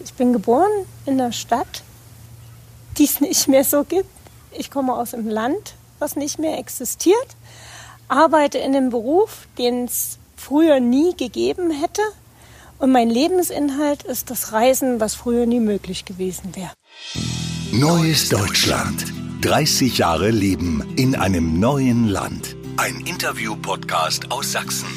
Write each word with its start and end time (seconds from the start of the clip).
Ich 0.00 0.14
bin 0.14 0.32
geboren 0.32 0.70
in 1.06 1.20
einer 1.20 1.32
Stadt, 1.32 1.82
die 2.96 3.04
es 3.04 3.20
nicht 3.20 3.48
mehr 3.48 3.64
so 3.64 3.84
gibt. 3.84 4.08
Ich 4.52 4.70
komme 4.70 4.94
aus 4.94 5.14
einem 5.14 5.28
Land, 5.28 5.74
was 5.98 6.16
nicht 6.16 6.38
mehr 6.38 6.58
existiert, 6.58 7.36
arbeite 8.08 8.58
in 8.58 8.74
einem 8.74 8.90
Beruf, 8.90 9.46
den 9.58 9.84
es 9.84 10.18
früher 10.36 10.80
nie 10.80 11.14
gegeben 11.16 11.70
hätte. 11.70 12.02
Und 12.78 12.92
mein 12.92 13.10
Lebensinhalt 13.10 14.04
ist 14.04 14.30
das 14.30 14.52
Reisen, 14.52 15.00
was 15.00 15.14
früher 15.14 15.46
nie 15.46 15.60
möglich 15.60 16.04
gewesen 16.04 16.54
wäre. 16.54 16.72
Neues 17.72 18.28
Deutschland. 18.28 19.04
30 19.42 19.98
Jahre 19.98 20.30
Leben 20.30 20.94
in 20.96 21.14
einem 21.14 21.60
neuen 21.60 22.08
Land. 22.08 22.56
Ein 22.76 23.00
Interview-Podcast 23.00 24.30
aus 24.30 24.52
Sachsen. 24.52 24.88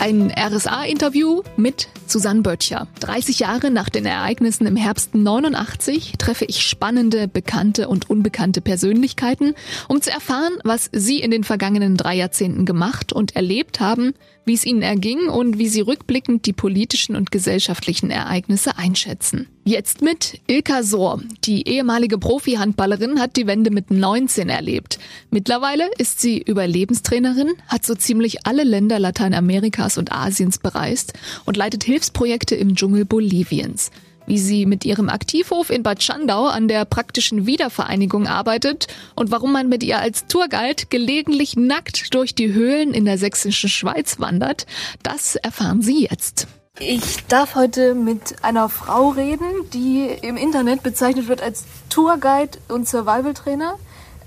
Ein 0.00 0.30
RSA-Interview 0.30 1.42
mit 1.56 1.88
Susanne 2.06 2.42
Böttcher. 2.42 2.86
30 3.00 3.40
Jahre 3.40 3.72
nach 3.72 3.88
den 3.88 4.06
Ereignissen 4.06 4.64
im 4.66 4.76
Herbst 4.76 5.16
89 5.16 6.12
treffe 6.18 6.44
ich 6.44 6.62
spannende, 6.62 7.26
bekannte 7.26 7.88
und 7.88 8.08
unbekannte 8.08 8.60
Persönlichkeiten, 8.60 9.54
um 9.88 10.00
zu 10.00 10.12
erfahren, 10.12 10.52
was 10.62 10.88
sie 10.92 11.18
in 11.20 11.32
den 11.32 11.42
vergangenen 11.42 11.96
drei 11.96 12.14
Jahrzehnten 12.14 12.64
gemacht 12.64 13.12
und 13.12 13.34
erlebt 13.34 13.80
haben, 13.80 14.14
wie 14.48 14.54
es 14.54 14.66
ihnen 14.66 14.82
erging 14.82 15.28
und 15.28 15.58
wie 15.58 15.68
sie 15.68 15.82
rückblickend 15.82 16.46
die 16.46 16.52
politischen 16.52 17.14
und 17.14 17.30
gesellschaftlichen 17.30 18.10
Ereignisse 18.10 18.76
einschätzen. 18.76 19.46
Jetzt 19.64 20.00
mit 20.00 20.40
Ilka 20.46 20.82
Sohr. 20.82 21.22
Die 21.44 21.68
ehemalige 21.68 22.18
Profi-Handballerin 22.18 23.20
hat 23.20 23.36
die 23.36 23.46
Wende 23.46 23.70
mit 23.70 23.90
19 23.90 24.48
erlebt. 24.48 24.98
Mittlerweile 25.30 25.88
ist 25.98 26.20
sie 26.20 26.38
Überlebenstrainerin, 26.38 27.52
hat 27.68 27.84
so 27.84 27.94
ziemlich 27.94 28.46
alle 28.46 28.64
Länder 28.64 28.98
Lateinamerikas 28.98 29.98
und 29.98 30.10
Asiens 30.10 30.58
bereist 30.58 31.12
und 31.44 31.56
leitet 31.56 31.84
Hilfsprojekte 31.84 32.54
im 32.54 32.74
Dschungel 32.74 33.04
Boliviens 33.04 33.90
wie 34.28 34.38
sie 34.38 34.66
mit 34.66 34.84
ihrem 34.84 35.08
Aktivhof 35.08 35.70
in 35.70 35.82
Bad 35.82 36.02
Schandau 36.02 36.46
an 36.46 36.68
der 36.68 36.84
praktischen 36.84 37.46
Wiedervereinigung 37.46 38.26
arbeitet 38.26 38.86
und 39.14 39.30
warum 39.30 39.52
man 39.52 39.68
mit 39.68 39.82
ihr 39.82 39.98
als 39.98 40.26
Tourguide 40.26 40.84
gelegentlich 40.90 41.56
nackt 41.56 42.14
durch 42.14 42.34
die 42.34 42.52
Höhlen 42.52 42.92
in 42.92 43.06
der 43.06 43.18
sächsischen 43.18 43.70
Schweiz 43.70 44.20
wandert, 44.20 44.66
das 45.02 45.36
erfahren 45.36 45.82
Sie 45.82 46.06
jetzt. 46.08 46.46
Ich 46.78 47.26
darf 47.26 47.56
heute 47.56 47.94
mit 47.94 48.44
einer 48.44 48.68
Frau 48.68 49.08
reden, 49.08 49.46
die 49.72 50.06
im 50.22 50.36
Internet 50.36 50.82
bezeichnet 50.82 51.26
wird 51.26 51.42
als 51.42 51.64
Tourguide 51.88 52.58
und 52.68 52.86
Survival-Trainer. 52.86 53.74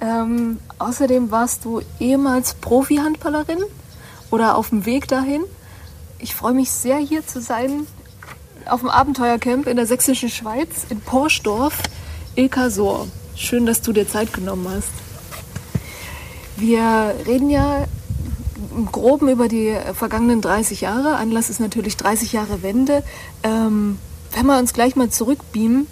Ähm, 0.02 0.60
außerdem 0.80 1.32
warst 1.32 1.64
du 1.64 1.82
ehemals 2.00 2.56
Profi-Handballerin 2.56 3.60
oder 4.32 4.58
auf 4.58 4.70
dem 4.70 4.86
Weg 4.86 5.08
dahin. 5.08 5.44
Ich 6.20 6.36
freue 6.36 6.54
mich 6.54 6.72
sehr, 6.72 6.98
hier 6.98 7.26
zu 7.26 7.40
sein 7.40 7.88
auf 8.66 8.82
dem 8.82 8.90
Abenteuercamp 8.90 9.68
in 9.68 9.78
der 9.78 9.86
sächsischen 9.86 10.30
Schweiz 10.30 10.86
in 10.90 11.02
Porschdorf, 11.02 11.78
Ilka 12.36 12.70
Sohr. 12.70 13.08
Schön, 13.36 13.66
dass 13.66 13.82
du 13.82 13.94
dir 13.94 14.08
Zeit 14.08 14.34
genommen 14.34 14.68
hast. 14.70 14.90
Wir 16.58 17.16
reden 17.26 17.50
ja 17.50 17.86
im 18.76 18.92
Groben 18.92 19.30
über 19.30 19.48
die 19.48 19.76
vergangenen 19.94 20.42
30 20.42 20.82
Jahre. 20.82 21.16
Anlass 21.16 21.50
ist 21.50 21.60
natürlich 21.60 21.98
30 21.98 22.34
Jahre 22.34 22.62
Wende. 22.62 23.04
Ähm, 23.44 23.98
wenn 24.34 24.46
wir 24.46 24.58
uns 24.58 24.74
gleich 24.74 24.96
mal 24.96 25.10
zurückbeamen, 25.10 25.88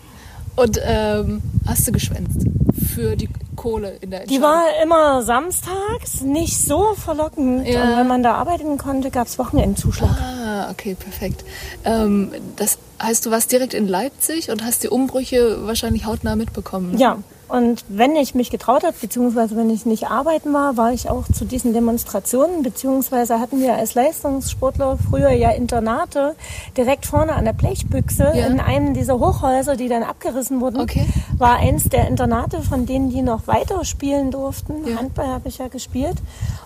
Und 0.54 0.78
ähm, 0.84 1.42
hast 1.66 1.88
du 1.88 1.92
geschwänzt 1.92 2.46
für 2.94 3.16
die 3.16 3.28
Kohle 3.56 3.96
in 4.00 4.10
der 4.10 4.26
Die 4.26 4.42
war 4.42 4.64
immer 4.82 5.22
samstags, 5.22 6.20
nicht 6.22 6.58
so 6.58 6.94
verlockend. 6.94 7.66
Ja. 7.66 7.84
Und 7.84 7.96
wenn 7.98 8.06
man 8.06 8.22
da 8.22 8.34
arbeiten 8.34 8.76
konnte, 8.76 9.10
gab 9.10 9.26
es 9.26 9.38
Wochenendzuschlag. 9.38 10.10
Ah, 10.10 10.70
okay, 10.70 10.94
perfekt. 10.94 11.42
Ähm, 11.84 12.32
das 12.56 12.76
heißt, 13.02 13.26
du 13.26 13.30
warst 13.30 13.52
direkt 13.52 13.74
in 13.74 13.88
Leipzig 13.88 14.50
und 14.50 14.64
hast 14.64 14.82
die 14.82 14.88
Umbrüche 14.88 15.66
wahrscheinlich 15.66 16.06
hautnah 16.06 16.36
mitbekommen. 16.36 16.98
Ja, 16.98 17.18
und 17.48 17.84
wenn 17.88 18.16
ich 18.16 18.34
mich 18.34 18.50
getraut 18.50 18.82
habe, 18.82 18.94
beziehungsweise 19.00 19.56
wenn 19.56 19.69
ich 19.69 19.84
nicht 19.84 20.06
arbeiten 20.08 20.53
war, 20.53 20.76
war 20.76 20.92
ich 20.92 21.10
auch 21.10 21.25
zu 21.30 21.44
diesen 21.44 21.75
Demonstrationen, 21.75 22.62
beziehungsweise 22.62 23.41
hatten 23.41 23.60
wir 23.60 23.75
als 23.75 23.94
Leistungssportler 23.94 24.97
früher 25.10 25.30
ja 25.30 25.50
Internate 25.50 26.34
direkt 26.76 27.04
vorne 27.04 27.34
an 27.34 27.44
der 27.44 27.52
Blechbüchse 27.52 28.32
ja. 28.34 28.47
in 28.47 28.58
einem 28.58 28.94
dieser 28.94 29.19
Hochhäuser, 29.19 29.76
die 29.76 29.88
dann 29.88 30.02
abgerissen 30.02 30.60
wurden, 30.60 30.81
okay. 30.81 31.06
war 31.36 31.56
eins 31.56 31.91
der 31.91 32.08
Internate, 32.08 32.62
von 32.62 32.86
denen 32.86 33.10
die 33.10 33.22
noch 33.22 33.47
weiter 33.47 33.84
spielen 33.84 34.31
durften. 34.31 34.86
Ja. 34.86 34.97
Handball 34.97 35.26
habe 35.26 35.48
ich 35.48 35.58
ja 35.58 35.69
gespielt. 35.69 36.16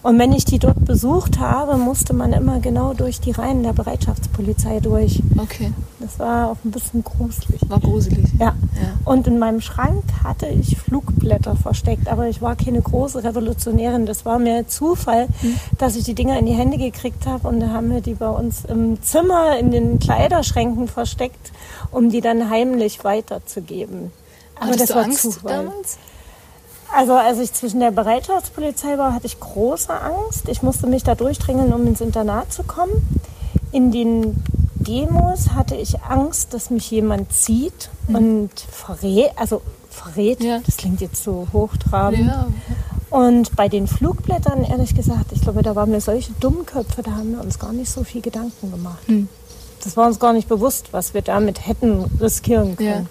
Und 0.02 0.18
wenn 0.20 0.32
ich 0.32 0.44
die 0.44 0.60
dort 0.60 0.84
besucht 0.84 1.40
habe, 1.40 1.76
musste 1.76 2.14
man 2.14 2.32
immer 2.32 2.60
genau 2.60 2.94
durch 2.94 3.20
die 3.20 3.32
Reihen 3.32 3.64
der 3.64 3.72
Bereitschaftspolizei 3.72 4.78
durch. 4.80 5.20
Okay. 5.36 5.72
Das 5.98 6.18
war 6.20 6.50
auch 6.50 6.56
ein 6.64 6.70
bisschen 6.70 7.02
gruselig. 7.02 7.60
War 7.68 7.80
gruselig. 7.80 8.26
Ja. 8.38 8.46
ja. 8.46 8.54
Und 9.04 9.26
in 9.26 9.40
meinem 9.40 9.60
Schrank 9.60 10.04
hatte 10.22 10.46
ich 10.46 10.75
Flugblätter 10.76 11.56
versteckt, 11.56 12.08
aber 12.08 12.28
ich 12.28 12.40
war 12.40 12.56
keine 12.56 12.80
große 12.80 13.24
Revolutionärin. 13.24 14.06
Das 14.06 14.24
war 14.24 14.38
mir 14.38 14.68
Zufall, 14.68 15.28
mhm. 15.42 15.58
dass 15.78 15.96
ich 15.96 16.04
die 16.04 16.14
Dinger 16.14 16.38
in 16.38 16.46
die 16.46 16.52
Hände 16.52 16.78
gekriegt 16.78 17.26
habe 17.26 17.48
und 17.48 17.60
da 17.60 17.68
haben 17.68 17.90
wir 17.90 18.00
die 18.00 18.14
bei 18.14 18.28
uns 18.28 18.64
im 18.64 19.02
Zimmer 19.02 19.58
in 19.58 19.70
den 19.70 19.98
Kleiderschränken 19.98 20.88
versteckt, 20.88 21.52
um 21.90 22.10
die 22.10 22.20
dann 22.20 22.50
heimlich 22.50 23.02
weiterzugeben. 23.02 24.12
Aber 24.56 24.66
Hattest 24.66 24.90
das 24.90 24.96
war 24.96 25.04
Angst 25.04 25.22
Zufall. 25.22 25.64
damals? 25.64 25.98
Also 26.94 27.14
als 27.14 27.38
ich 27.40 27.52
zwischen 27.52 27.80
der 27.80 27.90
Bereitschaftspolizei 27.90 28.96
war, 28.96 29.12
hatte 29.12 29.26
ich 29.26 29.40
große 29.40 29.92
Angst. 29.92 30.48
Ich 30.48 30.62
musste 30.62 30.86
mich 30.86 31.02
da 31.02 31.14
durchdringen, 31.14 31.72
um 31.72 31.86
ins 31.86 32.00
Internat 32.00 32.52
zu 32.52 32.62
kommen. 32.62 33.06
In 33.72 33.90
den 33.90 34.42
Demos 34.86 35.50
hatte 35.50 35.74
ich 35.74 36.02
Angst, 36.02 36.54
dass 36.54 36.70
mich 36.70 36.90
jemand 36.90 37.32
zieht 37.32 37.90
mhm. 38.08 38.14
und 38.14 38.50
verrät, 38.70 39.30
also 39.36 39.62
verrät. 39.96 40.42
Ja. 40.42 40.60
Das 40.64 40.76
klingt 40.76 41.00
jetzt 41.00 41.22
so 41.22 41.48
hochtrabend. 41.52 42.26
Ja. 42.26 42.48
Und 43.10 43.54
bei 43.56 43.68
den 43.68 43.86
Flugblättern, 43.86 44.64
ehrlich 44.64 44.94
gesagt, 44.94 45.32
ich 45.32 45.40
glaube, 45.40 45.62
da 45.62 45.74
waren 45.74 45.92
wir 45.92 46.00
solche 46.00 46.32
Dummköpfe, 46.40 47.02
da 47.02 47.12
haben 47.12 47.32
wir 47.32 47.40
uns 47.40 47.58
gar 47.58 47.72
nicht 47.72 47.90
so 47.90 48.04
viel 48.04 48.20
Gedanken 48.20 48.70
gemacht. 48.70 49.08
Mhm. 49.08 49.28
Das 49.82 49.96
war 49.96 50.06
uns 50.08 50.18
gar 50.18 50.32
nicht 50.32 50.48
bewusst, 50.48 50.88
was 50.92 51.14
wir 51.14 51.22
damit 51.22 51.66
hätten 51.66 52.04
riskieren 52.20 52.76
können. 52.76 53.08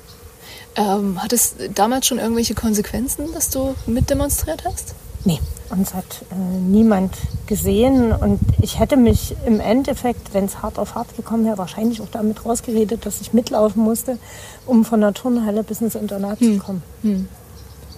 Ja. 0.77 0.97
Ähm, 0.97 1.23
hat 1.23 1.31
es 1.31 1.55
damals 1.73 2.07
schon 2.07 2.19
irgendwelche 2.19 2.53
Konsequenzen, 2.53 3.31
dass 3.33 3.49
du 3.49 3.75
mitdemonstriert 3.85 4.65
hast? 4.65 4.93
Nee, 5.25 5.39
uns 5.71 5.95
hat 5.95 6.23
äh, 6.31 6.35
niemand 6.35 7.15
gesehen 7.47 8.11
und 8.11 8.39
ich 8.61 8.79
hätte 8.79 8.95
mich 8.95 9.35
im 9.45 9.59
Endeffekt, 9.59 10.35
wenn 10.35 10.45
es 10.45 10.61
hart 10.61 10.77
auf 10.77 10.93
hart 10.93 11.15
gekommen 11.17 11.45
wäre, 11.45 11.57
wahrscheinlich 11.57 11.99
auch 12.01 12.09
damit 12.11 12.45
rausgeredet, 12.45 13.07
dass 13.07 13.21
ich 13.21 13.33
mitlaufen 13.33 13.81
musste, 13.81 14.19
um 14.67 14.85
von 14.85 15.01
der 15.01 15.13
Turnhalle 15.13 15.63
bis 15.63 15.81
ins 15.81 15.95
Internat 15.95 16.39
hm. 16.39 16.53
zu 16.53 16.63
kommen. 16.63 16.83
Hm. 17.01 17.27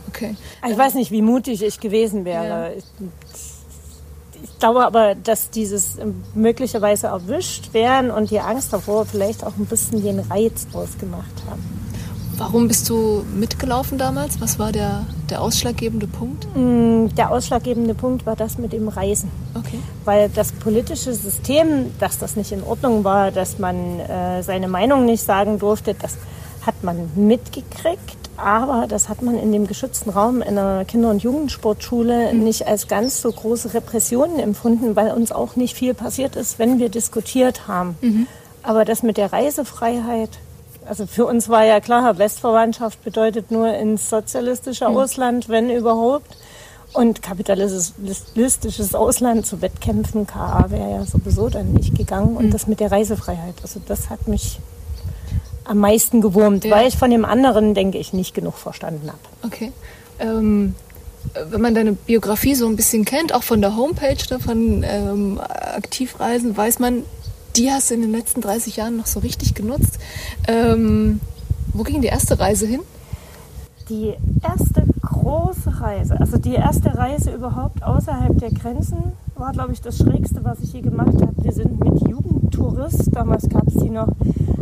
Okay. 0.07 0.35
Ich 0.69 0.77
weiß 0.77 0.93
nicht, 0.93 1.11
wie 1.11 1.21
mutig 1.21 1.61
ich 1.61 1.81
gewesen 1.81 2.23
wäre. 2.23 2.45
Ja. 2.45 2.69
Ich, 2.69 2.85
ich 4.41 4.59
glaube 4.59 4.85
aber, 4.85 5.15
dass 5.15 5.49
dieses 5.49 5.97
möglicherweise 6.33 7.07
erwischt 7.07 7.73
werden 7.73 8.09
und 8.09 8.31
die 8.31 8.39
Angst 8.39 8.71
davor 8.71 9.05
vielleicht 9.05 9.43
auch 9.43 9.57
ein 9.57 9.65
bisschen 9.65 10.01
den 10.01 10.19
Reiz 10.19 10.65
ausgemacht 10.71 11.43
haben. 11.49 11.86
Warum 12.37 12.67
bist 12.67 12.87
du 12.89 13.25
mitgelaufen 13.35 13.97
damals? 13.97 14.39
Was 14.39 14.59
war 14.59 14.71
der, 14.71 15.05
der 15.29 15.41
ausschlaggebende 15.41 16.05
Punkt? 16.05 16.47
Mm, 16.55 17.07
der 17.15 17.31
ausschlaggebende 17.31 17.95
Punkt 17.95 18.27
war 18.27 18.35
das 18.35 18.59
mit 18.59 18.73
dem 18.73 18.89
Reisen. 18.89 19.31
Okay. 19.55 19.79
Weil 20.05 20.29
das 20.29 20.51
politische 20.51 21.13
System, 21.13 21.91
dass 21.99 22.19
das 22.19 22.35
nicht 22.35 22.51
in 22.51 22.63
Ordnung 22.63 23.03
war, 23.03 23.31
dass 23.31 23.57
man 23.57 23.99
äh, 23.99 24.43
seine 24.43 24.67
Meinung 24.67 25.05
nicht 25.05 25.23
sagen 25.23 25.57
durfte, 25.57 25.95
das 25.95 26.17
hat 26.65 26.83
man 26.83 27.09
mitgekriegt. 27.15 28.17
Aber 28.37 28.85
das 28.87 29.09
hat 29.09 29.23
man 29.23 29.35
in 29.35 29.51
dem 29.51 29.65
geschützten 29.65 30.11
Raum 30.11 30.43
in 30.43 30.59
einer 30.59 30.85
Kinder- 30.85 31.09
und 31.09 31.23
Jugendsportschule 31.23 32.31
mhm. 32.33 32.43
nicht 32.43 32.67
als 32.67 32.87
ganz 32.87 33.19
so 33.19 33.31
große 33.31 33.73
Repressionen 33.73 34.37
empfunden, 34.37 34.95
weil 34.95 35.11
uns 35.11 35.31
auch 35.31 35.55
nicht 35.55 35.75
viel 35.75 35.95
passiert 35.95 36.35
ist, 36.35 36.59
wenn 36.59 36.77
wir 36.77 36.89
diskutiert 36.89 37.67
haben. 37.67 37.97
Mhm. 38.01 38.27
Aber 38.61 38.85
das 38.85 39.01
mit 39.01 39.17
der 39.17 39.33
Reisefreiheit, 39.33 40.29
also 40.87 41.05
für 41.05 41.25
uns 41.25 41.49
war 41.49 41.65
ja 41.65 41.79
klar, 41.79 42.17
Westverwandtschaft 42.17 43.03
bedeutet 43.03 43.51
nur 43.51 43.73
ins 43.73 44.09
sozialistische 44.09 44.87
mhm. 44.89 44.97
Ausland, 44.97 45.49
wenn 45.49 45.69
überhaupt. 45.69 46.37
Und 46.93 47.21
kapitalistisches 47.21 48.95
Ausland 48.95 49.45
zu 49.45 49.61
Wettkämpfen, 49.61 50.25
KA 50.25 50.67
wäre 50.69 50.89
ja 50.91 51.05
sowieso 51.05 51.49
dann 51.49 51.73
nicht 51.73 51.95
gegangen. 51.95 52.37
Und 52.37 52.47
mhm. 52.47 52.51
das 52.51 52.67
mit 52.67 52.79
der 52.79 52.91
Reisefreiheit, 52.91 53.55
also 53.61 53.81
das 53.85 54.09
hat 54.09 54.27
mich 54.27 54.59
am 55.65 55.79
meisten 55.79 56.21
gewurmt, 56.21 56.63
ja. 56.63 56.71
weil 56.71 56.87
ich 56.87 56.97
von 56.97 57.11
dem 57.11 57.25
anderen, 57.25 57.73
denke 57.73 57.97
ich, 57.97 58.13
nicht 58.13 58.33
genug 58.33 58.57
verstanden 58.57 59.09
habe. 59.09 59.19
Okay. 59.43 59.73
Ähm, 60.19 60.75
wenn 61.49 61.61
man 61.61 61.75
deine 61.75 61.91
Biografie 61.91 62.55
so 62.55 62.67
ein 62.67 62.77
bisschen 62.77 63.03
kennt, 63.03 63.33
auch 63.33 63.43
von 63.43 63.61
der 63.61 63.75
Homepage 63.75 64.17
ne, 64.29 64.39
von 64.39 64.83
ähm, 64.87 65.39
Aktivreisen, 65.39 66.55
weiß 66.55 66.79
man, 66.79 67.03
die 67.57 67.71
hast 67.71 67.89
du 67.89 67.95
in 67.95 68.01
den 68.01 68.11
letzten 68.11 68.41
30 68.41 68.77
Jahren 68.77 68.97
noch 68.97 69.07
so 69.07 69.19
richtig 69.19 69.55
genutzt. 69.55 69.99
Ähm, 70.47 71.19
wo 71.73 71.83
ging 71.83 72.01
die 72.01 72.07
erste 72.07 72.39
Reise 72.39 72.67
hin? 72.67 72.81
Die 73.89 74.13
erste 74.43 74.83
große 75.01 75.81
Reise, 75.81 76.19
also 76.19 76.37
die 76.37 76.53
erste 76.53 76.95
Reise 76.95 77.31
überhaupt 77.31 77.83
außerhalb 77.83 78.37
der 78.37 78.51
Grenzen, 78.51 79.13
war, 79.35 79.53
glaube 79.53 79.73
ich, 79.73 79.81
das 79.81 79.97
Schrägste, 79.97 80.43
was 80.43 80.59
ich 80.59 80.73
je 80.73 80.81
gemacht 80.81 81.21
habe. 81.21 81.33
Wir 81.37 81.51
sind 81.51 81.79
mit 81.83 82.07
Jugendtourist, 82.07 83.15
damals 83.15 83.47
gab 83.49 83.67
es 83.67 83.75
die 83.75 83.89
noch, 83.89 84.09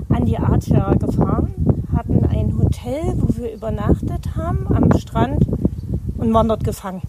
an 0.10 0.26
die 0.26 0.38
Adria 0.38 0.94
gefahren, 0.94 1.54
hatten 1.96 2.24
ein 2.26 2.58
Hotel, 2.58 3.14
wo 3.18 3.36
wir 3.36 3.54
übernachtet 3.54 4.36
haben 4.36 4.68
am 4.70 4.98
Strand 4.98 5.46
und 6.18 6.34
waren 6.34 6.48
dort 6.48 6.64
gefangen. 6.64 7.02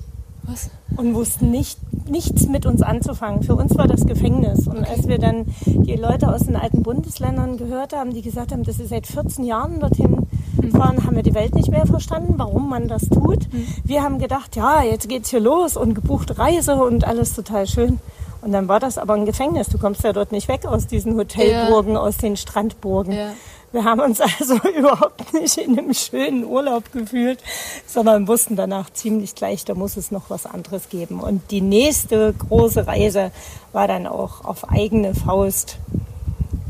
Was? 0.44 0.70
Und 0.96 1.14
wussten 1.14 1.50
nicht, 1.50 1.78
nichts 2.08 2.46
mit 2.46 2.66
uns 2.66 2.82
anzufangen. 2.82 3.42
Für 3.42 3.54
uns 3.54 3.76
war 3.76 3.86
das 3.86 4.06
Gefängnis. 4.06 4.66
Und 4.66 4.78
okay. 4.78 4.90
als 4.90 5.08
wir 5.08 5.18
dann 5.18 5.46
die 5.66 5.96
Leute 5.96 6.32
aus 6.32 6.42
den 6.42 6.56
alten 6.56 6.82
Bundesländern 6.82 7.56
gehört 7.56 7.94
haben, 7.94 8.12
die 8.12 8.22
gesagt 8.22 8.52
haben, 8.52 8.62
dass 8.62 8.76
sie 8.76 8.86
seit 8.86 9.06
14 9.06 9.44
Jahren 9.44 9.80
dorthin 9.80 10.26
mhm. 10.60 10.70
fahren, 10.70 11.04
haben 11.04 11.16
wir 11.16 11.22
die 11.22 11.34
Welt 11.34 11.54
nicht 11.54 11.70
mehr 11.70 11.86
verstanden, 11.86 12.34
warum 12.36 12.68
man 12.68 12.88
das 12.88 13.08
tut. 13.08 13.52
Mhm. 13.52 13.66
Wir 13.84 14.02
haben 14.02 14.18
gedacht, 14.18 14.56
ja, 14.56 14.82
jetzt 14.82 15.08
geht's 15.08 15.30
hier 15.30 15.40
los 15.40 15.76
und 15.76 15.94
gebuchte 15.94 16.38
Reise 16.38 16.76
und 16.76 17.04
alles 17.04 17.34
total 17.34 17.66
schön. 17.66 17.98
Und 18.42 18.52
dann 18.52 18.68
war 18.68 18.78
das 18.78 18.96
aber 18.96 19.14
ein 19.14 19.26
Gefängnis. 19.26 19.68
Du 19.68 19.78
kommst 19.78 20.04
ja 20.04 20.12
dort 20.12 20.30
nicht 20.30 20.46
weg 20.46 20.66
aus 20.66 20.86
diesen 20.86 21.16
Hotelburgen, 21.16 21.94
ja. 21.94 22.00
aus 22.00 22.16
den 22.18 22.36
Strandburgen. 22.36 23.12
Ja. 23.12 23.32
Wir 23.72 23.84
haben 23.84 24.00
uns 24.00 24.20
also 24.40 24.56
überhaupt 24.76 25.32
nicht 25.34 25.58
in 25.58 25.78
einem 25.78 25.94
schönen 25.94 26.44
Urlaub 26.44 26.92
gefühlt, 26.92 27.42
sondern 27.86 28.28
wussten 28.28 28.56
danach 28.56 28.90
ziemlich 28.90 29.34
gleich, 29.34 29.64
da 29.64 29.74
muss 29.74 29.96
es 29.96 30.10
noch 30.10 30.30
was 30.30 30.46
anderes 30.46 30.88
geben. 30.88 31.20
Und 31.20 31.50
die 31.50 31.60
nächste 31.60 32.32
große 32.32 32.86
Reise 32.86 33.32
war 33.72 33.88
dann 33.88 34.06
auch 34.06 34.44
auf 34.44 34.68
eigene 34.70 35.14
Faust 35.14 35.78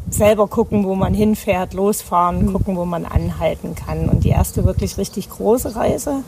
selber 0.08 0.46
gucken, 0.46 0.84
wo 0.84 0.94
man 0.94 1.14
hinfährt, 1.14 1.74
losfahren, 1.74 2.46
mhm. 2.46 2.52
gucken, 2.52 2.76
wo 2.76 2.84
man 2.84 3.04
anhalten 3.04 3.74
kann. 3.74 4.08
Und 4.08 4.24
die 4.24 4.30
erste 4.30 4.64
wirklich 4.64 4.98
richtig 4.98 5.30
große 5.30 5.76
Reise 5.76 6.22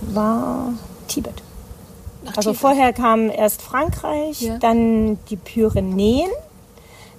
war 0.00 0.72
Tibet. 1.08 1.42
Also 2.36 2.52
vorher 2.52 2.92
kam 2.92 3.30
erst 3.30 3.62
Frankreich, 3.62 4.42
ja. 4.42 4.58
dann 4.58 5.18
die 5.30 5.36
Pyrenäen, 5.36 6.30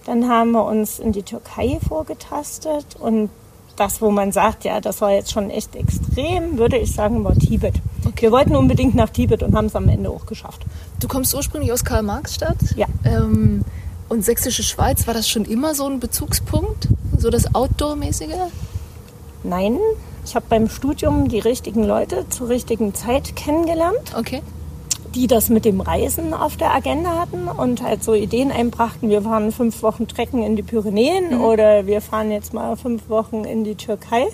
dann 0.09 0.27
haben 0.27 0.53
wir 0.53 0.65
uns 0.65 0.97
in 0.97 1.11
die 1.11 1.21
Türkei 1.21 1.77
vorgetastet 1.87 2.95
und 2.99 3.29
das, 3.75 4.01
wo 4.01 4.09
man 4.09 4.31
sagt, 4.31 4.63
ja, 4.65 4.81
das 4.81 5.01
war 5.01 5.11
jetzt 5.11 5.31
schon 5.31 5.51
echt 5.51 5.75
extrem, 5.75 6.57
würde 6.57 6.79
ich 6.79 6.95
sagen, 6.95 7.23
war 7.23 7.35
Tibet. 7.35 7.75
Okay. 8.03 8.23
Wir 8.23 8.31
wollten 8.31 8.55
unbedingt 8.55 8.95
nach 8.95 9.11
Tibet 9.11 9.43
und 9.43 9.55
haben 9.55 9.67
es 9.67 9.75
am 9.75 9.87
Ende 9.87 10.09
auch 10.09 10.25
geschafft. 10.25 10.65
Du 10.99 11.07
kommst 11.07 11.35
ursprünglich 11.35 11.71
aus 11.71 11.85
Karl-Marx-Stadt? 11.85 12.57
Ja. 12.75 12.87
Ähm, 13.05 13.63
und 14.09 14.25
Sächsische 14.25 14.63
Schweiz, 14.63 15.05
war 15.05 15.13
das 15.13 15.29
schon 15.29 15.45
immer 15.45 15.75
so 15.75 15.85
ein 15.85 15.99
Bezugspunkt? 15.99 16.87
So 17.15 17.29
das 17.29 17.53
Outdoor-mäßige? 17.53 18.49
Nein, 19.43 19.77
ich 20.25 20.33
habe 20.33 20.47
beim 20.49 20.69
Studium 20.69 21.29
die 21.29 21.39
richtigen 21.39 21.83
Leute 21.83 22.27
zur 22.29 22.49
richtigen 22.49 22.95
Zeit 22.95 23.35
kennengelernt. 23.35 24.15
Okay 24.17 24.41
die 25.15 25.27
das 25.27 25.49
mit 25.49 25.65
dem 25.65 25.81
Reisen 25.81 26.33
auf 26.33 26.57
der 26.57 26.73
Agenda 26.73 27.17
hatten 27.17 27.47
und 27.47 27.81
halt 27.81 28.03
so 28.03 28.13
Ideen 28.13 28.51
einbrachten, 28.51 29.09
wir 29.09 29.21
fahren 29.21 29.51
fünf 29.51 29.81
Wochen 29.83 30.07
Trecken 30.07 30.43
in 30.43 30.55
die 30.55 30.63
Pyrenäen 30.63 31.37
mhm. 31.37 31.41
oder 31.41 31.87
wir 31.87 32.01
fahren 32.01 32.31
jetzt 32.31 32.53
mal 32.53 32.75
fünf 32.75 33.09
Wochen 33.09 33.43
in 33.43 33.63
die 33.63 33.75
Türkei. 33.75 34.27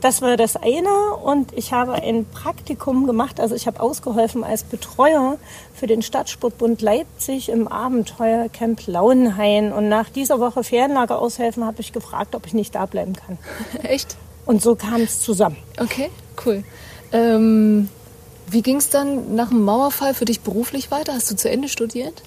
Das 0.00 0.22
war 0.22 0.36
das 0.36 0.54
eine 0.54 1.16
und 1.24 1.52
ich 1.56 1.72
habe 1.72 1.94
ein 1.94 2.24
Praktikum 2.24 3.06
gemacht, 3.06 3.40
also 3.40 3.56
ich 3.56 3.66
habe 3.66 3.80
ausgeholfen 3.80 4.44
als 4.44 4.62
Betreuer 4.62 5.38
für 5.74 5.88
den 5.88 6.02
Stadtsportbund 6.02 6.80
Leipzig 6.82 7.48
im 7.48 7.66
Abenteuercamp 7.66 8.86
Lauenhain 8.86 9.72
und 9.72 9.88
nach 9.88 10.08
dieser 10.08 10.38
Woche 10.38 10.62
Ferienlager 10.62 11.18
aushelfen 11.18 11.64
habe 11.64 11.80
ich 11.80 11.92
gefragt, 11.92 12.36
ob 12.36 12.46
ich 12.46 12.54
nicht 12.54 12.76
da 12.76 12.86
bleiben 12.86 13.14
kann. 13.14 13.38
Echt? 13.82 14.16
Und 14.46 14.62
so 14.62 14.76
kam 14.76 15.00
es 15.02 15.20
zusammen. 15.20 15.56
Okay, 15.78 16.10
cool. 16.46 16.62
Ähm 17.12 17.88
wie 18.50 18.62
ging 18.62 18.76
es 18.76 18.90
dann 18.90 19.34
nach 19.34 19.48
dem 19.48 19.62
Mauerfall 19.62 20.14
für 20.14 20.24
dich 20.24 20.40
beruflich 20.40 20.90
weiter? 20.90 21.14
Hast 21.14 21.30
du 21.30 21.36
zu 21.36 21.50
Ende 21.50 21.68
studiert? 21.68 22.22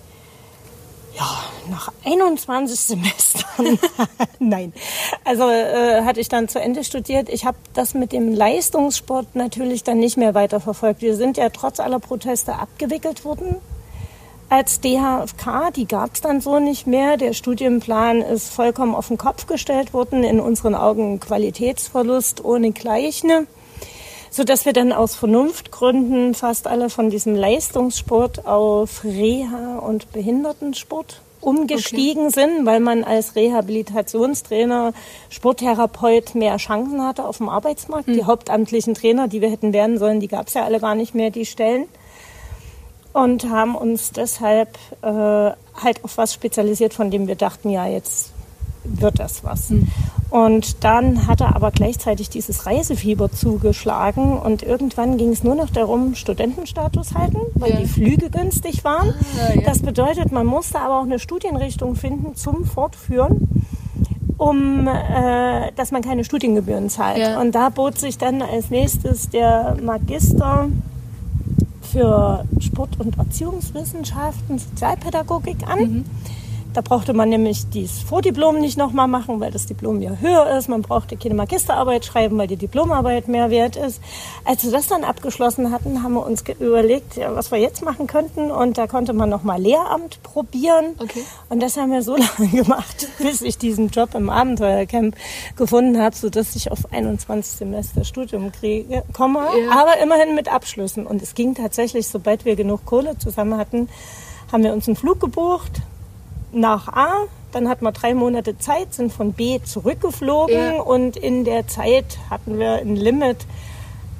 Ja, 1.18 1.44
nach 1.70 1.92
21 2.06 2.80
Semestern. 2.80 3.80
Nein. 4.40 4.74
Also 5.26 5.50
äh, 5.50 6.04
hatte 6.04 6.22
ich 6.22 6.30
dann 6.30 6.48
zu 6.48 6.60
Ende 6.60 6.84
studiert. 6.84 7.28
Ich 7.30 7.46
habe 7.46 7.58
das 7.74 7.94
mit 7.94 8.14
dem 8.14 8.34
Leistungssport 8.34 9.36
natürlich 9.36 9.84
dann 9.84 10.00
nicht 10.00 10.18
mehr 10.18 10.34
weiterverfolgt. 10.34 11.02
Wir 11.02 11.16
sind 11.16 11.38
ja 11.38 11.50
trotz 11.50 11.80
aller 11.80 12.00
Proteste 12.00 12.56
abgewickelt 12.56 13.26
worden 13.26 13.58
als 14.52 14.80
DHFK. 14.82 15.72
Die 15.76 15.86
gab 15.86 16.14
es 16.14 16.22
dann 16.22 16.40
so 16.42 16.60
nicht 16.60 16.88
mehr. 16.88 17.18
Der 17.18 17.34
Studienplan 17.34 18.22
ist 18.22 18.50
vollkommen 18.50 18.96
auf 18.96 19.10
den 19.10 19.18
Kopf 19.18 19.48
gestellt 19.48 19.94
worden. 19.94 20.24
In 20.24 20.40
unseren 20.40 20.76
Augen 20.76 21.20
Qualitätsverlust 21.20 22.44
ohne 22.44 22.72
Gleichne 22.72 23.48
so 24.32 24.46
dass 24.46 24.66
wir 24.66 24.74
dann 24.74 24.94
aus 24.94 25.14
Vernunftgründen 25.16 26.34
fast 26.34 26.66
alle 26.66 26.90
von 26.90 27.10
diesem 27.10 27.36
Leistungssport 27.36 28.48
auf 28.48 29.04
Reha- 29.04 29.78
und 29.80 30.12
Behindertensport 30.14 31.22
umgestiegen 31.42 32.28
okay. 32.28 32.46
sind, 32.48 32.66
weil 32.66 32.80
man 32.80 33.04
als 33.04 33.36
Rehabilitationstrainer, 33.36 34.94
Sporttherapeut 35.30 36.34
mehr 36.34 36.56
Chancen 36.58 37.04
hatte 37.04 37.26
auf 37.26 37.38
dem 37.38 37.50
Arbeitsmarkt. 37.50 38.08
Hm. 38.08 38.14
Die 38.14 38.24
hauptamtlichen 38.24 38.94
Trainer, 38.94 39.28
die 39.28 39.42
wir 39.42 39.50
hätten 39.50 39.74
werden 39.74 39.98
sollen, 39.98 40.22
die 40.22 40.30
gab 40.30 40.48
es 40.48 40.54
ja 40.54 40.64
alle 40.64 40.80
gar 40.80 40.96
nicht 40.96 41.14
mehr, 41.14 41.30
die 41.30 41.46
Stellen. 41.46 41.88
Und 43.12 43.50
haben 43.50 43.76
uns 43.76 44.12
deshalb 44.12 44.78
äh, 45.02 45.08
halt 45.10 46.04
auf 46.04 46.18
was 46.18 46.34
spezialisiert, 46.34 46.94
von 46.94 47.12
dem 47.12 47.28
wir 47.28 47.36
dachten, 47.36 47.70
ja, 47.70 47.86
jetzt 47.86 48.32
wird 48.84 49.20
das 49.20 49.44
was. 49.44 49.70
Hm. 49.70 49.88
Und 50.30 50.84
dann 50.84 51.28
hatte 51.28 51.48
aber 51.56 51.72
gleichzeitig 51.72 52.30
dieses 52.30 52.66
Reisefieber 52.66 53.32
zugeschlagen 53.32 54.38
und 54.38 54.64
irgendwann 54.64 55.18
ging 55.18 55.30
es 55.30 55.44
nur 55.44 55.56
noch 55.56 55.70
darum, 55.70 56.16
Studentenstatus 56.16 57.14
halten, 57.16 57.40
weil 57.56 57.72
ja. 57.72 57.78
die 57.78 57.88
Flüge 57.88 58.30
günstig 58.30 58.84
waren. 58.84 59.14
Ah, 59.38 59.54
ja. 59.56 59.62
Das 59.62 59.82
bedeutet, 59.82 60.32
man 60.32 60.46
musste 60.46 60.80
aber 60.80 61.00
auch 61.00 61.04
eine 61.04 61.20
Studienrichtung 61.20 61.96
finden 61.96 62.36
zum 62.36 62.66
Fortführen, 62.66 63.64
um 64.38 64.88
äh, 64.88 65.72
dass 65.76 65.92
man 65.92 66.02
keine 66.02 66.24
Studiengebühren 66.24 66.90
zahlt. 66.90 67.18
Ja. 67.18 67.42
Und 67.42 67.54
da 67.54 67.70
bot 67.70 68.00
sich 68.00 68.18
dann 68.18 68.42
als 68.42 68.70
nächstes 68.70 69.30
der 69.30 69.78
Magister 69.84 70.70
für 71.92 72.46
Sport- 72.60 73.00
und 73.00 73.18
Erziehungswissenschaften, 73.18 74.60
Sozialpädagogik 74.60 75.68
an. 75.68 75.80
Mhm. 75.80 76.06
Da 76.74 76.80
brauchte 76.80 77.14
man 77.14 77.28
nämlich 77.28 77.70
dieses 77.70 78.02
Vordiplom 78.02 78.60
nicht 78.60 78.78
nochmal 78.78 79.10
machen, 79.10 79.42
weil 79.42 79.52
das 79.52 79.66
Diplom 79.66 80.02
ja 80.02 80.12
höher 80.12 80.58
ist. 80.58 80.70
Man 80.70 80.82
brauchte 80.82 81.18
keine 81.18 81.36
Magisterarbeit 81.36 82.06
schreiben, 82.06 82.38
weil 82.38 82.48
die 82.48 82.56
Diplomarbeit 82.56 83.28
mehr 83.28 83.50
wert 83.50 83.76
ist. 83.76 84.02
Als 84.46 84.64
wir 84.64 84.72
das 84.72 84.88
dann 84.88 85.04
abgeschlossen 85.04 85.72
hatten, 85.72 86.02
haben 86.02 86.14
wir 86.14 86.26
uns 86.26 86.44
überlegt, 86.60 87.18
ja, 87.18 87.36
was 87.36 87.52
wir 87.52 87.60
jetzt 87.60 87.84
machen 87.84 88.08
könnten. 88.08 88.52
Und 88.52 88.78
da 88.78 88.88
konnte 88.88 89.12
man 89.12 89.30
nochmal 89.30 89.62
Lehramt 89.62 90.24
probieren. 90.24 90.96
Okay. 91.00 91.24
Und 91.50 91.62
das 91.62 91.76
haben 91.76 91.92
wir 91.92 92.04
so 92.04 92.16
lange 92.40 92.50
gemacht, 92.50 93.08
bis 93.18 93.42
ich 93.42 93.58
diesen 93.58 93.90
Job 93.90 94.16
im 94.16 94.30
Abenteuercamp 94.30 95.16
gefunden 95.58 96.02
habe, 96.02 96.16
sodass 96.16 96.56
ich 96.56 96.72
auf 96.72 96.94
21 96.94 97.52
Semester 97.52 98.06
Studium 98.06 98.50
kriege, 98.54 99.04
komme. 99.12 99.40
Ja. 99.40 99.82
Aber 99.82 99.98
immerhin 100.02 100.36
mit 100.36 100.48
Abschlüssen. 100.52 101.06
Und 101.06 101.22
es 101.22 101.36
ging 101.36 101.54
tatsächlich, 101.54 102.08
sobald 102.08 102.46
wir 102.46 102.56
genug 102.56 102.86
Kohle 102.86 103.18
zusammen 103.18 103.58
hatten, 103.58 103.90
haben 104.54 104.64
wir 104.64 104.72
uns 104.72 104.88
einen 104.88 104.96
Flug 104.96 105.20
gebucht 105.20 105.82
nach 106.52 106.88
A, 106.90 107.26
Dann 107.54 107.68
hatten 107.68 107.84
wir 107.84 107.92
drei 107.92 108.14
Monate 108.14 108.58
Zeit, 108.60 108.94
sind 108.94 109.12
von 109.12 109.34
B 109.34 109.60
zurückgeflogen 109.62 110.56
Ja. 110.76 110.82
und 110.82 111.18
in 111.18 111.44
der 111.44 111.68
Zeit 111.68 112.18
hatten 112.30 112.58
wir 112.60 112.76
ein 112.76 112.96
Limit, 112.96 113.40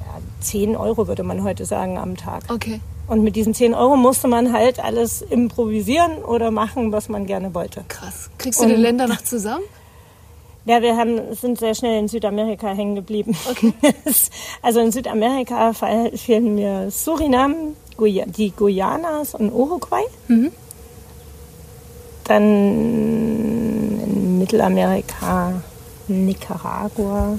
ja, 0.02 0.20
10 0.42 0.76
Euro 0.76 1.08
würde 1.08 1.24
man 1.24 1.42
heute 1.44 1.64
sagen 1.64 1.98
am 1.98 2.18
Tag. 2.18 2.44
Okay. 2.52 2.82
Und 3.08 3.24
mit 3.24 3.38
diesen 3.38 3.54
10 3.54 3.74
Euro 3.74 3.96
musste 3.96 4.28
man 4.28 4.52
halt 4.52 4.84
alles 4.84 5.22
improvisieren 5.22 6.18
oder 6.26 6.52
machen, 6.52 6.92
was 6.92 7.08
man 7.08 7.26
gerne 7.26 7.54
wollte. 7.56 7.86
Krass. 7.88 8.30
Kriegst 8.38 8.62
du 8.62 8.66
die 8.68 8.74
Und- 8.74 8.82
Länder 8.82 9.08
noch 9.08 9.22
zusammen? 9.22 9.64
Ja, 10.66 10.82
wir 10.82 10.96
haben, 10.98 11.34
sind 11.34 11.58
sehr 11.58 11.74
schnell 11.74 12.00
in 12.00 12.08
Südamerika 12.10 12.68
hängen 12.74 12.96
geblieben. 12.96 13.36
Okay. 13.50 13.74
also 14.62 14.80
in 14.82 14.92
Südamerika 14.92 15.72
fe- 15.74 16.12
fehlen 16.18 16.54
mir 16.56 16.92
Suriname, 16.92 17.56
die 17.98 18.52
Guyanas 18.52 19.36
und 19.36 19.52
Uruguay. 19.54 20.04
Mhm. 20.28 20.52
Dann 22.32 24.00
in 24.04 24.38
Mittelamerika 24.40 25.62
Nicaragua. 26.08 27.38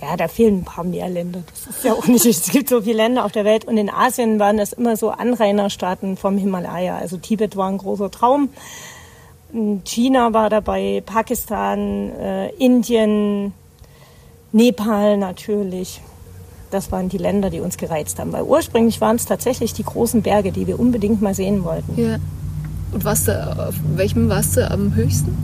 Ja, 0.00 0.16
da 0.16 0.28
fehlen 0.28 0.58
ein 0.58 0.64
paar 0.64 0.84
mehr 0.84 1.08
Länder. 1.08 1.42
Das 1.50 1.74
ist 1.74 1.84
ja 1.84 1.92
auch 1.94 2.06
nicht, 2.06 2.24
es 2.24 2.52
gibt 2.52 2.68
so 2.68 2.82
viele 2.82 2.98
Länder 2.98 3.24
auf 3.24 3.32
der 3.32 3.44
Welt. 3.44 3.64
Und 3.64 3.76
in 3.76 3.90
Asien 3.90 4.38
waren 4.38 4.58
das 4.58 4.72
immer 4.72 4.96
so 4.96 5.10
Anrainerstaaten 5.10 6.16
vom 6.16 6.38
Himalaya. 6.38 6.98
Also 6.98 7.16
Tibet 7.16 7.56
war 7.56 7.68
ein 7.68 7.78
großer 7.78 8.12
Traum. 8.12 8.50
China 9.84 10.32
war 10.32 10.50
dabei, 10.50 11.02
Pakistan, 11.04 12.12
äh, 12.12 12.50
Indien, 12.50 13.54
Nepal 14.52 15.16
natürlich. 15.16 16.00
Das 16.70 16.92
waren 16.92 17.08
die 17.08 17.18
Länder, 17.18 17.50
die 17.50 17.58
uns 17.58 17.76
gereizt 17.76 18.20
haben. 18.20 18.32
Weil 18.32 18.44
ursprünglich 18.44 19.00
waren 19.00 19.16
es 19.16 19.24
tatsächlich 19.24 19.72
die 19.72 19.82
großen 19.82 20.22
Berge, 20.22 20.52
die 20.52 20.68
wir 20.68 20.78
unbedingt 20.78 21.20
mal 21.20 21.34
sehen 21.34 21.64
wollten. 21.64 22.00
Ja. 22.00 22.18
Und 22.92 23.04
warst 23.04 23.28
du, 23.28 23.68
auf 23.68 23.76
welchem 23.94 24.28
warst 24.28 24.56
du 24.56 24.68
am 24.70 24.94
höchsten? 24.94 25.36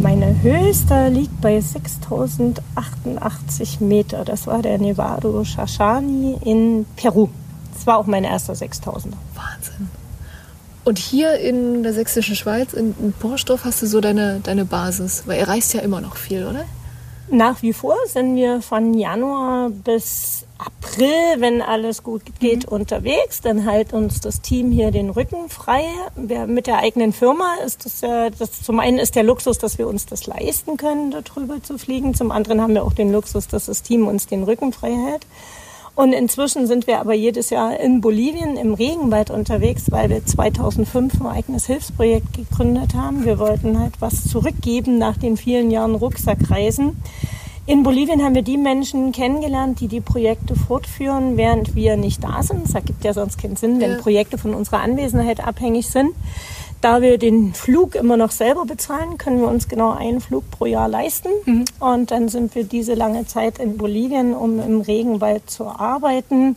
Meine 0.00 0.40
höchste 0.42 1.08
liegt 1.08 1.40
bei 1.40 1.60
6088 1.60 3.80
Meter. 3.80 4.24
Das 4.24 4.46
war 4.46 4.62
der 4.62 4.78
Nevado 4.78 5.42
Shashani 5.44 6.38
in 6.44 6.86
Peru. 6.96 7.28
Das 7.74 7.86
war 7.86 7.98
auch 7.98 8.06
mein 8.06 8.24
erster 8.24 8.54
6000er. 8.54 9.18
Wahnsinn. 9.34 9.90
Und 10.84 10.98
hier 10.98 11.38
in 11.38 11.84
der 11.84 11.92
sächsischen 11.92 12.34
Schweiz, 12.34 12.72
in, 12.72 12.94
in 13.00 13.12
Borstorf, 13.12 13.64
hast 13.64 13.82
du 13.82 13.86
so 13.86 14.00
deine, 14.00 14.40
deine 14.42 14.64
Basis. 14.64 15.22
Weil 15.26 15.38
ihr 15.38 15.46
reist 15.46 15.72
ja 15.74 15.80
immer 15.80 16.00
noch 16.00 16.16
viel, 16.16 16.44
oder? 16.44 16.64
Nach 17.30 17.62
wie 17.62 17.72
vor 17.72 17.96
sind 18.06 18.36
wir 18.36 18.60
von 18.60 18.94
Januar 18.94 19.70
bis 19.70 20.44
April, 20.58 21.40
wenn 21.40 21.62
alles 21.62 22.02
gut 22.02 22.22
geht, 22.40 22.66
unterwegs. 22.66 23.40
Dann 23.40 23.58
hält 23.68 23.92
uns 23.92 24.20
das 24.20 24.40
Team 24.40 24.70
hier 24.70 24.90
den 24.90 25.10
Rücken 25.10 25.48
frei. 25.48 25.84
Wir, 26.14 26.46
mit 26.46 26.66
der 26.66 26.78
eigenen 26.78 27.12
Firma 27.12 27.54
ist 27.64 27.84
das 27.84 28.00
ja, 28.00 28.30
das, 28.30 28.62
zum 28.62 28.80
einen 28.80 28.98
ist 28.98 29.16
der 29.16 29.22
Luxus, 29.22 29.58
dass 29.58 29.78
wir 29.78 29.88
uns 29.88 30.06
das 30.06 30.26
leisten 30.26 30.76
können, 30.76 31.10
darüber 31.10 31.62
zu 31.62 31.78
fliegen. 31.78 32.14
Zum 32.14 32.30
anderen 32.30 32.60
haben 32.60 32.74
wir 32.74 32.84
auch 32.84 32.92
den 32.92 33.12
Luxus, 33.12 33.48
dass 33.48 33.66
das 33.66 33.82
Team 33.82 34.06
uns 34.06 34.26
den 34.26 34.42
Rücken 34.42 34.72
frei 34.72 34.92
hält. 34.92 35.26
Und 35.94 36.14
inzwischen 36.14 36.66
sind 36.66 36.86
wir 36.86 37.00
aber 37.00 37.12
jedes 37.12 37.50
Jahr 37.50 37.78
in 37.78 38.00
Bolivien 38.00 38.56
im 38.56 38.72
Regenwald 38.72 39.30
unterwegs, 39.30 39.90
weil 39.90 40.08
wir 40.08 40.24
2005 40.24 41.20
ein 41.20 41.26
eigenes 41.26 41.66
Hilfsprojekt 41.66 42.32
gegründet 42.32 42.94
haben. 42.94 43.26
Wir 43.26 43.38
wollten 43.38 43.78
halt 43.78 43.94
was 44.00 44.24
zurückgeben 44.26 44.96
nach 44.96 45.18
den 45.18 45.36
vielen 45.36 45.70
Jahren 45.70 45.94
Rucksackreisen. 45.94 46.96
In 47.66 47.84
Bolivien 47.84 48.24
haben 48.24 48.34
wir 48.34 48.42
die 48.42 48.56
Menschen 48.56 49.12
kennengelernt, 49.12 49.80
die 49.80 49.86
die 49.86 50.00
Projekte 50.00 50.56
fortführen, 50.56 51.36
während 51.36 51.76
wir 51.76 51.96
nicht 51.96 52.24
da 52.24 52.42
sind. 52.42 52.64
Das 52.64 52.74
ergibt 52.74 53.04
ja 53.04 53.12
sonst 53.12 53.40
keinen 53.40 53.56
Sinn, 53.56 53.80
wenn 53.80 53.92
Ja. 53.92 53.98
Projekte 53.98 54.36
von 54.36 54.54
unserer 54.54 54.80
Anwesenheit 54.80 55.46
abhängig 55.46 55.88
sind. 55.88 56.10
Da 56.82 57.00
wir 57.00 57.16
den 57.16 57.54
Flug 57.54 57.94
immer 57.94 58.16
noch 58.16 58.32
selber 58.32 58.64
bezahlen, 58.66 59.16
können 59.16 59.40
wir 59.40 59.48
uns 59.48 59.68
genau 59.68 59.92
einen 59.92 60.20
Flug 60.20 60.50
pro 60.50 60.66
Jahr 60.66 60.88
leisten. 60.88 61.28
Und 61.78 62.10
dann 62.10 62.28
sind 62.28 62.54
wir 62.56 62.64
diese 62.64 62.94
lange 62.94 63.24
Zeit 63.26 63.58
in 63.60 63.78
Bolivien, 63.78 64.34
um 64.34 64.58
im 64.60 64.80
Regenwald 64.80 65.48
zu 65.48 65.66
arbeiten. 65.66 66.56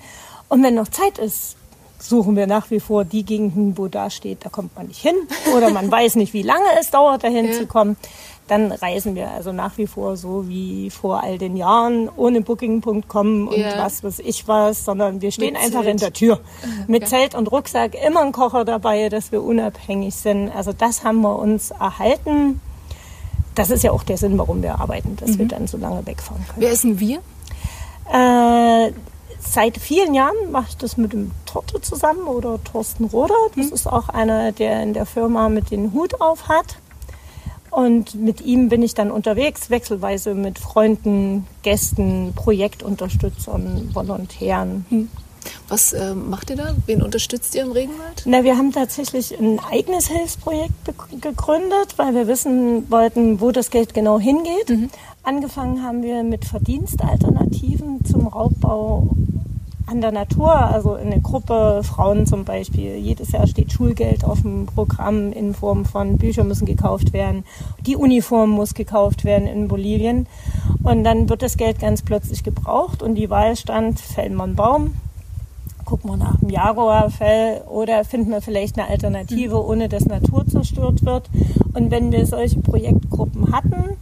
Und 0.50 0.63
wenn 0.63 0.74
noch 0.75 0.88
Zeit 0.88 1.20
ist, 1.20 1.55
suchen 2.00 2.36
wir 2.36 2.48
nach 2.48 2.72
wie 2.72 2.79
vor 2.79 3.05
die 3.05 3.24
Gegenden, 3.24 3.77
wo 3.77 3.88
da 3.88 4.10
steht, 4.10 4.39
da 4.44 4.50
kommt 4.50 4.75
man 4.75 4.88
nicht 4.88 5.00
hin. 5.01 5.15
Oder 5.55 5.70
man 5.70 5.91
weiß 6.00 6.15
nicht, 6.15 6.34
wie 6.34 6.41
lange 6.44 6.65
es 6.79 6.89
dauert, 6.89 7.24
dahin 7.24 7.46
Ja. 7.46 7.53
zu 7.53 7.67
kommen. 7.67 7.96
Dann 8.48 8.72
reisen 8.72 9.16
wir 9.16 9.32
also 9.32 9.52
nach 9.52 9.78
wie 9.80 9.88
vor 9.88 10.18
so 10.18 10.48
wie 10.48 10.92
vor 10.92 11.24
all 11.24 11.40
den 11.40 11.58
Jahren, 11.58 12.10
ohne 12.16 12.42
Booking.com 12.42 13.48
und 13.48 13.58
Ja. 13.58 13.80
was 13.84 14.04
weiß 14.04 14.20
ich 14.20 14.48
was, 14.48 14.86
sondern 14.86 15.20
wir 15.22 15.32
stehen 15.32 15.54
Mit 15.54 15.62
einfach 15.64 15.82
Zelt. 15.82 15.92
in 15.92 15.98
der 15.98 16.14
Tür. 16.14 16.40
Mit 16.88 17.08
Zelt 17.08 17.34
und 17.34 17.52
Rucksack, 17.52 17.96
immer 18.06 18.22
ein 18.22 18.32
Kocher 18.32 18.64
dabei, 18.64 19.10
dass 19.10 19.32
wir 19.32 19.42
unabhängig 19.44 20.14
sind. 20.14 20.50
Also 20.56 20.74
das 20.74 21.04
haben 21.04 21.22
wir 21.22 21.38
uns 21.40 21.72
erhalten. 21.72 22.62
Das 23.56 23.72
ist 23.72 23.84
ja 23.84 23.92
auch 23.92 24.04
der 24.04 24.18
Sinn, 24.18 24.38
warum 24.38 24.62
wir 24.62 24.80
arbeiten, 24.80 25.16
dass 25.16 25.40
wir 25.40 25.48
dann 25.48 25.66
so 25.66 25.78
lange 25.78 26.06
wegfahren 26.06 26.46
können. 26.46 26.58
Wer 26.62 26.72
ist 26.72 26.84
denn 26.84 27.00
wir? 27.00 27.20
Äh, 28.14 28.92
seit 29.40 29.78
vielen 29.78 30.14
Jahren 30.14 30.36
mache 30.52 30.68
ich 30.70 30.78
das 30.78 30.98
mit 30.98 31.14
dem 31.14 31.32
Torte 31.46 31.82
zusammen 31.82 32.28
oder 32.28 32.64
Thorsten 32.64 33.06
Roder. 33.06 33.34
Das 33.56 33.68
ist 33.68 33.88
auch 33.88 34.10
einer, 34.10 34.52
der 34.52 34.84
in 34.84 34.94
der 34.94 35.06
Firma 35.06 35.50
mit 35.50 35.72
den 35.72 35.94
Hut 35.94 36.22
auf 36.22 36.48
hat. 36.48 36.78
Und 37.75 38.15
mit 38.15 38.39
ihm 38.39 38.70
bin 38.70 38.82
ich 38.82 38.94
dann 38.94 39.12
unterwegs, 39.12 39.70
wechselweise 39.70 40.34
mit 40.34 40.60
Freunden, 40.60 41.46
Gästen, 41.62 42.32
Projektunterstützern, 42.34 43.89
Volontären. 43.94 45.10
Was 45.67 45.91
äh, 45.91 46.15
macht 46.15 46.51
ihr 46.51 46.55
da? 46.55 46.74
Wen 46.86 47.01
unterstützt 47.01 47.53
ihr 47.53 47.63
im 47.63 47.74
Regenwald? 47.74 48.24
Na, 48.24 48.46
wir 48.46 48.58
haben 48.58 48.72
tatsächlich 48.72 49.38
ein 49.38 49.60
eigenes 49.60 50.08
Hilfsprojekt 50.08 50.72
gegründet, 51.20 51.98
weil 51.98 52.15
wir 52.15 52.27
wissen 52.29 52.89
wollten, 52.89 53.41
wo 53.41 53.51
das 53.51 53.72
Geld 53.72 53.94
genau 53.94 54.22
hingeht. 54.22 54.89
Angefangen 55.24 55.84
haben 55.84 56.01
wir 56.01 56.24
mit 56.24 56.46
Verdienstalternativen 56.46 58.05
zum 58.05 58.27
Raubbau 58.27 59.10
an 59.88 60.01
der 60.01 60.12
Natur, 60.12 60.51
also 60.54 60.96
in 60.96 61.12
der 61.12 61.20
Gruppe 61.20 61.82
Frauen 61.84 62.25
zum 62.25 62.44
Beispiel. 62.44 62.96
Jedes 62.96 63.32
Jahr 63.32 63.48
steht 63.48 63.72
Schulgeld 63.72 64.24
auf 64.24 64.42
dem 64.42 64.65
Programm 64.65 65.32
in 65.32 65.54
Form 65.54 65.86
von 65.86 66.18
Bücher 66.18 66.44
müssen 66.44 66.65
gekauft 66.65 67.13
werden, 67.13 67.44
die 67.86 67.96
Uniform 67.96 68.50
muss 68.50 68.74
gekauft 68.74 69.25
werden 69.25 69.48
in 69.48 69.68
Bolivien. 69.68 70.27
Und 70.84 71.04
dann 71.04 71.30
wird 71.30 71.42
das 71.42 71.58
Geld 71.58 71.80
ganz 71.80 72.01
plötzlich 72.01 72.44
gebraucht 72.44 73.04
und 73.04 73.15
die 73.15 73.30
Wahl 73.30 73.56
stand, 73.56 74.00
fällen 74.00 74.36
wir 74.36 74.44
einen 74.44 74.56
Baum, 74.56 74.96
gucken 75.86 76.10
wir 76.10 76.18
nach 76.18 76.38
dem 76.39 76.50
Jaguarfell 76.50 77.62
oder 77.70 78.04
finden 78.04 78.32
wir 78.32 78.42
vielleicht 78.42 78.80
eine 78.80 78.89
Alternative, 78.89 79.63
ohne 79.63 79.88
dass 79.88 80.06
Natur 80.06 80.48
zerstört 80.48 81.06
wird. 81.06 81.30
Und 81.74 81.92
wenn 81.92 82.12
wir 82.12 82.25
solche 82.25 82.60
Projektgruppen 82.60 83.51
hatten, 83.51 83.98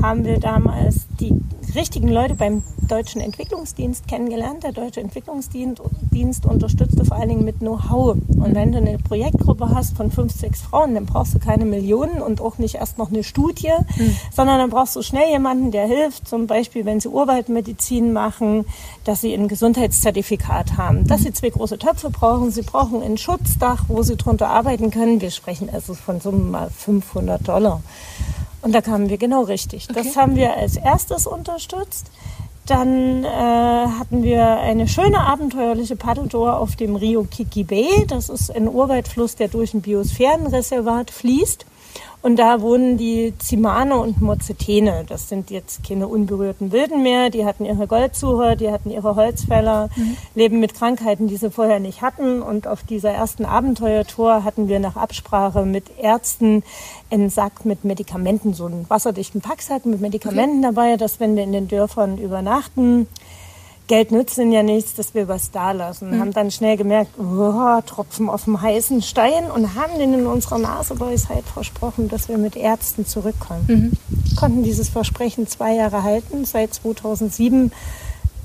haben 0.00 0.24
wir 0.24 0.38
damals 0.38 1.06
die 1.18 1.34
richtigen 1.78 2.08
Leute 2.08 2.34
beim 2.34 2.64
Deutschen 2.88 3.20
Entwicklungsdienst 3.20 4.08
kennengelernt. 4.08 4.64
Der 4.64 4.72
Deutsche 4.72 5.00
Entwicklungsdienst 5.00 5.80
Dienst 6.10 6.44
unterstützte 6.44 7.04
vor 7.04 7.16
allen 7.16 7.28
Dingen 7.28 7.44
mit 7.44 7.60
Know-how. 7.60 8.16
Und 8.16 8.54
wenn 8.56 8.72
du 8.72 8.78
eine 8.78 8.98
Projektgruppe 8.98 9.70
hast 9.72 9.96
von 9.96 10.10
fünf, 10.10 10.32
sechs 10.32 10.60
Frauen, 10.60 10.96
dann 10.96 11.06
brauchst 11.06 11.36
du 11.36 11.38
keine 11.38 11.64
Millionen 11.64 12.20
und 12.20 12.40
auch 12.40 12.58
nicht 12.58 12.74
erst 12.74 12.98
noch 12.98 13.10
eine 13.10 13.22
Studie, 13.22 13.72
sondern 14.34 14.58
dann 14.58 14.70
brauchst 14.70 14.96
du 14.96 15.02
schnell 15.02 15.30
jemanden, 15.30 15.70
der 15.70 15.86
hilft. 15.86 16.26
Zum 16.26 16.48
Beispiel, 16.48 16.84
wenn 16.84 16.98
sie 16.98 17.10
Urwaldmedizin 17.10 18.12
machen, 18.12 18.64
dass 19.04 19.20
sie 19.20 19.32
ein 19.32 19.46
Gesundheitszertifikat 19.46 20.76
haben, 20.76 21.06
dass 21.06 21.20
sie 21.20 21.32
zwei 21.32 21.50
große 21.50 21.78
Töpfe 21.78 22.10
brauchen. 22.10 22.50
Sie 22.50 22.62
brauchen 22.62 23.04
ein 23.04 23.18
Schutzdach, 23.18 23.84
wo 23.86 24.02
sie 24.02 24.16
drunter 24.16 24.48
arbeiten 24.48 24.90
können. 24.90 25.20
Wir 25.20 25.30
sprechen 25.30 25.70
also 25.72 25.94
von 25.94 26.20
so 26.20 26.32
mal 26.32 26.70
500 26.70 27.46
Dollar. 27.46 27.82
Und 28.62 28.74
da 28.74 28.80
kamen 28.80 29.08
wir 29.08 29.18
genau 29.18 29.42
richtig. 29.42 29.86
Das 29.88 30.16
haben 30.16 30.36
wir 30.36 30.56
als 30.56 30.76
erstes 30.76 31.26
unterstützt. 31.26 32.10
Dann 32.66 33.24
äh, 33.24 33.28
hatten 33.28 34.22
wir 34.22 34.58
eine 34.58 34.88
schöne 34.88 35.20
abenteuerliche 35.20 35.96
Paddeltour 35.96 36.58
auf 36.58 36.76
dem 36.76 36.96
Rio 36.96 37.24
Kiki 37.24 37.64
Bay. 37.64 38.04
Das 38.06 38.28
ist 38.28 38.54
ein 38.54 38.68
Urwaldfluss, 38.68 39.36
der 39.36 39.48
durch 39.48 39.72
ein 39.72 39.80
Biosphärenreservat 39.80 41.10
fließt. 41.10 41.64
Und 42.20 42.36
da 42.36 42.60
wohnen 42.60 42.96
die 42.96 43.32
Zimane 43.38 43.96
und 43.96 44.20
Mozetene. 44.20 45.04
Das 45.08 45.28
sind 45.28 45.50
jetzt 45.50 45.86
keine 45.86 46.08
unberührten 46.08 46.72
Wilden 46.72 47.02
mehr. 47.02 47.30
Die 47.30 47.44
hatten 47.44 47.64
ihre 47.64 47.86
Goldsucher, 47.86 48.56
die 48.56 48.70
hatten 48.70 48.90
ihre 48.90 49.14
Holzfäller, 49.14 49.88
leben 50.34 50.58
mit 50.58 50.74
Krankheiten, 50.74 51.28
die 51.28 51.36
sie 51.36 51.50
vorher 51.50 51.78
nicht 51.78 52.02
hatten. 52.02 52.42
Und 52.42 52.66
auf 52.66 52.82
dieser 52.82 53.10
ersten 53.10 53.44
Abenteuertour 53.44 54.44
hatten 54.44 54.68
wir 54.68 54.80
nach 54.80 54.96
Absprache 54.96 55.64
mit 55.64 55.84
Ärzten 55.98 56.64
einen 57.10 57.30
Sack 57.30 57.64
mit 57.64 57.84
Medikamenten, 57.84 58.52
so 58.52 58.66
einen 58.66 58.84
wasserdichten 58.88 59.40
Packsack 59.40 59.86
mit 59.86 60.00
Medikamenten 60.00 60.62
dabei, 60.62 60.96
dass 60.96 61.20
wenn 61.20 61.36
wir 61.36 61.44
in 61.44 61.52
den 61.52 61.68
Dörfern 61.68 62.18
übernachten, 62.18 63.06
Geld 63.88 64.12
nützt 64.12 64.36
ihnen 64.36 64.52
ja 64.52 64.62
nichts, 64.62 64.94
dass 64.94 65.14
wir 65.14 65.28
was 65.28 65.50
da 65.50 65.72
lassen. 65.72 66.20
Haben 66.20 66.32
dann 66.32 66.50
schnell 66.50 66.76
gemerkt, 66.76 67.18
oh, 67.18 67.80
Tropfen 67.86 68.28
auf 68.28 68.44
dem 68.44 68.60
heißen 68.60 69.00
Stein 69.02 69.50
und 69.50 69.74
haben 69.74 69.98
denen 69.98 70.20
in 70.20 70.26
unserer 70.26 70.58
Naseweisheit 70.58 71.44
versprochen, 71.44 72.08
dass 72.08 72.28
wir 72.28 72.36
mit 72.36 72.54
Ärzten 72.54 73.06
zurückkommen. 73.06 73.96
Konnten 74.38 74.62
dieses 74.62 74.90
Versprechen 74.90 75.46
zwei 75.46 75.74
Jahre 75.74 76.02
halten. 76.02 76.44
Seit 76.44 76.74
2007 76.74 77.72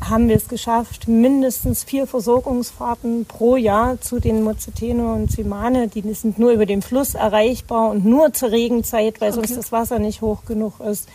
haben 0.10 0.28
wir 0.28 0.36
es 0.36 0.48
geschafft, 0.48 1.08
mindestens 1.08 1.84
vier 1.84 2.08
Versorgungsfahrten 2.08 3.26
pro 3.26 3.56
Jahr 3.56 4.00
zu 4.02 4.20
den 4.20 4.44
Mozzetene 4.44 5.14
und 5.14 5.32
Zimane. 5.32 5.88
Die 5.88 6.02
sind 6.14 6.40
nur 6.40 6.52
über 6.52 6.66
den 6.66 6.82
Fluss 6.82 7.16
erreichbar 7.16 7.92
und 7.92 8.06
nur 8.06 8.34
zur 8.34 8.52
Regenzeit, 8.52 9.22
weil 9.22 9.32
okay. 9.32 9.48
sonst 9.48 9.58
das 9.58 9.72
Wasser 9.72 10.00
nicht 10.00 10.22
hoch 10.22 10.46
genug 10.46 10.80
ist, 10.80 11.08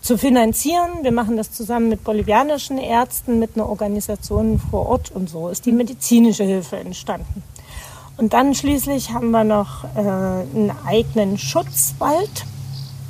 zu 0.00 0.16
finanzieren. 0.16 1.02
Wir 1.02 1.12
machen 1.12 1.36
das 1.36 1.52
zusammen 1.52 1.88
mit 1.88 2.04
bolivianischen 2.04 2.78
Ärzten, 2.78 3.38
mit 3.38 3.56
einer 3.56 3.68
Organisation 3.68 4.58
vor 4.58 4.86
Ort 4.86 5.10
und 5.10 5.28
so 5.28 5.48
ist 5.48 5.66
die 5.66 5.72
medizinische 5.72 6.44
Hilfe 6.44 6.76
entstanden. 6.76 7.42
Und 8.16 8.32
dann 8.32 8.54
schließlich 8.54 9.12
haben 9.12 9.30
wir 9.30 9.44
noch 9.44 9.84
äh, 9.94 9.98
einen 9.98 10.72
eigenen 10.86 11.36
Schutzwald 11.36 12.46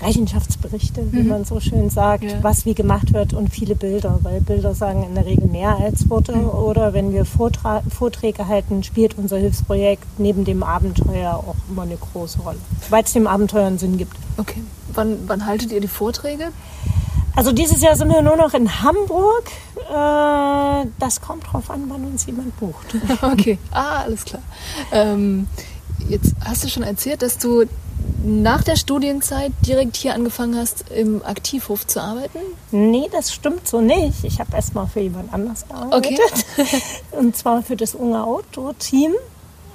Rechenschaftsberichte, 0.01 1.13
wie 1.13 1.23
mhm. 1.23 1.29
man 1.29 1.45
so 1.45 1.61
schön 1.61 1.91
sagt, 1.91 2.25
ja. 2.25 2.43
was 2.43 2.67
wie 2.67 2.75
gemacht 2.75 3.13
wird 3.13 3.33
und 3.33 3.49
viele 3.49 3.75
Bilder, 3.75 4.19
weil 4.23 4.41
Bilder 4.41 4.75
sagen 4.75 5.03
in 5.05 5.15
der 5.15 5.27
Regel 5.27 5.47
mehr 5.47 5.77
als 5.77 6.09
Worte. 6.11 6.37
Mhm. 6.37 6.49
Oder 6.49 6.93
wenn 6.93 7.13
wir 7.13 7.25
Vortra 7.25 7.83
Vorträge 7.89 8.47
halten, 8.47 8.83
spielt 8.83 9.17
unser 9.19 9.39
Hilfsprojekt 9.39 10.07
neben 10.19 10.45
dem 10.45 10.63
Abenteuer 10.63 11.35
auch 11.35 11.57
immer 11.71 11.83
eine 11.83 11.97
große 11.97 12.41
Rolle, 12.41 12.59
weil 12.91 13.05
es 13.05 13.13
dem 13.13 13.27
Abenteuer 13.27 13.67
einen 13.67 13.79
Sinn 13.79 13.97
gibt. 13.97 14.17
Okay. 14.37 14.63
Wann, 14.93 15.19
wann 15.27 15.47
haltet 15.47 15.73
ihr 15.73 15.81
die 15.81 15.89
Vorträge? 15.89 16.49
Also 17.35 17.53
dieses 17.53 17.83
Jahr 17.83 17.97
sind 17.97 18.09
wir 18.09 18.23
nur 18.23 18.37
noch 18.37 18.55
in 18.55 18.83
Hamburg. 18.83 19.51
Äh, 19.91 20.89
das 20.99 21.21
kommt 21.21 21.53
drauf 21.53 21.71
an, 21.71 21.85
wann 21.89 22.05
uns 22.05 22.25
jemand 22.25 22.59
bucht. 22.59 22.97
okay, 23.23 23.59
ah, 23.73 24.03
alles 24.05 24.25
klar. 24.25 24.43
Ähm, 24.91 25.47
jetzt 26.09 26.35
hast 26.43 26.65
du 26.65 26.69
schon 26.69 26.83
erzählt, 26.83 27.21
dass 27.21 27.37
du 27.37 27.67
nach 28.27 28.65
der 28.65 28.77
Studienzeit 28.77 29.53
direkt 29.65 29.97
hier 29.97 30.15
angefangen 30.15 30.57
hast, 30.57 30.91
im 30.91 31.25
Aktivhof 31.25 31.87
zu 31.87 32.03
arbeiten? 32.03 32.39
Nee, 32.73 33.09
das 33.13 33.33
stimmt 33.33 33.69
so 33.69 33.81
nicht. 33.81 34.25
Ich 34.25 34.41
habe 34.41 34.51
erst 34.55 34.75
mal 34.75 34.87
für 34.87 35.01
jemand 35.01 35.33
anders 35.33 35.67
gearbeitet. 35.69 36.19
Okay. 36.57 36.83
und 37.13 37.37
zwar 37.37 37.63
für 37.63 37.77
das 37.77 37.95
Unge 37.95 38.25
Outdoor-Team. 38.25 39.13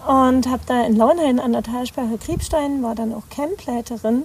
Und 0.06 0.48
habe 0.48 0.64
da 0.66 0.84
in 0.84 0.96
Launhain 0.96 1.40
an 1.40 1.54
der 1.54 1.64
Talsperre 1.64 2.18
Kriebstein, 2.18 2.84
war 2.84 2.96
dann 2.96 3.14
auch 3.14 3.24
Campleiterin. 3.30 4.24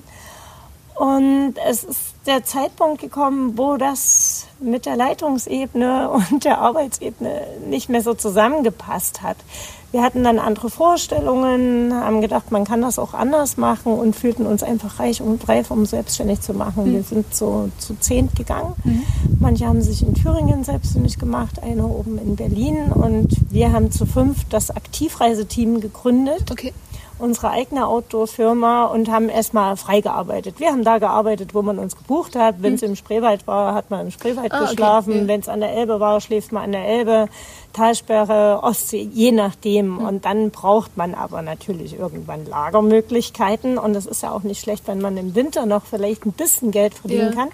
Und 0.97 1.54
es 1.68 1.84
ist 1.84 2.15
der 2.26 2.43
Zeitpunkt 2.43 3.02
gekommen, 3.02 3.58
wo 3.58 3.76
das 3.76 4.47
mit 4.58 4.86
der 4.86 4.97
Leitungsebene 4.97 6.10
und 6.30 6.45
der 6.45 6.58
Arbeitsebene 6.58 7.47
nicht 7.67 7.89
mehr 7.89 8.02
so 8.02 8.15
zusammengepasst 8.15 9.23
hat. 9.23 9.36
Wir 9.97 10.02
hatten 10.02 10.25
dann 10.25 10.39
andere 10.39 10.69
Vorstellungen, 10.69 11.95
haben 11.95 12.21
gedacht, 12.21 12.52
man 12.52 12.67
kann 12.67 12.82
das 12.82 12.99
auch 12.99 13.15
anders 13.15 13.56
machen 13.56 13.95
und 13.95 14.15
fühlten 14.15 14.45
uns 14.45 14.63
einfach 14.63 15.00
reich 15.00 15.23
und 15.23 15.49
reif, 15.49 15.71
um 15.71 15.87
selbstständig 15.87 16.43
zu 16.43 16.52
machen. 16.52 16.85
Mhm. 16.85 16.93
Wir 16.93 17.02
sind 17.02 17.35
so 17.35 17.71
zu 17.78 17.99
zehnt 17.99 18.37
gegangen. 18.37 18.75
Mhm. 18.85 19.04
Manche 19.41 19.67
haben 19.67 19.80
sich 19.80 20.02
in 20.02 20.13
Thüringen 20.13 20.65
selbstständig 20.65 21.19
gemacht, 21.19 21.63
einer 21.63 21.89
oben 21.89 22.19
in 22.19 22.37
Berlin 22.37 22.93
und 22.93 23.28
wir 23.50 23.73
haben 23.73 23.91
zu 23.91 24.04
fünf 24.04 24.45
das 24.50 24.71
Aktivreiseteam 24.71 25.80
gegründet. 25.80 26.50
Okay 26.50 26.75
unsere 27.19 27.50
eigene 27.50 27.87
Outdoor-Firma 27.87 28.85
und 28.87 29.11
haben 29.11 29.29
erstmal 29.29 29.76
frei 29.76 30.00
gearbeitet. 30.00 30.61
Wir 30.61 30.69
haben 30.69 30.85
da 30.85 30.99
gearbeitet, 30.99 31.55
wo 31.55 31.63
man 31.63 31.79
uns 31.79 31.97
gebucht 31.97 32.37
hat. 32.37 32.57
Wenn 32.61 32.75
es 32.75 32.83
hm. 32.83 32.91
im 32.91 32.97
Spreewald 32.97 33.47
war, 33.47 33.75
hat 33.75 33.91
man 33.91 34.07
im 34.07 34.11
Spreewald 34.11 34.52
ah, 34.52 34.61
geschlafen. 34.61 35.15
Okay. 35.15 35.29
Wenn 35.29 35.41
es 35.41 35.49
an 35.49 35.61
der 35.61 35.73
Elbe 35.73 35.99
war, 36.00 36.21
schläft 36.21 36.52
man 36.52 36.65
an 36.65 36.73
der 36.73 36.87
Elbe. 36.87 37.29
Talsperre, 37.73 38.61
Ostsee, 38.63 39.09
je 39.13 39.33
nachdem. 39.33 39.99
Hm. 39.99 40.07
Und 40.07 40.25
dann 40.25 40.50
braucht 40.50 40.97
man 40.97 41.15
aber 41.15 41.43
natürlich 41.43 41.99
irgendwann 41.99 42.47
Lagermöglichkeiten. 42.47 43.79
Und 43.79 43.95
es 43.95 44.07
ist 44.07 44.23
ja 44.23 44.33
auch 44.33 44.43
nicht 44.43 44.61
schlecht, 44.61 44.87
wenn 44.87 45.00
man 45.00 45.17
im 45.17 45.35
Winter 45.35 45.67
noch 45.67 45.85
vielleicht 45.85 46.26
ein 46.26 46.33
bisschen 46.33 46.71
Geld 46.71 46.95
verdienen 46.95 47.31
ja. 47.31 47.35
kann. 47.35 47.49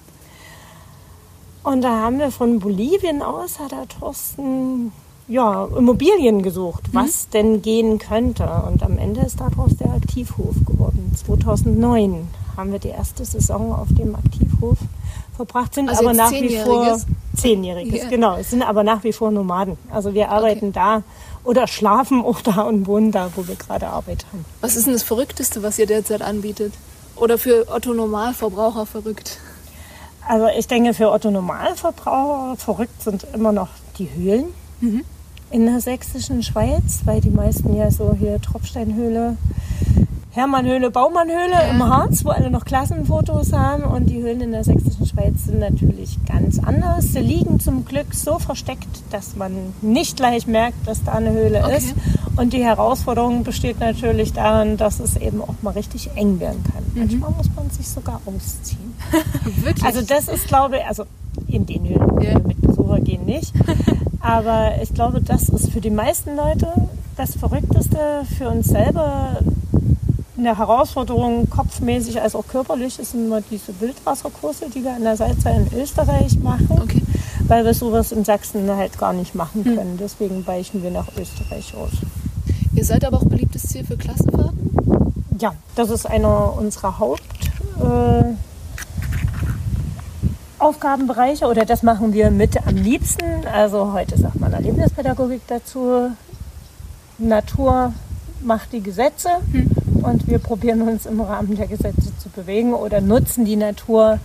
Und 1.62 1.82
da 1.82 2.00
haben 2.00 2.18
wir 2.18 2.32
von 2.32 2.58
Bolivien 2.58 3.22
aus, 3.22 3.60
hat 3.60 3.70
der 3.70 3.86
Thorsten 3.86 4.92
ja, 5.28 5.66
Immobilien 5.76 6.42
gesucht, 6.42 6.92
mhm. 6.92 6.98
was 6.98 7.28
denn 7.28 7.62
gehen 7.62 7.98
könnte. 7.98 8.44
Und 8.66 8.82
am 8.82 8.98
Ende 8.98 9.20
ist 9.22 9.40
daraus 9.40 9.76
der 9.76 9.92
Aktivhof 9.92 10.54
geworden. 10.66 11.12
2009 11.14 12.28
haben 12.56 12.72
wir 12.72 12.78
die 12.78 12.88
erste 12.88 13.24
Saison 13.24 13.72
auf 13.72 13.88
dem 13.90 14.14
Aktivhof 14.14 14.78
verbracht, 15.36 15.74
sind 15.74 15.88
also 15.88 16.02
aber 16.02 16.14
nach 16.14 16.30
wie 16.32 16.56
vor 16.58 16.98
zehnjähriges, 17.36 18.02
ja. 18.02 18.08
genau. 18.08 18.36
Es 18.36 18.50
sind 18.50 18.62
aber 18.62 18.84
nach 18.84 19.04
wie 19.04 19.12
vor 19.12 19.30
Nomaden. 19.30 19.78
Also 19.90 20.14
wir 20.14 20.30
arbeiten 20.30 20.68
okay. 20.68 20.72
da 20.74 21.02
oder 21.44 21.66
schlafen 21.66 22.22
auch 22.24 22.40
da 22.40 22.62
und 22.62 22.86
wohnen 22.86 23.12
da, 23.12 23.30
wo 23.34 23.46
wir 23.48 23.56
gerade 23.56 23.88
Arbeit 23.88 24.26
haben. 24.32 24.44
Was 24.60 24.76
ist 24.76 24.86
denn 24.86 24.92
das 24.92 25.02
Verrückteste, 25.02 25.62
was 25.62 25.78
ihr 25.78 25.86
derzeit 25.86 26.22
anbietet? 26.22 26.74
Oder 27.16 27.38
für 27.38 27.66
Otto 27.68 27.94
Normalverbraucher 27.94 28.86
verrückt? 28.86 29.38
Also 30.26 30.46
ich 30.56 30.66
denke, 30.66 30.94
für 30.94 31.10
Otto 31.10 31.30
Normalverbraucher 31.30 32.56
verrückt 32.56 33.02
sind 33.02 33.26
immer 33.34 33.52
noch 33.52 33.68
die 33.98 34.08
Höhlen. 34.10 34.46
Mhm 34.82 35.04
in 35.52 35.66
der 35.66 35.80
sächsischen 35.80 36.42
Schweiz, 36.42 37.02
weil 37.04 37.20
die 37.20 37.30
meisten 37.30 37.76
ja 37.76 37.90
so 37.90 38.16
hier 38.18 38.40
Tropfsteinhöhle, 38.40 39.36
Hermannhöhle, 40.30 40.90
Baumannhöhle 40.90 41.52
ja. 41.52 41.70
im 41.70 41.84
Harz, 41.84 42.24
wo 42.24 42.30
alle 42.30 42.50
noch 42.50 42.64
Klassenfotos 42.64 43.52
haben. 43.52 43.84
Und 43.84 44.06
die 44.06 44.22
Höhlen 44.22 44.40
in 44.40 44.52
der 44.52 44.64
sächsischen 44.64 45.04
Schweiz 45.04 45.44
sind 45.44 45.58
natürlich 45.58 46.16
ganz 46.26 46.58
anders. 46.58 47.12
Sie 47.12 47.18
liegen 47.18 47.60
zum 47.60 47.84
Glück 47.84 48.14
so 48.14 48.38
versteckt, 48.38 48.88
dass 49.10 49.36
man 49.36 49.52
nicht 49.82 50.16
gleich 50.16 50.46
merkt, 50.46 50.86
dass 50.88 51.04
da 51.04 51.12
eine 51.12 51.32
Höhle 51.32 51.62
okay. 51.64 51.76
ist. 51.76 51.94
Und 52.36 52.54
die 52.54 52.64
Herausforderung 52.64 53.44
besteht 53.44 53.78
natürlich 53.78 54.32
darin, 54.32 54.78
dass 54.78 55.00
es 55.00 55.16
eben 55.16 55.42
auch 55.42 55.56
mal 55.60 55.72
richtig 55.72 56.08
eng 56.14 56.40
werden 56.40 56.64
kann. 56.64 56.82
Mhm. 56.94 57.00
Manchmal 57.00 57.30
muss 57.32 57.50
man 57.54 57.68
sich 57.68 57.86
sogar 57.86 58.22
ausziehen. 58.24 58.94
Wirklich? 59.64 59.84
Also 59.84 60.00
das 60.00 60.28
ist, 60.28 60.48
glaube 60.48 60.78
ich, 60.78 60.86
also 60.86 61.04
in 61.46 61.66
den 61.66 61.86
Höhlen 61.86 62.20
ja. 62.22 62.38
mit 62.38 62.58
Besucher 62.62 63.00
gehen 63.00 63.26
nicht. 63.26 63.52
Aber 64.22 64.80
ich 64.80 64.94
glaube, 64.94 65.20
das 65.20 65.48
ist 65.48 65.72
für 65.72 65.80
die 65.80 65.90
meisten 65.90 66.36
Leute 66.36 66.68
das 67.16 67.34
Verrückteste. 67.36 68.22
Für 68.38 68.48
uns 68.48 68.68
selber 68.68 69.38
eine 70.38 70.56
Herausforderung, 70.56 71.50
kopfmäßig 71.50 72.20
als 72.20 72.34
auch 72.34 72.46
körperlich, 72.46 72.98
ist 72.98 73.14
immer 73.14 73.40
diese 73.40 73.78
Wildwasserkurse, 73.80 74.66
die 74.74 74.84
wir 74.84 74.94
an 74.94 75.02
der 75.02 75.16
Salzei 75.16 75.56
in 75.56 75.78
Österreich 75.78 76.38
machen. 76.38 76.68
Okay. 76.70 77.02
Weil 77.48 77.64
wir 77.64 77.74
sowas 77.74 78.12
in 78.12 78.24
Sachsen 78.24 78.70
halt 78.70 78.96
gar 78.96 79.12
nicht 79.12 79.34
machen 79.34 79.64
hm. 79.64 79.76
können. 79.76 79.90
Hm. 79.92 79.98
Deswegen 79.98 80.46
weichen 80.46 80.82
wir 80.82 80.90
nach 80.90 81.08
Österreich 81.18 81.74
aus. 81.74 81.90
Ihr 82.74 82.84
seid 82.84 83.04
aber 83.04 83.18
auch 83.18 83.24
beliebtes 83.24 83.64
Ziel 83.64 83.84
für 83.84 83.96
Klassenfahrten? 83.96 84.70
Ja, 85.38 85.52
das 85.74 85.90
ist 85.90 86.06
einer 86.06 86.54
unserer 86.56 86.98
Haupt. 86.98 87.22
Äh, 87.80 88.34
Aufgabenbereiche 90.62 91.46
oder 91.46 91.64
das 91.64 91.82
machen 91.82 92.12
wir 92.12 92.30
mit 92.30 92.66
am 92.68 92.76
liebsten. 92.76 93.24
Also 93.52 93.92
heute 93.92 94.16
sagt 94.16 94.38
man 94.38 94.52
Erlebnispädagogik 94.52 95.42
dazu. 95.48 96.12
Natur 97.18 97.92
macht 98.40 98.72
die 98.72 98.80
Gesetze 98.80 99.28
hm. 99.50 99.70
und 100.02 100.28
wir 100.28 100.38
probieren 100.38 100.82
uns 100.82 101.04
im 101.06 101.20
Rahmen 101.20 101.56
der 101.56 101.66
Gesetze 101.66 102.16
zu 102.16 102.28
bewegen 102.28 102.74
oder 102.74 103.00
nutzen 103.00 103.44
die 103.44 103.56
Natur 103.56 104.20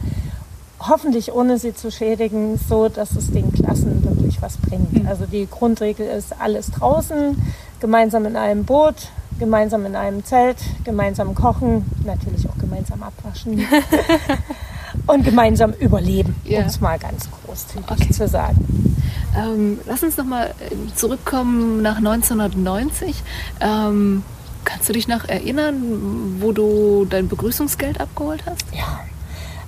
hoffentlich 0.80 1.34
ohne 1.34 1.58
sie 1.58 1.74
zu 1.74 1.90
schädigen, 1.90 2.60
so 2.70 2.88
dass 2.88 3.16
es 3.16 3.32
den 3.32 3.52
Klassen 3.52 4.04
wirklich 4.04 4.40
was 4.40 4.58
bringt. 4.58 4.94
Hm. 4.94 5.08
Also 5.08 5.26
die 5.26 5.48
Grundregel 5.50 6.08
ist 6.08 6.40
alles 6.40 6.70
draußen, 6.70 7.36
gemeinsam 7.80 8.28
in 8.28 8.36
einem 8.36 8.64
Boot, 8.64 9.10
gemeinsam 9.40 9.88
in 9.88 9.96
einem 9.96 10.24
Zelt, 10.24 10.58
gemeinsam 10.84 11.34
kochen, 11.34 11.86
natürlich 12.06 12.48
auch 12.48 12.58
gemeinsam 12.60 13.02
abwaschen 13.02 13.60
und 15.08 15.24
gemeinsam 15.24 15.72
überleben, 15.74 16.36
Ja. 16.44 16.60
um 16.62 16.66
es 16.66 16.80
mal 16.82 17.00
ganz 17.00 17.28
großzügig 17.46 17.90
Okay. 17.90 18.12
zu 18.12 18.28
sagen. 18.28 18.96
Ähm, 19.36 19.80
lass 19.86 20.04
uns 20.04 20.18
nochmal 20.18 20.54
zurückkommen 20.96 21.82
nach 21.82 21.98
1990. 21.98 23.24
Ähm, 23.62 24.24
kannst 24.66 24.90
du 24.90 24.94
dich 24.94 25.08
noch 25.08 25.26
erinnern, 25.28 26.38
wo 26.40 26.52
du 26.52 27.06
dein 27.10 27.28
Begrüßungsgeld 27.28 28.00
abgeholt 28.02 28.44
hast? 28.46 28.66
Ja, 28.74 29.00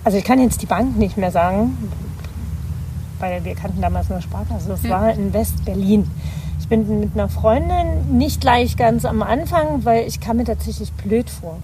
also 0.03 0.17
ich 0.17 0.23
kann 0.23 0.39
jetzt 0.39 0.61
die 0.61 0.65
Bank 0.65 0.97
nicht 0.97 1.17
mehr 1.17 1.31
sagen, 1.31 1.77
weil 3.19 3.43
wir 3.43 3.55
kannten 3.55 3.81
damals 3.81 4.09
nur 4.09 4.21
Sparkasse. 4.21 4.73
Es 4.73 4.83
Ja. 4.83 4.89
war 4.91 5.13
in 5.13 5.33
West-Berlin. 5.33 6.09
Ich 6.71 6.77
bin 6.77 6.99
mit 6.99 7.15
einer 7.15 7.29
Freundin 7.29 8.15
nicht 8.19 8.41
gleich 8.41 8.77
ganz 8.77 9.03
am 9.03 9.23
Anfang, 9.23 9.85
weil 9.85 10.07
ich 10.07 10.19
kam 10.19 10.37
mir 10.37 10.43
tatsächlich 10.43 10.93
blöd 10.93 11.27
vor. 11.27 11.57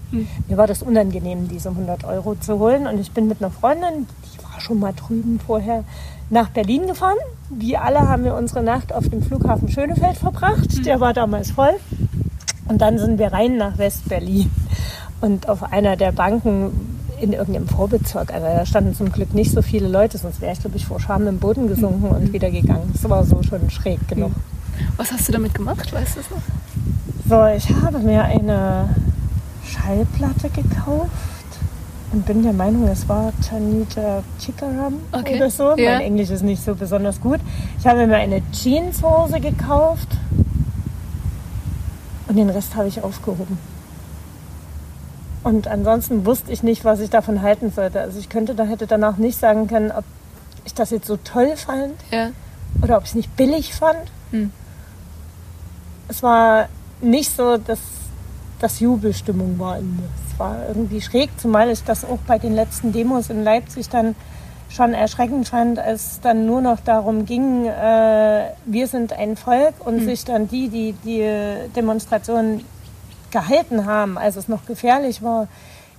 Mir 0.48 0.56
war 0.56 0.66
das 0.66 0.82
unangenehm, 0.82 1.46
diese 1.46 1.68
100 1.68 2.02
Euro 2.02 2.34
zu 2.34 2.58
holen. 2.58 2.88
Und 2.88 2.98
ich 2.98 3.12
bin 3.12 3.28
mit 3.28 3.40
einer 3.40 3.52
Freundin, 3.52 4.08
die 4.24 4.42
war 4.42 4.60
schon 4.60 4.80
mal 4.80 4.92
drüben 4.92 5.38
vorher, 5.38 5.84
nach 6.28 6.48
Berlin 6.48 6.88
gefahren. 6.88 7.18
Wie 7.50 7.76
alle 7.76 8.00
haben 8.00 8.24
wir 8.24 8.34
unsere 8.34 8.64
Nacht 8.64 8.92
auf 8.92 9.08
dem 9.08 9.22
Flughafen 9.22 9.68
Schönefeld 9.68 10.16
verbracht. 10.16 10.84
Der 10.84 10.98
war 10.98 11.12
damals 11.12 11.52
voll. 11.52 11.76
Und 12.68 12.82
dann 12.82 12.98
sind 12.98 13.20
wir 13.20 13.32
rein 13.32 13.56
nach 13.58 13.78
West-Berlin. 13.78 14.50
Und 15.20 15.48
auf 15.48 15.72
einer 15.72 15.94
der 15.94 16.10
Banken 16.10 16.98
in 17.20 17.32
irgendeinem 17.32 17.68
Vorbezirk, 17.68 18.34
also 18.34 18.44
da 18.44 18.66
standen 18.66 18.92
zum 18.96 19.12
Glück 19.12 19.32
nicht 19.34 19.52
so 19.52 19.62
viele 19.62 19.86
Leute, 19.86 20.18
sonst 20.18 20.40
wäre 20.40 20.52
ich, 20.52 20.60
glaube 20.60 20.76
ich, 20.76 20.84
vor 20.84 20.98
Scham 20.98 21.28
im 21.28 21.38
Boden 21.38 21.68
gesunken 21.68 22.08
und 22.08 22.32
wieder 22.32 22.50
gegangen. 22.50 22.90
Das 22.92 23.08
war 23.08 23.24
so 23.24 23.40
schon 23.44 23.70
schräg 23.70 24.08
genug. 24.08 24.32
Was 24.96 25.12
hast 25.12 25.28
du 25.28 25.32
damit 25.32 25.54
gemacht? 25.54 25.92
Weißt 25.92 26.16
du 26.16 26.20
es 26.20 26.30
noch? 26.30 26.42
So, 27.28 27.46
ich 27.56 27.68
habe 27.82 27.98
mir 27.98 28.22
eine 28.24 28.88
Schallplatte 29.64 30.48
gekauft 30.50 31.10
und 32.12 32.24
bin 32.24 32.42
der 32.42 32.52
Meinung, 32.52 32.86
es 32.88 33.08
war 33.08 33.32
Tanita 33.48 34.22
Chikaram 34.38 34.94
Okay. 35.12 35.36
oder 35.36 35.50
so. 35.50 35.76
Ja. 35.76 35.92
Mein 35.94 36.02
Englisch 36.02 36.30
ist 36.30 36.42
nicht 36.42 36.62
so 36.62 36.74
besonders 36.74 37.20
gut. 37.20 37.40
Ich 37.80 37.86
habe 37.86 38.06
mir 38.06 38.16
eine 38.16 38.42
Jeanshose 38.52 39.40
gekauft 39.40 40.08
und 42.28 42.36
den 42.36 42.50
Rest 42.50 42.74
habe 42.76 42.88
ich 42.88 43.02
aufgehoben. 43.02 43.58
Und 45.42 45.68
ansonsten 45.68 46.26
wusste 46.26 46.50
ich 46.52 46.62
nicht, 46.62 46.84
was 46.84 46.98
ich 47.00 47.10
davon 47.10 47.42
halten 47.42 47.70
sollte. 47.70 48.00
Also 48.00 48.18
ich 48.18 48.28
könnte 48.28 48.54
da 48.54 48.64
hätte 48.64 48.86
danach 48.86 49.16
nicht 49.16 49.38
sagen 49.38 49.68
können, 49.68 49.92
ob 49.92 50.04
ich 50.64 50.74
das 50.74 50.90
jetzt 50.90 51.06
so 51.06 51.16
toll 51.18 51.56
fand 51.56 51.94
Ja. 52.10 52.30
oder 52.82 52.96
ob 52.96 53.04
ich 53.04 53.10
es 53.10 53.14
nicht 53.14 53.36
billig 53.36 53.74
fand. 53.74 53.98
Hm. 54.32 54.50
Es 56.08 56.22
war 56.22 56.68
nicht 57.00 57.34
so, 57.34 57.56
dass 57.56 57.78
das 58.60 58.80
Jubelstimmung 58.80 59.58
war. 59.58 59.78
Es 59.78 60.38
war 60.38 60.68
irgendwie 60.68 61.00
schräg, 61.00 61.30
zumal 61.38 61.70
ich 61.70 61.84
das 61.84 62.04
auch 62.04 62.18
bei 62.26 62.38
den 62.38 62.54
letzten 62.54 62.92
Demos 62.92 63.30
in 63.30 63.44
Leipzig 63.44 63.88
dann 63.88 64.14
schon 64.68 64.94
erschreckend 64.94 65.48
fand, 65.48 65.78
als 65.78 66.12
es 66.12 66.20
dann 66.20 66.46
nur 66.46 66.60
noch 66.60 66.80
darum 66.80 67.24
ging, 67.24 67.66
äh, 67.66 68.50
wir 68.64 68.86
sind 68.88 69.12
ein 69.12 69.36
Volk 69.36 69.74
und 69.84 70.00
sich 70.00 70.24
dann 70.24 70.48
die, 70.48 70.68
die 70.68 70.92
die 71.04 71.70
Demonstration 71.74 72.64
gehalten 73.30 73.86
haben, 73.86 74.18
als 74.18 74.36
es 74.36 74.48
noch 74.48 74.66
gefährlich 74.66 75.22
war, 75.22 75.48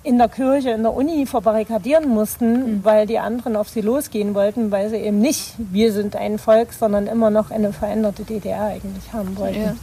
in 0.04 0.18
der 0.18 0.30
Kirche, 0.30 0.70
in 0.72 0.84
der 0.84 0.94
Uni 0.94 1.26
verbarrikadieren 1.26 2.08
mussten, 2.08 2.84
weil 2.84 3.08
die 3.08 3.20
anderen 3.20 3.56
auf 3.56 3.68
sie 3.68 3.82
losgehen 3.82 4.36
wollten, 4.36 4.72
weil 4.72 4.90
sie 4.90 4.98
eben 4.98 5.20
nicht 5.20 5.54
wir 5.58 5.92
sind 5.92 6.16
ein 6.16 6.40
Volk, 6.40 6.72
sondern 6.72 7.08
immer 7.08 7.30
noch 7.30 7.52
eine 7.52 7.74
veränderte 7.74 8.24
DDR 8.24 8.68
eigentlich 8.68 9.12
haben 9.12 9.38
wollten. 9.38 9.62
Ja. 9.62 9.76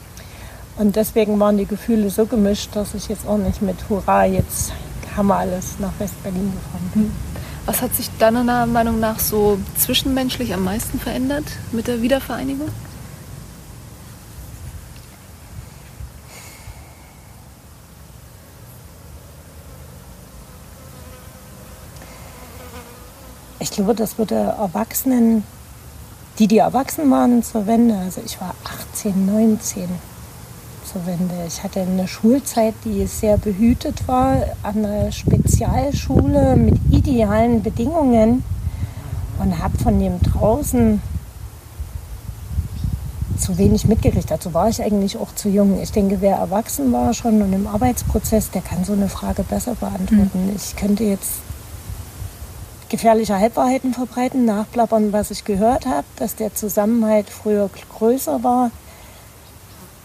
Und 0.77 0.97
deswegen 0.97 1.39
waren 1.39 1.57
die 1.57 1.67
Gefühle 1.67 2.11
so 2.11 2.27
gemischt, 2.27 2.71
dass 2.75 2.95
ich 2.95 3.09
jetzt 3.09 3.27
auch 3.29 3.39
nicht 3.39 3.63
mit 3.63 3.77
Hurra, 3.89 4.25
jetzt 4.25 4.73
haben 5.17 5.29
wir 5.29 5.37
alles 5.37 5.79
nach 5.79 5.93
West-Berlin 5.99 6.53
gefahren 6.53 6.91
bin. 6.95 7.13
Was 7.65 7.81
hat 7.81 7.95
sich 7.95 8.11
deiner 8.19 8.67
Meinung 8.67 8.99
nach 8.99 9.21
so 9.21 9.59
zwischenmenschlich 9.79 10.53
am 10.53 10.65
meisten 10.65 10.99
verändert 10.99 11.45
mit 11.71 11.87
der 11.87 12.03
Wiedervereinigung? 12.03 12.69
Ich 23.61 23.71
glaube, 23.71 23.95
das 23.95 24.19
würde 24.19 24.35
Erwachsenen, 24.35 25.45
die, 26.39 26.49
die 26.49 26.59
erwachsen 26.59 27.11
waren 27.11 27.43
zur 27.45 27.67
Wende, 27.67 27.97
also 27.97 28.21
ich 28.25 28.41
war 28.41 28.55
18, 28.93 29.25
19 29.25 29.89
zur 30.95 31.07
Wende. 31.07 31.35
Ich 31.49 31.63
hatte 31.65 31.81
eine 31.81 32.07
Schulzeit, 32.07 32.75
die 32.85 33.05
sehr 33.07 33.37
behütet 33.37 34.07
war, 34.07 34.37
an 34.63 34.85
einer 34.85 35.11
Spezialschule 35.11 36.55
mit 36.55 36.79
idealen 36.89 37.63
Bedingungen 37.65 38.45
und 39.41 39.61
habe 39.61 39.77
von 39.79 39.99
dem 39.99 40.21
draußen 40.23 41.03
zu 43.37 43.59
wenig 43.59 43.87
mitgekriegt. 43.87 44.31
Dazu 44.31 44.55
war 44.55 44.69
ich 44.69 44.81
eigentlich 44.81 45.17
auch 45.17 45.35
zu 45.35 45.49
jung. 45.49 45.83
Ich 45.83 45.91
denke, 45.91 46.21
wer 46.21 46.37
erwachsen 46.37 46.93
war 46.93 47.13
schon 47.13 47.43
und 47.43 47.53
im 47.53 47.67
Arbeitsprozess, 47.67 48.53
der 48.53 48.63
kann 48.63 48.85
so 48.85 48.93
eine 48.93 49.09
Frage 49.09 49.43
besser 49.43 49.75
beantworten. 49.75 50.53
Ich 50.55 50.77
könnte 50.77 51.03
jetzt 51.03 51.33
gefährliche 52.89 53.37
Halbwahrheiten 53.37 53.95
verbreiten, 53.95 54.45
nachplappern, 54.45 55.13
was 55.13 55.33
ich 55.33 55.45
gehört 55.45 55.87
habe, 55.87 56.07
dass 56.17 56.37
der 56.37 56.55
Zusammenhalt 56.55 57.29
früher 57.31 57.69
größer 57.99 58.45
war, 58.45 58.71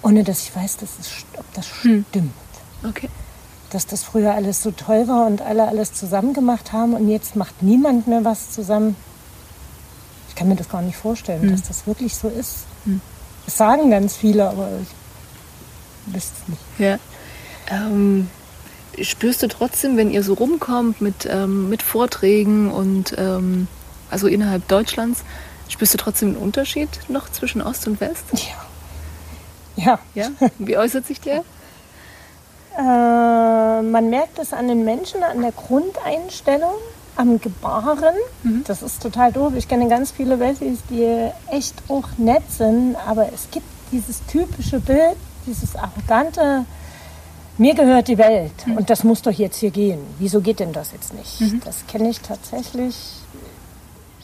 ohne 0.01 0.23
dass 0.23 0.43
ich 0.43 0.55
weiß, 0.55 0.77
dass 0.77 0.89
es, 0.99 1.09
ob 1.37 1.45
das 1.53 1.67
stimmt. 1.67 2.05
Okay. 2.87 3.09
Dass 3.69 3.85
das 3.85 4.03
früher 4.03 4.33
alles 4.33 4.63
so 4.63 4.71
toll 4.71 5.07
war 5.07 5.27
und 5.27 5.41
alle 5.41 5.67
alles 5.67 5.93
zusammen 5.93 6.33
gemacht 6.33 6.71
haben 6.73 6.93
und 6.93 7.09
jetzt 7.09 7.35
macht 7.35 7.61
niemand 7.61 8.07
mehr 8.07 8.23
was 8.25 8.51
zusammen. 8.51 8.95
Ich 10.29 10.35
kann 10.35 10.47
mir 10.47 10.55
das 10.55 10.69
gar 10.69 10.81
nicht 10.81 10.95
vorstellen, 10.95 11.51
dass 11.51 11.63
das 11.63 11.85
wirklich 11.85 12.15
so 12.15 12.29
ist. 12.29 12.65
Das 13.45 13.57
sagen 13.57 13.91
ganz 13.91 14.15
viele, 14.15 14.49
aber 14.49 14.69
ich 14.81 16.13
wüsste 16.13 16.33
es 16.41 16.47
nicht. 16.47 16.61
Ja. 16.79 16.97
Ähm, 17.69 18.29
spürst 19.01 19.43
du 19.43 19.47
trotzdem, 19.47 19.97
wenn 19.97 20.11
ihr 20.11 20.23
so 20.23 20.33
rumkommt 20.33 21.01
mit, 21.01 21.27
ähm, 21.29 21.69
mit 21.69 21.81
Vorträgen 21.81 22.71
und 22.71 23.15
ähm, 23.17 23.67
also 24.09 24.27
innerhalb 24.27 24.67
Deutschlands, 24.67 25.23
spürst 25.67 25.93
du 25.93 25.97
trotzdem 25.97 26.29
einen 26.29 26.37
Unterschied 26.37 26.89
noch 27.09 27.29
zwischen 27.29 27.61
Ost 27.61 27.87
und 27.87 27.99
West? 28.01 28.23
Ja. 28.33 28.68
Ja, 29.85 29.99
Ja? 30.13 30.27
Wie 30.57 30.77
äußert 30.77 31.05
sich 31.05 31.21
der? 31.21 31.43
Äh, 32.77 33.81
man 33.81 34.09
merkt 34.09 34.39
es 34.39 34.53
an 34.53 34.67
den 34.67 34.83
Menschen, 34.85 35.23
an 35.23 35.41
der 35.41 35.51
Grundeinstellung, 35.51 36.73
am 37.15 37.39
Gebaren. 37.39 38.15
Das 38.65 38.81
ist 38.81 39.01
total 39.01 39.31
doof. 39.31 39.53
Ich 39.55 39.67
kenne 39.67 39.87
ganz 39.89 40.11
viele 40.11 40.39
Wessis, 40.39 40.79
die 40.89 41.29
echt 41.51 41.75
auch 41.89 42.07
nett 42.17 42.43
sind, 42.49 42.95
aber 43.07 43.31
es 43.33 43.49
gibt 43.51 43.65
dieses 43.91 44.25
typische 44.27 44.79
Bild, 44.79 45.17
dieses 45.45 45.75
arrogante, 45.75 46.65
mir 47.57 47.75
gehört 47.75 48.07
die 48.07 48.17
Welt 48.17 48.53
und 48.77 48.89
das 48.89 49.03
muss 49.03 49.21
doch 49.21 49.31
jetzt 49.31 49.57
hier 49.57 49.71
gehen. 49.71 49.99
Wieso 50.17 50.39
geht 50.39 50.61
denn 50.61 50.71
das 50.71 50.93
jetzt 50.93 51.13
nicht? 51.13 51.65
Das 51.65 51.85
kenne 51.87 52.09
ich 52.09 52.21
tatsächlich. 52.21 52.95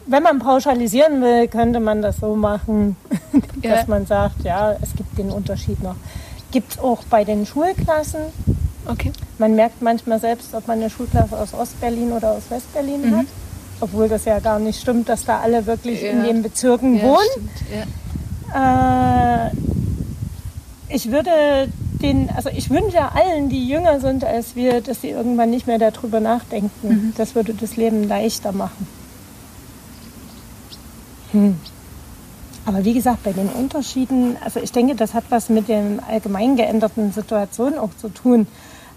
Wenn 0.08 0.22
man 0.24 0.39
pauschalisieren 0.39 1.22
will, 1.22 1.48
könnte 1.48 1.80
man 1.80 2.02
das 2.02 2.18
so 2.18 2.36
machen, 2.36 2.96
Ja. 3.62 3.76
dass 3.76 3.88
man 3.88 4.06
sagt, 4.06 4.44
ja, 4.44 4.74
es 4.82 4.96
gibt 4.96 5.18
den 5.18 5.32
Unterschied 5.32 5.82
noch. 5.82 5.96
Gibt 6.52 6.74
es 6.74 6.80
auch 6.80 7.04
bei 7.10 7.24
den 7.24 7.46
Schulklassen. 7.46 8.22
Okay. 8.88 9.12
Man 9.39 9.56
merkt 9.56 9.82
manchmal 9.82 10.20
selbst, 10.20 10.54
ob 10.54 10.68
man 10.68 10.80
eine 10.80 10.89
Schulklasse 10.91 11.36
aus 11.38 11.54
Ostberlin 11.54 12.12
oder 12.12 12.32
aus 12.32 12.44
Westberlin 12.50 13.18
hat. 13.18 13.26
Obwohl 13.82 14.08
das 14.08 14.26
ja 14.26 14.39
gar 14.39 14.60
nicht 14.60 14.80
stimmt, 14.80 15.10
dass 15.10 15.26
da 15.26 15.39
alle 15.39 15.65
wirklich 15.65 16.04
in 16.04 16.20
Ja. 16.20 16.24
den 16.32 16.44
Bezirken 16.44 16.98
Ja, 16.98 17.04
wohnen. 17.04 17.50
Äh, 18.54 19.50
ich 20.88 21.12
würde 21.12 21.68
den, 22.02 22.30
also 22.36 22.50
ich 22.50 22.70
wünsche 22.70 23.12
allen, 23.13 23.50
die 23.50 23.68
jünger 23.68 24.00
sind 24.00 24.24
als 24.24 24.56
wir, 24.56 24.82
dass 24.82 25.02
sie 25.02 25.10
irgendwann 25.10 25.50
nicht 25.50 25.65
mehr 25.68 25.80
darüber 25.80 26.20
nachdenken. 26.20 27.13
Das 27.18 27.36
würde 27.36 27.54
das 27.54 27.76
Leben 27.76 28.08
leichter 28.08 28.52
machen. 28.52 28.88
Hm. 31.36 31.56
Aber 32.65 32.84
wie 32.84 32.93
gesagt, 32.93 33.24
bei 33.24 33.32
den 33.32 33.50
Unterschieden, 33.50 34.38
also 34.43 34.60
ich 34.60 34.71
denke, 34.71 34.95
das 34.95 35.13
hat 35.13 35.26
was 35.30 35.50
mit 35.50 35.67
der 35.67 35.84
allgemein 36.10 36.56
geänderten 36.56 37.12
Situation 37.12 37.78
auch 37.78 37.95
zu 37.95 38.10
tun. 38.10 38.48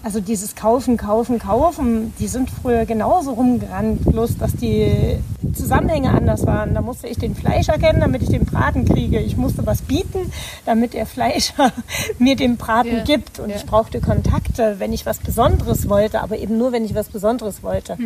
Also 0.01 0.21
dieses 0.21 0.55
Kaufen, 0.55 0.95
Kaufen, 0.95 1.39
Kaufen, 1.39 2.13
die 2.19 2.27
sind 2.27 2.49
früher 2.49 2.85
genauso 2.85 3.33
rumgerannt, 3.33 4.05
bloß 4.05 4.37
dass 4.37 4.55
die 4.55 5.19
Zusammenhänge 5.53 6.11
anders 6.11 6.45
waren. 6.47 6.73
Da 6.73 6.81
musste 6.81 7.07
ich 7.07 7.17
den 7.17 7.35
Fleischer 7.35 7.73
kennen, 7.73 7.99
damit 7.99 8.23
ich 8.23 8.29
den 8.29 8.45
Braten 8.45 8.85
kriege. 8.85 9.19
Ich 9.19 9.35
musste 9.35 9.67
was 9.67 9.81
bieten, 9.81 10.31
damit 10.65 10.93
der 10.93 11.05
Fleischer 11.05 11.73
mir 12.17 12.37
den 12.37 12.55
Braten 12.55 12.97
Ja, 12.97 13.03
gibt. 13.03 13.39
Und 13.39 13.49
ja. 13.49 13.57
ich 13.57 13.65
brauchte 13.65 13.99
Kontakte, 13.99 14.75
wenn 14.79 14.93
ich 14.93 15.05
was 15.05 15.19
Besonderes 15.19 15.89
wollte, 15.89 16.21
aber 16.21 16.37
eben 16.37 16.57
nur, 16.57 16.71
wenn 16.71 16.85
ich 16.85 16.95
was 16.95 17.09
Besonderes 17.09 17.61
wollte. 17.61 17.97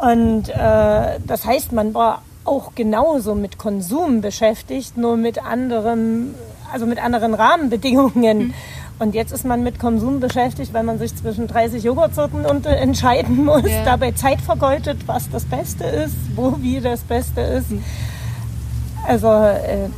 Und 0.00 0.48
äh, 0.48 1.18
das 1.26 1.44
heißt, 1.44 1.72
man 1.72 1.94
war 1.94 2.22
auch 2.44 2.74
genauso 2.74 3.34
mit 3.34 3.58
Konsum 3.58 4.20
beschäftigt, 4.20 4.96
nur 4.96 5.16
mit 5.16 5.44
anderem, 5.44 6.34
also 6.72 6.86
mit 6.86 7.02
anderen 7.02 7.34
Rahmenbedingungen. 7.34 8.54
Und 8.98 9.14
jetzt 9.14 9.32
ist 9.32 9.44
man 9.44 9.62
mit 9.64 9.78
Konsum 9.80 10.20
beschäftigt, 10.20 10.72
weil 10.74 10.84
man 10.84 10.98
sich 10.98 11.14
zwischen 11.16 11.48
30 11.48 11.82
Joghurtsorten 11.82 12.44
äh, 12.44 12.68
entscheiden 12.76 13.44
muss, 13.44 13.62
Ja. 13.68 13.84
dabei 13.84 14.12
Zeit 14.12 14.40
vergeudet, 14.40 14.98
was 15.06 15.28
das 15.30 15.44
Beste 15.44 15.84
ist, 15.84 16.14
wo 16.36 16.56
wie 16.60 16.80
das 16.80 17.00
Beste 17.00 17.40
ist. 17.40 17.66
Also 19.06 19.28
äh, 19.28 19.88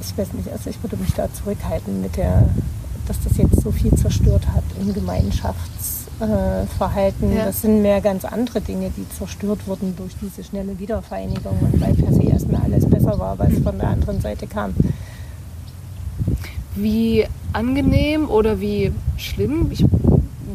ich 0.00 0.16
weiß 0.18 0.32
nicht, 0.32 0.50
also 0.50 0.70
ich 0.70 0.82
würde 0.82 0.96
mich 0.96 1.12
da 1.14 1.32
zurückhalten 1.32 2.00
mit 2.00 2.16
der, 2.16 2.48
dass 3.06 3.16
das 3.22 3.36
jetzt 3.36 3.60
so 3.62 3.70
viel 3.70 3.94
zerstört 3.94 4.46
hat 4.54 4.64
im 4.80 4.92
Gemeinschaftsverhalten. 4.94 5.97
Äh, 6.20 6.66
Verhalten. 6.76 7.32
Ja. 7.32 7.46
Das 7.46 7.62
sind 7.62 7.80
mehr 7.80 8.00
ganz 8.00 8.24
andere 8.24 8.60
Dinge, 8.60 8.90
die 8.96 9.08
zerstört 9.08 9.68
wurden 9.68 9.94
durch 9.96 10.16
diese 10.20 10.42
schnelle 10.42 10.76
Wiedervereinigung 10.76 11.56
und 11.60 11.80
weil 11.80 11.94
per 11.94 12.12
se 12.12 12.22
erstmal 12.22 12.62
alles 12.62 12.86
besser 12.86 13.16
war, 13.20 13.38
weil 13.38 13.52
es 13.52 13.62
von 13.62 13.78
der 13.78 13.88
anderen 13.88 14.20
Seite 14.20 14.48
kam. 14.48 14.74
Wie 16.74 17.24
angenehm 17.52 18.28
oder 18.28 18.60
wie 18.60 18.90
schlimm, 19.16 19.68
ich 19.70 19.84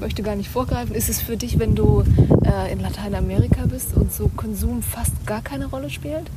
möchte 0.02 0.21
gar 0.21 0.36
nicht 0.36 0.49
vorgreifen, 0.49 0.95
ist 0.95 1.08
es 1.08 1.21
für 1.21 1.38
dich, 1.38 1.60
wenn 1.60 1.76
du 1.76 2.04
äh, 2.43 2.73
in 2.73 2.82
Lateinamerika 2.82 3.65
bist 3.65 3.95
und 3.95 4.12
so 4.12 4.30
Konsum 4.36 4.82
fast 4.82 5.26
gar 5.26 5.41
keine 5.41 5.67
Rolle 5.67 5.89
spielt? 5.89 6.30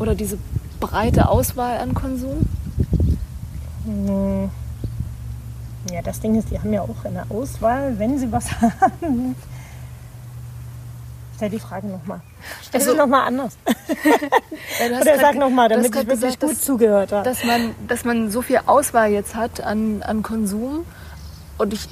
Oder 0.00 0.16
diese 0.16 0.38
breite 0.80 1.28
Auswahl 1.28 1.78
an 1.78 1.94
Konsum? 1.94 2.46
Hm. 3.84 4.50
Ja, 5.92 6.02
das 6.02 6.20
Ding 6.20 6.34
ist, 6.38 6.50
die 6.50 6.58
haben 6.58 6.72
ja 6.72 6.82
auch 6.82 7.04
eine 7.04 7.24
Auswahl, 7.30 7.98
wenn 7.98 8.18
sie 8.18 8.30
was 8.32 8.50
haben. 8.60 9.36
Stell 11.36 11.50
die 11.50 11.58
Frage 11.60 11.86
nochmal. 11.86 12.20
Stell 12.66 12.80
Also- 12.80 12.92
sie 12.92 12.98
nochmal 12.98 13.26
anders. 13.26 13.56
Ja, 14.78 15.00
Oder 15.00 15.18
sag 15.18 15.34
nochmal, 15.36 15.68
damit 15.68 15.86
ich 15.86 15.94
wirklich 15.94 16.20
gesagt, 16.20 16.40
gut 16.40 16.50
dass- 16.52 16.60
zugehört 16.62 17.12
habe. 17.12 17.24
dass 17.24 17.44
man, 17.44 17.74
dass 17.88 18.04
man 18.04 18.30
so 18.30 18.42
viel 18.42 18.60
Auswahl 18.66 19.10
jetzt 19.10 19.34
hat 19.34 19.60
an, 19.60 20.02
an 20.02 20.22
Konsum. 20.22 20.84
Und 21.58 21.72
ich 21.72 21.88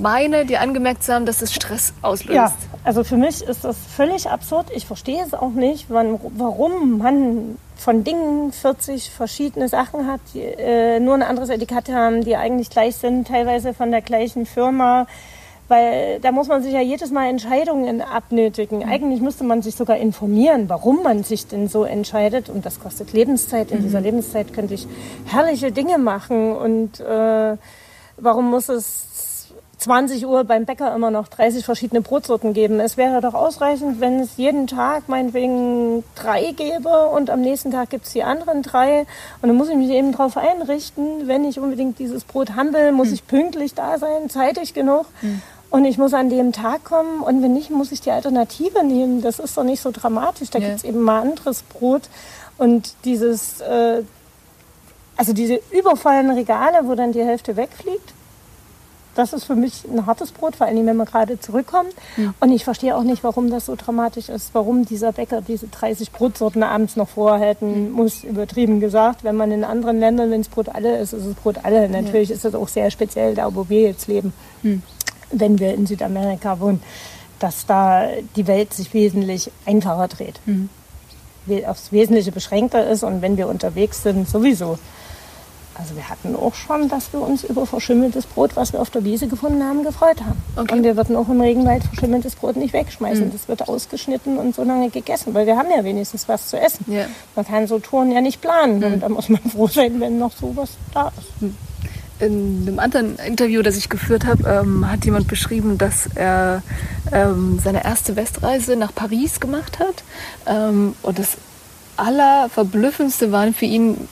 meine, 0.00 0.46
dir 0.46 0.60
angemerkt 0.60 1.02
zu 1.02 1.12
haben, 1.12 1.26
dass 1.26 1.42
es 1.42 1.52
Stress 1.52 1.92
auslöst. 2.02 2.34
Ja, 2.34 2.52
also 2.84 3.02
für 3.02 3.16
mich 3.16 3.42
ist 3.42 3.64
das 3.64 3.76
völlig 3.96 4.30
absurd. 4.30 4.66
Ich 4.74 4.86
verstehe 4.86 5.24
es 5.24 5.34
auch 5.34 5.50
nicht, 5.50 5.86
wann, 5.88 6.20
warum 6.36 6.98
man 6.98 7.58
von 7.76 8.04
Dingen 8.04 8.52
40 8.52 9.10
verschiedene 9.10 9.68
Sachen 9.68 10.06
hat, 10.06 10.20
die 10.34 10.40
äh, 10.40 11.00
nur 11.00 11.14
ein 11.14 11.22
anderes 11.22 11.48
Etikett 11.48 11.88
haben, 11.88 12.22
die 12.22 12.36
eigentlich 12.36 12.70
gleich 12.70 12.96
sind, 12.96 13.26
teilweise 13.26 13.74
von 13.74 13.90
der 13.90 14.02
gleichen 14.02 14.46
Firma. 14.46 15.06
Weil 15.66 16.20
da 16.20 16.32
muss 16.32 16.48
man 16.48 16.62
sich 16.62 16.72
ja 16.72 16.80
jedes 16.80 17.10
Mal 17.10 17.28
Entscheidungen 17.28 18.02
abnötigen. 18.02 18.84
Eigentlich 18.84 19.20
müsste 19.20 19.42
man 19.42 19.62
sich 19.62 19.74
sogar 19.74 19.96
informieren, 19.96 20.68
warum 20.68 21.02
man 21.02 21.24
sich 21.24 21.46
denn 21.46 21.66
so 21.66 21.84
entscheidet. 21.84 22.48
Und 22.48 22.66
das 22.66 22.78
kostet 22.78 23.12
Lebenszeit. 23.12 23.70
In 23.70 23.82
dieser 23.82 24.00
Lebenszeit 24.00 24.52
könnte 24.52 24.74
ich 24.74 24.86
herrliche 25.24 25.72
Dinge 25.72 25.98
machen. 25.98 26.52
Und 26.52 27.00
äh, 27.00 27.56
warum 28.16 28.50
muss 28.50 28.68
es 28.68 29.08
20 29.78 30.26
Uhr 30.26 30.44
beim 30.44 30.64
Bäcker 30.64 30.94
immer 30.94 31.10
noch 31.10 31.26
30 31.26 31.64
verschiedene 31.64 32.02
Brotsorten 32.02 32.52
geben. 32.52 32.78
Es 32.78 32.96
wäre 32.96 33.20
doch 33.20 33.34
ausreichend, 33.34 34.00
wenn 34.00 34.20
es 34.20 34.36
jeden 34.36 34.68
Tag 34.68 35.08
meinetwegen 35.08 36.04
drei 36.14 36.52
gäbe 36.52 37.08
und 37.08 37.30
am 37.30 37.40
nächsten 37.40 37.72
Tag 37.72 37.90
gibt 37.90 38.06
es 38.06 38.12
die 38.12 38.22
anderen 38.22 38.62
drei. 38.62 39.00
Und 39.40 39.48
dann 39.48 39.56
muss 39.56 39.68
ich 39.68 39.74
mich 39.74 39.90
eben 39.90 40.12
darauf 40.12 40.36
einrichten, 40.36 41.26
wenn 41.26 41.44
ich 41.44 41.58
unbedingt 41.58 41.98
dieses 41.98 42.22
Brot 42.22 42.50
will, 42.56 42.92
muss 42.92 43.10
ich 43.10 43.26
pünktlich 43.26 43.74
da 43.74 43.98
sein, 43.98 44.30
zeitig 44.30 44.72
genug. 44.72 45.06
Und 45.70 45.84
ich 45.84 45.98
muss 45.98 46.14
an 46.14 46.28
dem 46.30 46.52
Tag 46.52 46.84
kommen 46.84 47.20
und 47.22 47.42
wenn 47.42 47.54
nicht, 47.54 47.70
muss 47.70 47.90
ich 47.90 48.00
die 48.02 48.10
Alternative 48.12 48.84
nehmen. 48.84 49.20
Das 49.20 49.40
ist 49.40 49.56
doch 49.56 49.64
nicht 49.64 49.82
so 49.82 49.90
dramatisch. 49.90 50.50
Da 50.50 50.60
Ja. 50.60 50.68
gibt's 50.68 50.84
eben 50.84 51.00
mal 51.00 51.22
anderes 51.22 51.62
Brot. 51.64 52.02
Und 52.56 52.92
dieses, 53.04 53.60
äh, 53.62 54.02
also 55.22 55.32
diese 55.34 55.60
übervollen 55.70 56.30
Regale, 56.32 56.78
wo 56.82 56.96
dann 56.96 57.12
die 57.12 57.22
Hälfte 57.22 57.56
wegfliegt, 57.56 58.12
das 59.14 59.32
ist 59.32 59.44
für 59.44 59.54
mich 59.54 59.84
ein 59.88 60.04
hartes 60.06 60.32
Brot, 60.32 60.56
vor 60.56 60.66
allem 60.66 60.84
wenn 60.84 60.96
man 60.96 61.06
gerade 61.06 61.38
zurückkommt. 61.38 61.92
Und 62.40 62.50
ich 62.50 62.64
verstehe 62.64 62.96
auch 62.96 63.04
nicht, 63.04 63.22
warum 63.22 63.48
das 63.50 63.66
so 63.66 63.76
dramatisch 63.76 64.28
ist, 64.28 64.50
warum 64.52 64.84
dieser 64.84 65.12
Bäcker 65.12 65.42
diese 65.42 65.68
30 65.68 66.10
Brotsorten 66.10 66.64
abends 66.64 66.96
noch 66.96 67.08
vorhalten 67.10 67.92
muss, 67.92 68.24
übertrieben 68.24 68.80
gesagt. 68.80 69.22
Wenn 69.22 69.36
man 69.36 69.52
in 69.52 69.62
anderen 69.62 70.00
Ländern, 70.00 70.32
wenn 70.32 70.40
es 70.40 70.48
Brot 70.48 70.70
alle 70.70 70.98
ist, 70.98 71.12
ist 71.12 71.24
es 71.24 71.34
Brot 71.36 71.56
alle. 71.62 71.88
Natürlich 71.88 72.32
ist 72.32 72.44
das 72.44 72.56
auch 72.56 72.66
sehr 72.66 72.90
speziell 72.90 73.36
da, 73.36 73.54
wo 73.54 73.68
wir 73.68 73.82
jetzt 73.82 74.08
leben, 74.08 74.32
wenn 75.30 75.58
wir 75.60 75.72
in 75.74 75.86
Südamerika 75.86 76.58
wohnen, 76.58 76.82
dass 77.38 77.64
da 77.66 78.08
die 78.34 78.48
Welt 78.48 78.74
sich 78.74 78.92
wesentlich 78.92 79.52
einfacher 79.66 80.08
dreht. 80.08 80.40
We- 81.46 81.68
Aufs 81.68 81.92
Wesentliche 81.92 82.32
beschränkter 82.32 82.88
ist 82.88 83.02
und 83.02 83.20
wenn 83.20 83.36
wir 83.36 83.46
unterwegs 83.48 84.02
sind, 84.04 84.26
sowieso. 84.28 84.78
Also 85.74 85.96
wir 85.96 86.08
hatten 86.08 86.36
auch 86.36 86.54
schon, 86.54 86.88
dass 86.88 87.12
wir 87.12 87.20
uns 87.20 87.44
über 87.44 87.66
verschimmeltes 87.66 88.26
Brot, 88.26 88.56
was 88.56 88.72
wir 88.72 88.80
auf 88.80 88.90
der 88.90 89.04
Wiese 89.04 89.26
gefunden 89.26 89.62
haben, 89.64 89.82
gefreut 89.84 90.20
haben. 90.20 90.42
Okay. 90.56 90.74
Und 90.74 90.84
wir 90.84 90.96
würden 90.96 91.16
auch 91.16 91.28
im 91.28 91.40
Regenwald 91.40 91.84
verschimmeltes 91.84 92.36
Brot 92.36 92.56
nicht 92.56 92.74
wegschmeißen. 92.74 93.32
Das 93.32 93.48
wird 93.48 93.68
ausgeschnitten 93.68 94.36
und 94.36 94.54
so 94.54 94.64
lange 94.64 94.90
gegessen, 94.90 95.32
weil 95.32 95.46
wir 95.46 95.56
haben 95.56 95.70
ja 95.74 95.82
wenigstens 95.82 96.28
was 96.28 96.48
zu 96.48 96.60
essen. 96.60 96.84
Ja. 96.88 97.06
Man 97.34 97.46
kann 97.46 97.66
so 97.66 97.78
Touren 97.78 98.12
ja 98.12 98.20
nicht 98.20 98.40
planen 98.40 98.84
und 98.84 99.00
da 99.00 99.08
muss 99.08 99.28
man 99.28 99.40
froh 99.50 99.66
sein, 99.66 99.98
wenn 100.00 100.18
noch 100.18 100.32
sowas 100.32 100.70
da 100.92 101.10
ist. 101.18 101.52
In 102.20 102.64
einem 102.68 102.78
anderen 102.78 103.16
Interview, 103.18 103.62
das 103.62 103.76
ich 103.76 103.88
geführt 103.88 104.26
habe, 104.26 104.48
ähm, 104.48 104.88
hat 104.88 105.04
jemand 105.04 105.26
beschrieben, 105.26 105.78
dass 105.78 106.06
er 106.14 106.62
ähm, 107.10 107.58
seine 107.62 107.82
erste 107.82 108.14
Westreise 108.14 108.76
nach 108.76 108.94
Paris 108.94 109.40
gemacht 109.40 109.78
hat. 109.80 110.04
Ähm, 110.46 110.94
und 111.02 111.18
das 111.18 111.36
Allerverblüffendste 111.96 113.32
war 113.32 113.52
für 113.52 113.64
ihn 113.64 114.08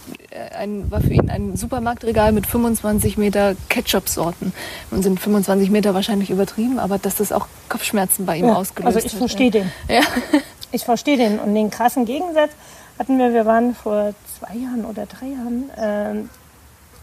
ein, 0.56 0.90
war 0.90 1.00
für 1.00 1.12
ihn 1.12 1.30
ein 1.30 1.56
Supermarktregal 1.56 2.32
mit 2.32 2.46
25 2.46 3.18
Meter 3.18 3.54
Ketchup-Sorten. 3.68 4.52
Nun 4.90 5.02
sind 5.02 5.20
25 5.20 5.70
Meter 5.70 5.94
wahrscheinlich 5.94 6.30
übertrieben, 6.30 6.78
aber 6.78 6.98
dass 6.98 7.16
das 7.16 7.32
auch 7.32 7.46
Kopfschmerzen 7.68 8.26
bei 8.26 8.36
ihm 8.36 8.46
Ja, 8.48 8.54
ausgelöst 8.54 8.96
also 8.96 9.06
ich 9.06 9.12
hat. 9.12 9.18
verstehe 9.18 9.50
den. 9.50 9.72
Ja. 9.88 10.00
Ich 10.72 10.84
verstehe 10.84 11.16
den. 11.16 11.40
Und 11.40 11.56
den 11.56 11.68
krassen 11.68 12.04
Gegensatz 12.04 12.52
hatten 12.96 13.18
wir, 13.18 13.32
wir 13.34 13.44
waren 13.44 13.74
vor 13.74 14.14
zwei 14.38 14.54
Jahren 14.54 14.84
oder 14.84 15.04
drei 15.06 15.26
Jahren, 15.26 15.70
ähm, 15.76 16.30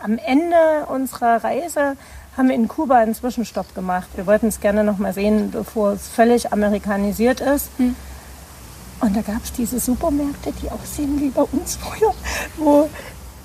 am 0.02 0.17
Ende 0.17 0.86
unserer 0.88 1.43
Reise 1.43 1.97
haben 2.38 2.47
wir 2.47 2.56
in 2.56 2.69
Kuba 2.69 2.95
einen 3.00 3.13
Zwischenstopp 3.13 3.76
gemacht. 3.76 4.08
Wir 4.15 4.26
wollten 4.26 4.47
es 4.47 4.62
gerne 4.62 4.86
noch 4.86 5.00
mal 5.00 5.12
sehen, 5.13 5.52
bevor 5.52 5.91
es 5.93 6.08
völlig 6.08 6.54
amerikanisiert 6.54 7.41
ist. 7.41 7.69
Und 7.80 9.15
da 9.15 9.21
gab 9.21 9.43
es 9.43 9.52
diese 9.52 9.80
Supermärkte, 9.80 10.54
die 10.62 10.69
aussehen 10.71 11.19
wie 11.19 11.30
bei 11.30 11.41
uns 11.41 11.76
früher, 11.78 12.13
wo 12.58 12.89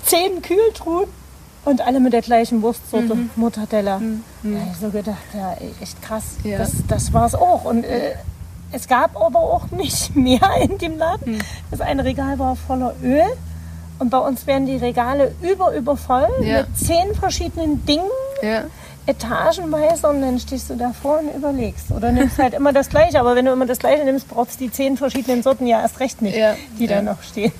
zehn 0.05 0.41
Kühltruhen 0.41 1.07
und 1.65 1.81
alle 1.81 1.99
mit 1.99 2.13
der 2.13 2.21
gleichen 2.21 2.61
Wurstsorte, 2.61 3.17
Mortadella. 3.35 4.01
Da 4.43 4.59
hab 4.59 4.71
ich 4.71 4.77
so 4.79 4.89
gedacht, 4.89 5.17
ja, 5.33 5.55
echt 5.81 6.01
krass. 6.01 6.23
Ja. 6.43 6.57
Das, 6.57 6.71
das 6.87 7.13
war 7.13 7.25
es 7.25 7.35
auch. 7.35 7.63
Und 7.65 7.83
äh, 7.85 8.15
es 8.71 8.87
gab 8.87 9.15
aber 9.19 9.39
auch 9.39 9.71
nicht 9.71 10.15
mehr 10.15 10.41
in 10.61 10.77
dem 10.77 10.97
Laden. 10.97 11.41
Das 11.71 11.79
eine 11.81 12.03
Regal 12.03 12.37
war 12.39 12.55
voller 12.55 12.93
Öl. 13.03 13.23
Und 13.99 14.09
bei 14.09 14.17
uns 14.17 14.45
werden 14.47 14.65
die 14.65 14.75
Regale 14.77 15.33
über, 15.41 15.73
übervoll 15.73 16.27
Ja. 16.41 16.63
mit 16.63 16.77
zehn 16.77 17.13
verschiedenen 17.15 17.85
Dingen, 17.85 18.09
Ja. 18.41 18.63
etagenweise. 19.05 20.07
Und 20.09 20.21
dann 20.21 20.39
stehst 20.39 20.69
du 20.69 20.75
davor 20.75 21.19
und 21.19 21.33
überlegst. 21.33 21.91
Oder 21.91 22.11
nimmst 22.11 22.37
halt 22.39 22.53
immer 22.55 22.73
das 22.73 22.89
Gleiche. 22.89 23.19
Aber 23.21 23.35
wenn 23.35 23.45
du 23.45 23.53
immer 23.53 23.65
das 23.67 23.79
Gleiche 23.79 24.03
nimmst, 24.03 24.27
brauchst 24.27 24.59
du 24.59 24.65
die 24.65 24.71
zehn 24.71 24.97
verschiedenen 24.97 25.43
Sorten 25.43 25.65
ja 25.67 25.79
erst 25.81 25.99
recht 26.01 26.21
nicht, 26.21 26.35
Ja. 26.35 26.55
die 26.79 26.87
da 26.87 27.01
noch 27.01 27.21
stehen. 27.23 27.53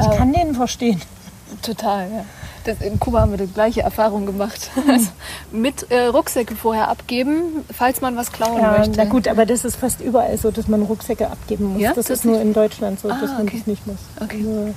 Ich 0.00 0.16
kann 0.16 0.32
den 0.32 0.54
verstehen. 0.54 1.02
Total, 1.62 2.10
ja. 2.10 2.24
Das, 2.64 2.80
in 2.80 2.98
Kuba 2.98 3.20
haben 3.20 3.30
wir 3.30 3.38
die 3.46 3.52
gleiche 3.52 3.82
Erfahrung 3.82 4.26
gemacht. 4.26 4.70
Also 4.88 5.08
mit 5.52 5.90
äh, 5.90 6.06
Rucksäcke 6.06 6.56
vorher 6.56 6.88
abgeben, 6.88 7.64
falls 7.72 8.00
man 8.00 8.16
was 8.16 8.32
klauen 8.32 8.60
Ja, 8.60 8.72
möchte. 8.78 8.96
na 8.96 9.04
gut, 9.04 9.28
aber 9.28 9.46
das 9.46 9.64
ist 9.64 9.76
fast 9.76 10.00
überall 10.00 10.36
so, 10.38 10.50
dass 10.50 10.66
man 10.68 10.82
Rucksäcke 10.82 11.30
abgeben 11.30 11.72
muss. 11.74 11.82
Ja? 11.82 11.92
das 11.94 12.06
Das 12.06 12.18
ist 12.18 12.24
nur 12.24 12.40
in 12.40 12.52
Deutschland 12.52 12.98
so, 13.00 13.08
Ah, 13.08 13.18
dass 13.20 13.30
man 13.32 13.42
okay. 13.42 13.58
das 13.58 13.66
nicht 13.66 13.86
muss. 13.86 13.98
Okay. 14.20 14.38
Hm. 14.38 14.74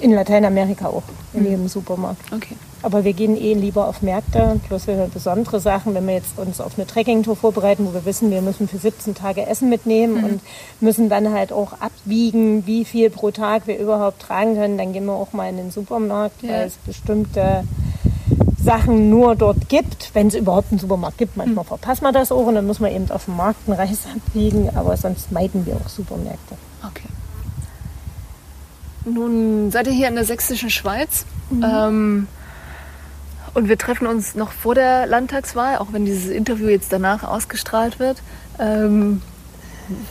In 0.00 0.12
Lateinamerika 0.12 0.86
auch, 0.88 1.02
in 1.34 1.44
jedem 1.44 1.68
Supermarkt. 1.68 2.20
Okay. 2.32 2.56
Aber 2.82 3.04
wir 3.04 3.12
gehen 3.12 3.36
eh 3.36 3.52
lieber 3.52 3.86
auf 3.86 4.00
Märkte, 4.00 4.58
bloß 4.68 4.86
wenn 4.86 4.96
wir 4.98 5.06
besondere 5.06 5.60
Sachen, 5.60 5.92
wenn 5.94 6.06
wir 6.06 6.14
jetzt 6.14 6.38
uns 6.38 6.60
auf 6.62 6.78
eine 6.78 6.86
Trekkingtour 6.86 7.36
vorbereiten, 7.36 7.86
wo 7.86 7.92
wir 7.92 8.06
wissen, 8.06 8.30
wir 8.30 8.40
müssen 8.40 8.66
für 8.66 8.78
17 8.78 9.14
Tage 9.14 9.46
Essen 9.46 9.68
mitnehmen 9.68 10.24
und 10.24 10.40
müssen 10.80 11.10
dann 11.10 11.30
halt 11.32 11.52
auch 11.52 11.74
abwiegen, 11.80 12.66
wie 12.66 12.86
viel 12.86 13.10
pro 13.10 13.30
Tag 13.30 13.66
wir 13.66 13.78
überhaupt 13.78 14.22
tragen 14.22 14.54
können, 14.54 14.78
dann 14.78 14.94
gehen 14.94 15.04
wir 15.04 15.12
auch 15.12 15.34
mal 15.34 15.50
in 15.50 15.58
den 15.58 15.70
Supermarkt, 15.70 16.42
Ja. 16.42 16.52
weil 16.52 16.66
es 16.68 16.76
bestimmte 16.76 17.64
Sachen 18.62 19.10
nur 19.10 19.36
dort 19.36 19.68
gibt, 19.68 20.10
wenn 20.14 20.28
es 20.28 20.34
überhaupt 20.34 20.70
einen 20.70 20.78
Supermarkt 20.80 21.18
gibt. 21.18 21.36
Manchmal 21.36 21.64
verpasst 21.64 22.00
man 22.00 22.14
das 22.14 22.32
auch 22.32 22.46
und 22.46 22.54
dann 22.54 22.66
muss 22.66 22.80
man 22.80 22.90
eben 22.92 23.10
auf 23.10 23.26
dem 23.26 23.36
Markt 23.36 23.60
einen 23.68 23.76
Reis 23.78 24.00
abwiegen, 24.14 24.70
aber 24.74 24.96
sonst 24.96 25.30
meiden 25.32 25.66
wir 25.66 25.74
auch 25.76 25.88
Supermärkte. 25.88 26.54
Nun 29.04 29.70
seid 29.70 29.86
ihr 29.86 29.92
hier 29.92 30.08
in 30.08 30.14
der 30.14 30.24
sächsischen 30.24 30.70
Schweiz. 30.70 31.24
Ähm, 31.50 32.28
und 33.54 33.68
wir 33.68 33.78
treffen 33.78 34.06
uns 34.06 34.34
noch 34.34 34.52
vor 34.52 34.74
der 34.74 35.06
Landtagswahl, 35.06 35.78
auch 35.78 35.92
wenn 35.92 36.04
dieses 36.04 36.30
Interview 36.30 36.68
jetzt 36.68 36.92
danach 36.92 37.24
ausgestrahlt 37.24 37.98
wird. 37.98 38.22
Ähm, 38.58 39.22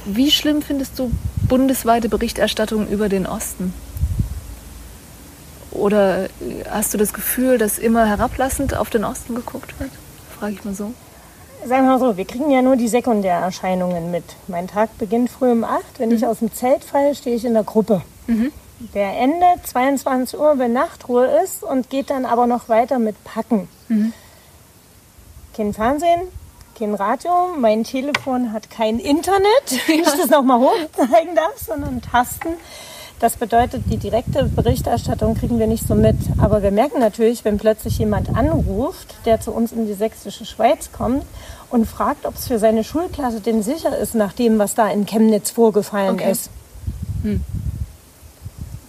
wie 0.06 0.32
schlimm 0.32 0.62
findest 0.62 0.99
du 0.99 1.12
bundesweite 1.47 2.10
Berichterstattung 2.10 2.88
über 2.89 3.08
den 3.08 3.25
Osten? 3.25 3.73
Oder 5.71 6.28
hast 6.69 6.93
du 6.93 6.97
das 6.97 7.13
Gefühl, 7.13 7.58
dass 7.58 7.78
immer 7.78 8.06
herablassend 8.06 8.75
auf 8.75 8.89
den 8.89 9.06
Osten 9.06 9.36
geguckt 9.36 9.80
wird? 9.80 9.91
Frage 10.38 10.54
ich 10.54 10.65
mal 10.65 10.73
so. 10.73 10.93
Sagen 11.65 11.86
wir 11.86 11.91
mal 11.91 11.99
so, 11.99 12.17
wir 12.17 12.25
kriegen 12.25 12.52
ja 12.52 12.62
nur 12.62 12.75
die 12.75 12.88
Sekundärerscheinungen 12.88 14.12
mit. 14.12 14.23
Mein 14.47 14.67
Tag 14.67 14.97
beginnt 14.97 15.30
früh 15.30 15.52
um 15.52 15.63
8. 15.63 15.84
Wenn 15.97 16.10
mhm. 16.10 16.15
ich 16.15 16.25
aus 16.25 16.39
dem 16.39 16.54
Zelt 16.54 16.84
falle, 16.84 17.15
stehe 17.15 17.36
ich 17.36 17.45
in 17.45 17.54
der 17.54 17.63
Gruppe. 17.63 18.02
Mhm. 18.28 18.52
Der 18.94 19.18
endet 19.18 19.68
22 19.68 20.39
Uhr, 20.39 20.58
wenn 20.58 20.74
Nachtruhe 20.74 21.26
ist 21.44 21.63
und 21.63 21.89
geht 21.89 22.10
dann 22.10 22.26
aber 22.26 22.48
noch 22.48 22.70
weiter 22.70 22.98
mit 22.98 23.22
Packen. 23.24 23.68
Mhm. 23.89 24.13
Kein 25.56 25.74
Fernsehen, 25.74 26.22
kein 26.78 26.94
Radio, 26.94 27.56
mein 27.58 27.84
Telefon 27.84 28.54
hat 28.54 28.70
kein 28.70 29.00
Internet, 29.00 29.44
wenn 29.88 30.00
ich 30.00 30.06
das 30.06 30.30
nochmal 30.30 30.60
hochzeigen 30.60 31.36
darf, 31.36 31.58
sondern 31.58 32.02
Tasten. 32.02 32.50
Das 33.20 33.36
bedeutet, 33.36 33.84
die 33.92 33.98
direkte 33.98 34.46
Berichterstattung 34.46 35.36
kriegen 35.36 35.60
wir 35.60 35.68
nicht 35.68 35.86
so 35.86 35.94
mit. 35.94 36.15
Aber 36.38 36.63
wir 36.63 36.72
merken 36.72 37.00
natürlich, 37.00 37.44
wenn 37.44 37.58
plötzlich 37.58 37.98
jemand 37.98 38.34
anruft, 38.34 39.13
der 39.26 39.42
zu 39.42 39.52
uns 39.52 39.74
in 39.74 39.88
die 39.88 39.94
sächsische 39.94 40.46
Schweiz 40.46 40.94
kommt 40.94 41.26
und 41.70 41.86
fragt, 41.86 42.26
ob 42.26 42.36
es 42.36 42.48
für 42.48 42.60
seine 42.60 42.86
Schulklasse 42.86 43.42
denn 43.42 43.62
sicher 43.62 43.98
ist, 43.98 44.15
nach 44.15 44.32
dem, 44.32 44.58
was 44.58 44.74
da 44.74 44.89
in 44.89 45.06
Chemnitz 45.06 45.52
vorgefallen 45.52 46.15
okay. 46.15 46.32
ist. 46.32 46.50
Hm. 47.24 47.44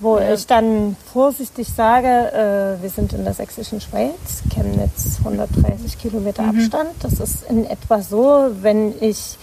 Wo 0.01 0.19
ja. 0.19 0.33
ich 0.33 0.47
dann 0.47 0.97
vorsichtig 1.13 1.69
sage, 1.69 2.09
äh, 2.09 2.83
wir 2.83 2.89
sind 2.89 3.13
in 3.13 3.25
der 3.25 3.35
sächsischen 3.35 3.83
Schweiz, 3.83 4.43
Chemnitz 4.53 5.19
130 5.19 5.99
Kilometer 5.99 6.43
mhm. 6.43 6.59
Abstand. 6.61 6.91
Das 7.01 7.21
ist 7.21 7.45
in 7.51 7.67
etwa 7.67 8.01
so, 8.01 8.51
wenn 8.63 8.95
ich 9.03 9.37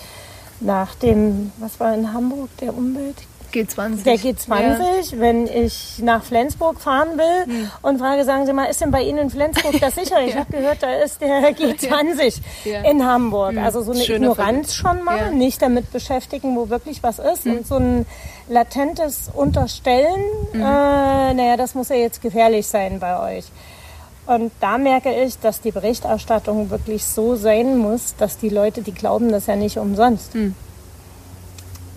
nach 0.59 0.95
dem, 0.95 1.51
was 1.59 1.79
war 1.79 1.93
in 1.93 2.11
Hamburg, 2.11 2.49
der 2.59 2.75
Umwelt, 2.75 3.17
G20. 3.53 4.03
Der 4.03 4.15
G20, 4.15 4.49
ja. 5.15 5.19
wenn 5.19 5.47
ich 5.47 5.99
nach 6.01 6.23
Flensburg 6.23 6.79
fahren 6.79 7.17
will 7.17 7.45
hm. 7.45 7.71
und 7.81 7.99
frage, 7.99 8.23
sagen 8.23 8.45
Sie 8.45 8.53
mal, 8.53 8.65
ist 8.65 8.81
denn 8.81 8.91
bei 8.91 9.01
Ihnen 9.03 9.17
in 9.19 9.29
Flensburg 9.29 9.79
das 9.79 9.95
sicher? 9.95 10.21
Ich 10.25 10.33
ja. 10.33 10.41
habe 10.41 10.51
gehört, 10.51 10.83
da 10.83 10.91
ist 10.93 11.21
der 11.21 11.55
G20 11.57 12.41
ja. 12.65 12.81
in 12.81 13.05
Hamburg. 13.05 13.53
Hm. 13.53 13.63
Also 13.63 13.81
so 13.81 13.91
eine 13.91 14.01
Schöne 14.01 14.27
Ignoranz 14.27 14.73
schon 14.73 15.03
mal, 15.03 15.33
nicht 15.33 15.61
damit 15.61 15.91
beschäftigen, 15.91 16.55
wo 16.55 16.69
wirklich 16.69 17.03
was 17.03 17.19
ist. 17.19 17.45
Hm. 17.45 17.57
Und 17.57 17.67
so 17.67 17.75
ein 17.75 18.05
latentes 18.49 19.29
Unterstellen, 19.33 20.21
mhm. 20.53 20.61
äh, 20.61 21.33
naja, 21.33 21.57
das 21.57 21.75
muss 21.75 21.89
ja 21.89 21.95
jetzt 21.95 22.21
gefährlich 22.21 22.67
sein 22.67 22.99
bei 22.99 23.37
euch. 23.37 23.45
Und 24.25 24.51
da 24.59 24.77
merke 24.77 25.13
ich, 25.23 25.39
dass 25.39 25.61
die 25.61 25.71
Berichterstattung 25.71 26.69
wirklich 26.69 27.05
so 27.05 27.35
sein 27.35 27.77
muss, 27.77 28.15
dass 28.17 28.37
die 28.37 28.49
Leute, 28.49 28.81
die 28.81 28.93
glauben 28.93 29.31
das 29.31 29.47
ja 29.47 29.55
nicht 29.55 29.77
umsonst. 29.77 30.35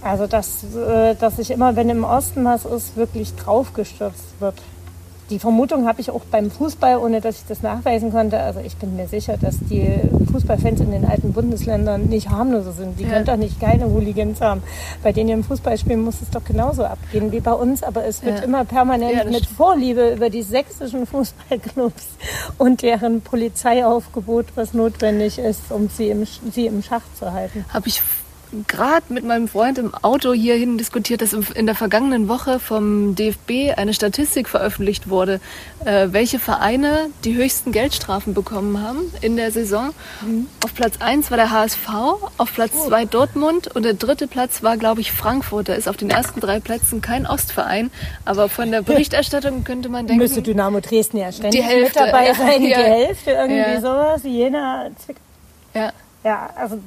Also, 0.02 0.26
dass, 0.26 0.64
äh, 0.74 1.14
dass 1.14 1.36
sich 1.36 1.50
immer, 1.50 1.76
wenn 1.76 1.88
im 1.88 2.04
Osten 2.04 2.44
was 2.44 2.64
ist, 2.64 2.96
wirklich 2.96 3.34
draufgestürzt 3.36 4.40
wird. 4.40 4.54
Die 5.30 5.38
Vermutung 5.38 5.86
habe 5.86 6.00
ich 6.00 6.10
auch 6.10 6.22
beim 6.28 6.50
Fußball, 6.50 6.96
ohne 6.98 7.20
dass 7.20 7.36
ich 7.36 7.46
das 7.46 7.62
nachweisen 7.62 8.10
konnte. 8.10 8.40
Also 8.40 8.58
ich 8.58 8.76
bin 8.76 8.96
mir 8.96 9.06
sicher, 9.06 9.36
dass 9.36 9.58
die 9.60 9.88
Fußballfans 10.32 10.80
in 10.80 10.90
den 10.90 11.04
alten 11.04 11.32
Bundesländern 11.32 12.06
nicht 12.06 12.30
harmloser 12.30 12.72
sind. 12.72 12.98
Die 12.98 13.04
ja. 13.04 13.10
können 13.10 13.26
doch 13.26 13.36
nicht 13.36 13.60
keine 13.60 13.86
Hooligans 13.86 14.40
haben. 14.40 14.60
Bei 15.04 15.12
denen 15.12 15.30
im 15.30 15.44
Fußballspielen 15.44 16.02
muss 16.02 16.20
es 16.20 16.30
doch 16.30 16.42
genauso 16.42 16.84
abgehen 16.84 17.30
wie 17.30 17.38
bei 17.38 17.52
uns. 17.52 17.84
Aber 17.84 18.04
es 18.04 18.24
wird 18.24 18.38
ja. 18.38 18.44
immer 18.44 18.64
permanent 18.64 19.12
ja, 19.12 19.24
mit 19.24 19.46
Vorliebe 19.46 20.14
über 20.14 20.30
die 20.30 20.42
sächsischen 20.42 21.06
Fußballclubs 21.06 22.08
und 22.58 22.82
deren 22.82 23.20
Polizeiaufgebot, 23.20 24.46
was 24.56 24.74
notwendig 24.74 25.38
ist, 25.38 25.70
um 25.70 25.88
sie 25.88 26.08
im, 26.08 26.26
sie 26.50 26.66
im 26.66 26.82
Schach 26.82 27.04
zu 27.16 27.32
halten. 27.32 27.64
Habe 27.72 27.86
ich 27.86 28.02
gerade 28.66 29.12
mit 29.12 29.24
meinem 29.24 29.48
Freund 29.48 29.78
im 29.78 29.94
Auto 29.94 30.32
hierhin 30.32 30.78
diskutiert, 30.78 31.22
dass 31.22 31.32
in 31.32 31.66
der 31.66 31.74
vergangenen 31.74 32.28
Woche 32.28 32.58
vom 32.58 33.14
DFB 33.14 33.76
eine 33.76 33.94
Statistik 33.94 34.48
veröffentlicht 34.48 35.08
wurde, 35.08 35.40
äh, 35.84 36.08
welche 36.10 36.38
Vereine 36.38 37.10
die 37.24 37.34
höchsten 37.34 37.72
Geldstrafen 37.72 38.34
bekommen 38.34 38.82
haben 38.82 39.12
in 39.20 39.36
der 39.36 39.50
Saison. 39.50 39.90
Mhm. 40.22 40.46
Auf 40.64 40.74
Platz 40.74 40.94
1 41.00 41.30
war 41.30 41.36
der 41.36 41.50
HSV, 41.50 41.88
auf 42.36 42.54
Platz 42.54 42.72
2 42.86 43.02
oh. 43.02 43.06
Dortmund 43.06 43.68
und 43.68 43.84
der 43.84 43.94
dritte 43.94 44.26
Platz 44.26 44.62
war, 44.62 44.76
glaube 44.76 45.00
ich, 45.00 45.12
Frankfurt. 45.12 45.68
Da 45.68 45.74
ist 45.74 45.88
auf 45.88 45.96
den 45.96 46.10
ersten 46.10 46.40
drei 46.40 46.60
Plätzen 46.60 47.00
kein 47.00 47.26
Ostverein, 47.26 47.90
aber 48.24 48.48
von 48.48 48.70
der 48.70 48.82
Berichterstattung 48.82 49.64
könnte 49.64 49.88
man 49.88 50.06
denken... 50.06 50.22
Müsste 50.22 50.42
Dynamo 50.42 50.80
Dresden 50.80 51.18
ja 51.18 51.30
ständig 51.30 51.60
die 51.60 51.66
Hälfte, 51.66 52.00
mit 52.00 52.12
dabei 52.12 52.34
sein, 52.34 52.62
ja, 52.62 52.78
die 52.78 52.84
Hälfte, 52.84 53.30
irgendwie 53.30 53.56
ja. 53.56 53.80
sowas, 53.80 54.22
Jena, 54.24 54.88
Zwickau. 54.96 55.20
Ja. 55.74 55.92
Ja, 56.22 56.50
also 56.54 56.78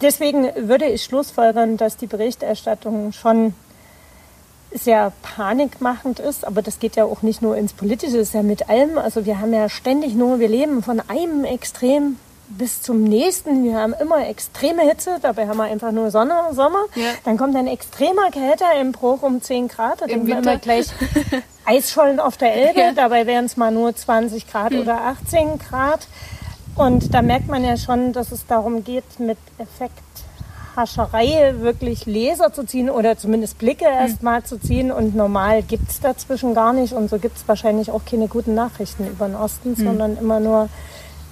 deswegen 0.00 0.50
würde 0.56 0.86
ich 0.86 1.04
schlussfolgern, 1.04 1.76
dass 1.76 1.96
die 1.96 2.06
Berichterstattung 2.06 3.12
schon 3.12 3.54
sehr 4.72 5.12
panikmachend 5.22 6.20
ist, 6.20 6.46
aber 6.46 6.60
das 6.60 6.78
geht 6.78 6.96
ja 6.96 7.04
auch 7.04 7.22
nicht 7.22 7.40
nur 7.40 7.56
ins 7.56 7.72
Politische, 7.72 8.18
das 8.18 8.28
ist 8.28 8.34
ja 8.34 8.42
mit 8.42 8.68
allem. 8.68 8.98
Also 8.98 9.24
wir 9.24 9.40
haben 9.40 9.52
ja 9.52 9.68
ständig 9.68 10.14
nur, 10.14 10.40
wir 10.40 10.48
leben 10.48 10.82
von 10.82 11.00
einem 11.08 11.44
Extrem 11.44 12.16
bis 12.48 12.82
zum 12.82 13.04
nächsten. 13.04 13.64
Wir 13.64 13.76
haben 13.76 13.94
immer 13.94 14.26
extreme 14.26 14.82
Hitze, 14.82 15.18
dabei 15.20 15.48
haben 15.48 15.58
wir 15.58 15.64
einfach 15.64 15.92
nur 15.92 16.10
Sonne, 16.10 16.34
Sommer. 16.52 16.84
Ja. 16.94 17.10
Dann 17.24 17.36
kommt 17.36 17.56
ein 17.56 17.66
extremer 17.66 18.30
Kälteeinbruch 18.30 19.22
um 19.22 19.42
10 19.42 19.68
Grad, 19.68 20.00
da 20.00 20.06
denken 20.06 20.26
wir 20.26 20.38
immer 20.38 20.56
gleich 20.56 20.86
Eisschollen 21.64 22.20
auf 22.20 22.36
der 22.36 22.54
Elbe, 22.54 22.80
ja. 22.80 22.92
dabei 22.92 23.26
wären 23.26 23.44
es 23.44 23.56
mal 23.56 23.70
nur 23.70 23.94
20 23.94 24.50
Grad 24.50 24.72
mhm. 24.72 24.80
oder 24.80 25.02
18 25.02 25.58
Grad. 25.58 26.08
Und 26.78 27.12
da 27.12 27.22
merkt 27.22 27.48
man 27.48 27.64
ja 27.64 27.76
schon, 27.76 28.12
dass 28.12 28.30
es 28.30 28.46
darum 28.46 28.84
geht, 28.84 29.18
mit 29.18 29.36
Effekthascherei 29.58 31.56
wirklich 31.58 32.06
Leser 32.06 32.52
zu 32.52 32.62
ziehen 32.64 32.88
oder 32.88 33.18
zumindest 33.18 33.58
Blicke 33.58 33.86
hm. 33.86 33.94
erstmal 33.94 34.44
zu 34.44 34.60
ziehen. 34.60 34.92
Und 34.92 35.16
normal 35.16 35.64
gibt 35.64 35.90
es 35.90 35.98
dazwischen 35.98 36.54
gar 36.54 36.72
nicht. 36.72 36.92
Und 36.92 37.10
so 37.10 37.18
gibt 37.18 37.36
es 37.36 37.48
wahrscheinlich 37.48 37.90
auch 37.90 38.04
keine 38.08 38.28
guten 38.28 38.54
Nachrichten 38.54 39.08
über 39.08 39.26
den 39.26 39.34
Osten, 39.34 39.70
mhm. 39.70 39.76
sondern 39.76 40.16
immer 40.18 40.38
nur 40.38 40.68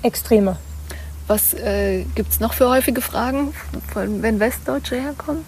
Extreme. 0.02 0.56
Was 1.28 1.54
äh, 1.54 2.02
gibt 2.16 2.32
es 2.32 2.40
noch 2.40 2.52
für 2.52 2.68
häufige 2.68 3.00
Fragen, 3.00 3.54
wenn 3.94 4.40
Westdeutsche 4.40 4.96
herkommen? 4.96 5.44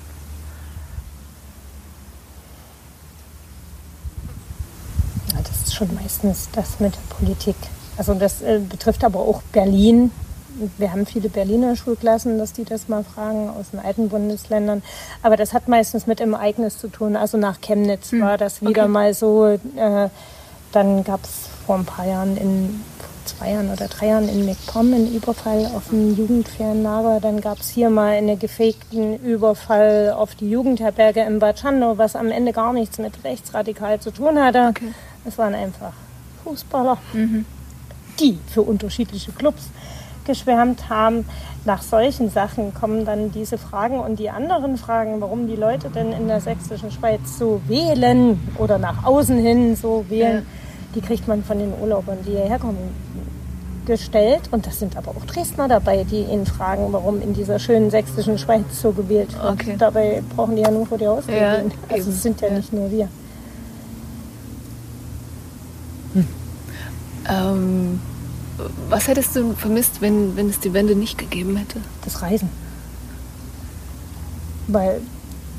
Ja, 5.32 5.38
das 5.42 5.62
ist 5.66 5.74
schon 5.74 5.92
meistens 5.94 6.48
das 6.52 6.78
mit 6.78 6.94
der 6.94 7.00
Politik. 7.16 7.56
Also 7.98 8.14
das 8.14 8.40
äh, 8.42 8.60
betrifft 8.60 9.04
aber 9.04 9.18
auch 9.18 9.42
Berlin. 9.52 10.12
Wir 10.78 10.92
haben 10.92 11.04
viele 11.04 11.28
Berliner 11.28 11.76
Schulklassen, 11.76 12.38
dass 12.38 12.52
die 12.52 12.64
das 12.64 12.88
mal 12.88 13.04
fragen 13.04 13.50
aus 13.50 13.70
den 13.72 13.80
alten 13.80 14.08
Bundesländern. 14.08 14.82
Aber 15.22 15.36
das 15.36 15.52
hat 15.52 15.68
meistens 15.68 16.06
mit 16.06 16.20
dem 16.20 16.32
Ereignis 16.32 16.78
zu 16.78 16.88
tun. 16.88 17.16
Also 17.16 17.36
nach 17.36 17.60
Chemnitz 17.60 18.12
hm. 18.12 18.22
war 18.22 18.38
das 18.38 18.62
wieder 18.62 18.84
okay. 18.84 18.90
mal 18.90 19.14
so. 19.14 19.46
Äh, 19.46 20.08
dann 20.72 21.02
gab 21.04 21.24
es 21.24 21.48
vor 21.66 21.76
ein 21.76 21.84
paar 21.84 22.06
Jahren 22.06 22.36
in 22.36 22.80
zwei 23.24 23.52
Jahren 23.52 23.70
oder 23.70 23.88
drei 23.88 24.08
Jahren 24.08 24.28
in 24.28 24.46
McPom 24.46 24.92
einen 24.92 25.14
Überfall 25.14 25.66
auf 25.74 25.92
ein 25.92 26.16
Jugendferienlager. 26.16 27.20
Dann 27.20 27.40
gab 27.40 27.60
es 27.60 27.68
hier 27.68 27.90
mal 27.90 28.12
einen 28.12 28.38
gefakten 28.38 29.18
Überfall 29.22 30.14
auf 30.16 30.34
die 30.34 30.50
Jugendherberge 30.50 31.20
in 31.20 31.38
Bad 31.38 31.58
Schandau, 31.58 31.98
was 31.98 32.16
am 32.16 32.30
Ende 32.30 32.52
gar 32.52 32.72
nichts 32.72 32.98
mit 32.98 33.24
rechtsradikal 33.24 34.00
zu 34.00 34.10
tun 34.12 34.38
hatte. 34.38 34.68
Okay. 34.70 34.92
Es 35.24 35.36
waren 35.36 35.54
einfach 35.54 35.92
Fußballer. 36.44 36.98
Mhm 37.12 37.44
die 38.20 38.38
für 38.48 38.62
unterschiedliche 38.62 39.32
Clubs 39.32 39.64
geschwärmt 40.24 40.88
haben. 40.88 41.24
Nach 41.64 41.82
solchen 41.82 42.30
Sachen 42.30 42.72
kommen 42.72 43.04
dann 43.04 43.32
diese 43.32 43.58
Fragen 43.58 43.98
und 43.98 44.18
die 44.18 44.30
anderen 44.30 44.78
Fragen, 44.78 45.20
warum 45.20 45.48
die 45.48 45.56
Leute 45.56 45.90
denn 45.90 46.12
in 46.12 46.28
der 46.28 46.40
sächsischen 46.40 46.90
Schweiz 46.90 47.38
so 47.38 47.60
wählen 47.66 48.38
oder 48.58 48.78
nach 48.78 49.04
außen 49.04 49.38
hin 49.38 49.74
so 49.74 50.04
wählen, 50.08 50.36
ja. 50.36 50.94
die 50.94 51.00
kriegt 51.00 51.26
man 51.26 51.42
von 51.42 51.58
den 51.58 51.72
Urlaubern, 51.80 52.18
die 52.24 52.30
hierher 52.30 52.58
kommen, 52.58 52.78
gestellt. 53.88 54.42
Und 54.52 54.66
das 54.66 54.78
sind 54.78 54.96
aber 54.96 55.10
auch 55.10 55.24
Dresdner 55.26 55.66
dabei, 55.66 56.04
die 56.04 56.20
ihn 56.20 56.46
fragen, 56.46 56.86
warum 56.92 57.20
in 57.20 57.34
dieser 57.34 57.58
schönen 57.58 57.90
sächsischen 57.90 58.38
Schweiz 58.38 58.80
so 58.80 58.92
gewählt 58.92 59.32
wird. 59.32 59.52
Okay. 59.52 59.74
Dabei 59.76 60.22
brauchen 60.36 60.54
die 60.54 60.62
ja 60.62 60.70
nur 60.70 60.86
vor 60.86 60.98
die 60.98 61.06
Haustür 61.06 61.34
ja, 61.34 61.56
gehen. 61.56 61.72
Also 61.88 62.10
es 62.10 62.22
sind 62.22 62.40
ja, 62.40 62.48
ja, 62.48 62.54
nicht 62.54 62.72
nur 62.72 62.90
wir. 62.90 63.08
Ähm 67.28 68.00
was 68.88 69.06
hättest 69.06 69.36
du 69.36 69.52
vermisst, 69.52 70.00
wenn, 70.00 70.36
wenn 70.36 70.48
es 70.48 70.60
die 70.60 70.72
Wende 70.72 70.94
nicht 70.94 71.18
gegeben 71.18 71.56
hätte? 71.56 71.80
Das 72.04 72.22
Reisen. 72.22 72.50
Weil, 74.66 75.00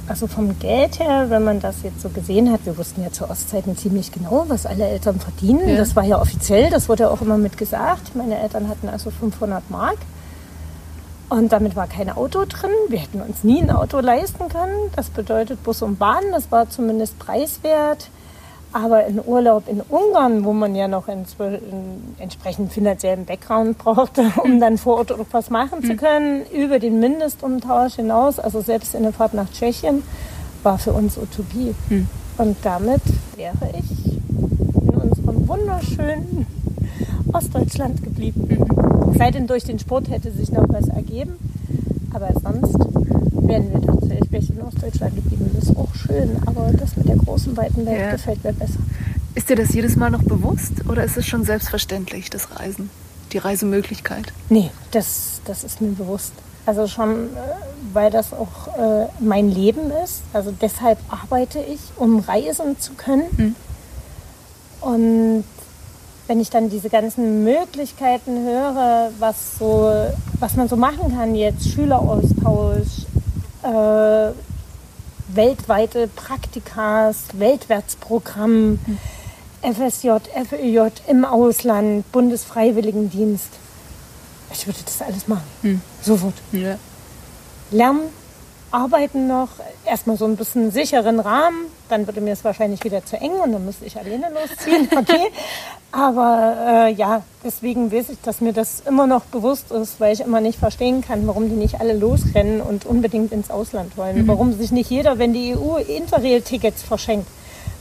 also 0.08 0.28
vom 0.28 0.60
Geld 0.60 1.00
her, 1.00 1.30
wenn 1.30 1.44
man 1.44 1.60
das 1.60 1.78
jetzt 1.84 2.02
so 2.02 2.10
gesehen 2.10 2.52
hat, 2.52 2.66
wir 2.66 2.78
wussten 2.78 3.02
ja 3.02 3.12
zu 3.12 3.30
Ostzeiten 3.30 3.78
ziemlich 3.78 4.12
genau, 4.12 4.46
was 4.48 4.66
alle 4.66 4.86
Eltern 4.88 5.20
verdienen. 5.20 5.70
Ja. 5.70 5.78
Das 5.78 5.96
war 5.96 6.04
ja 6.04 6.22
offiziell, 6.22 6.70
das 6.70 6.90
wurde 6.90 7.10
auch 7.10 7.22
immer 7.22 7.38
mit 7.38 7.58
gesagt. 7.58 8.16
Meine 8.16 8.38
Eltern 8.38 8.68
hatten 8.68 8.90
also 8.90 9.12
500 9.12 9.70
Mark. 9.70 9.98
Und 11.30 11.52
damit 11.52 11.76
war 11.76 11.88
kein 11.88 12.10
Auto 12.10 12.44
drin. 12.46 12.72
Wir 12.90 13.00
hätten 13.00 13.22
uns 13.22 13.44
nie 13.44 13.62
ein 13.62 13.70
Auto 13.70 14.00
leisten 14.00 14.50
können. 14.50 14.90
Das 14.96 15.10
bedeutet 15.12 15.64
Bus 15.64 15.84
und 15.84 16.00
Bahn, 16.00 16.24
das 16.32 16.52
war 16.52 16.70
zumindest 16.70 17.20
preiswert. 17.20 18.10
Aber 18.72 19.06
in 19.06 19.20
Urlaub 19.26 19.68
in 19.68 19.82
Ungarn, 19.82 20.46
wo 20.46 20.54
man 20.54 20.76
ja 20.76 20.88
noch 20.88 21.08
einen, 21.08 21.26
entsprechend 22.20 22.72
finanziellen 22.72 23.26
Background 23.26 23.78
brauchte, 23.78 24.22
um 24.44 24.52
hm. 24.52 24.60
dann 24.60 24.78
vor 24.78 24.98
Ort 24.98 25.12
etwas 25.12 25.50
machen 25.50 25.82
zu 25.82 25.90
hm. 25.90 25.98
können, 25.98 26.46
über 26.52 26.80
den 26.80 27.00
Mindestumtausch 27.00 27.96
hinaus, 27.96 28.40
also 28.40 28.62
selbst 28.62 28.94
in 28.94 29.04
der 29.04 29.14
Fahrt 29.14 29.34
nach 29.34 29.50
Tschechien, 29.52 30.04
war 30.64 30.78
für 30.78 30.94
uns 30.94 31.18
Utopie. 31.18 31.74
Hm. 31.88 32.08
Und 32.38 32.58
damit 32.64 33.02
wäre 33.36 33.70
ich 33.78 34.14
in 34.14 34.90
unserem 34.90 35.48
wunderschönen 35.48 36.48
Ostdeutschland 37.34 38.04
geblieben. 38.04 38.48
Mhm. 38.48 39.18
Sei 39.18 39.32
denn 39.32 39.48
durch 39.48 39.64
den 39.64 39.80
Sport 39.80 40.10
hätte 40.10 40.32
sich 40.32 40.52
noch 40.52 40.68
was 40.70 40.88
ergeben. 40.88 41.34
Aber 42.14 42.30
sonst 42.42 42.76
wären 43.32 43.74
wir 43.74 43.82
tatsächlich 43.82 44.50
in 44.50 44.62
Ostdeutschland 44.62 45.16
geblieben. 45.16 45.52
Das 45.54 45.70
ist 45.70 45.78
auch 45.78 45.94
schön, 45.94 46.38
aber 46.46 46.72
das 46.74 46.96
mit 46.98 47.08
der 47.08 47.18
großen, 47.18 47.56
weiten 47.58 47.86
Welt 47.86 48.00
ja. 48.00 48.12
gefällt 48.12 48.44
mir 48.44 48.54
besser. 48.54 48.80
Ist 49.36 49.50
dir 49.50 49.56
das 49.56 49.74
jedes 49.74 49.96
Mal 49.96 50.10
noch 50.10 50.24
bewusst 50.24 50.74
oder 50.90 51.04
ist 51.04 51.18
es 51.18 51.26
schon 51.26 51.44
selbstverständlich, 51.46 52.30
das 52.30 52.60
Reisen, 52.60 52.90
die 53.32 53.38
Reisemöglichkeit? 53.38 54.34
Nee, 54.50 54.72
das, 54.92 55.42
das 55.46 55.64
ist 55.64 55.82
mir 55.82 55.90
bewusst. 55.90 56.34
Also 56.66 56.88
schon, 56.88 57.28
äh, 57.28 57.40
weil 57.94 58.12
das 58.12 58.34
auch 58.34 58.68
äh, 58.78 59.08
mein 59.20 59.50
Leben 59.50 59.92
ist. 60.04 60.22
Also 60.34 60.52
deshalb 60.52 61.00
arbeite 61.10 61.60
ich, 61.60 61.80
um 61.96 62.20
reisen 62.20 62.80
zu 62.80 62.94
können. 62.94 63.24
Mhm. 63.38 63.56
Und 64.82 65.44
wenn 66.28 66.40
ich 66.40 66.52
dann 66.52 66.70
diese 66.70 66.90
ganzen 66.90 67.44
Möglichkeiten 67.44 68.44
höre, 68.46 69.10
was, 69.18 69.58
so, 69.58 69.92
was 70.40 70.56
man 70.56 70.70
so 70.70 70.76
machen 70.76 71.16
kann 71.18 71.34
jetzt, 71.34 71.68
Schüleraustausch, 71.70 73.08
äh, 73.64 74.32
weltweite 75.36 76.08
Praktikas, 76.08 77.26
Weltwärtsprogramm, 77.34 78.72
mhm. 78.72 78.98
FSJ, 79.62 80.10
FEJ 80.50 80.92
im 81.08 81.26
Ausland, 81.26 82.10
Bundesfreiwilligendienst. 82.12 83.50
Ich 84.52 84.66
würde 84.66 84.80
das 84.84 85.02
alles 85.02 85.28
machen. 85.28 85.44
Mhm. 85.62 85.82
Sofort. 86.02 86.36
Ja. 86.52 86.78
Lernen, 87.72 88.10
arbeiten 88.72 89.28
noch, 89.28 89.50
erstmal 89.86 90.18
so 90.18 90.26
ein 90.26 90.36
bisschen 90.36 90.72
sicheren 90.72 91.20
Rahmen, 91.20 91.66
dann 91.90 92.08
würde 92.08 92.22
mir 92.22 92.34
es 92.34 92.44
wahrscheinlich 92.44 92.84
wieder 92.84 93.06
zu 93.06 93.18
eng 93.18 93.32
und 93.32 93.52
dann 93.52 93.66
müsste 93.66 93.86
ich 93.86 93.98
alleine 93.98 94.28
losziehen. 94.30 94.88
Okay. 95.00 95.32
Aber 95.92 96.88
äh, 96.88 96.94
ja, 96.94 97.24
deswegen 97.44 97.92
weiß 97.92 98.10
ich, 98.10 98.22
dass 98.22 98.42
mir 98.42 98.54
das 98.54 98.82
immer 98.82 99.08
noch 99.08 99.24
bewusst 99.26 99.72
ist, 99.72 100.00
weil 100.00 100.14
ich 100.14 100.20
immer 100.20 100.40
nicht 100.40 100.60
verstehen 100.60 101.02
kann, 101.02 101.26
warum 101.26 101.50
die 101.50 101.56
nicht 101.56 101.80
alle 101.80 101.94
losrennen 101.94 102.62
und 102.62 102.86
unbedingt 102.86 103.32
ins 103.32 103.50
Ausland 103.50 103.98
wollen. 103.98 104.24
Mhm. 104.24 104.28
Warum 104.28 104.54
sich 104.54 104.72
nicht 104.72 104.90
jeder, 104.90 105.18
wenn 105.18 105.34
die 105.34 105.56
EU 105.56 105.78
Interrail-Tickets 105.78 106.84
verschenkt, 106.84 107.28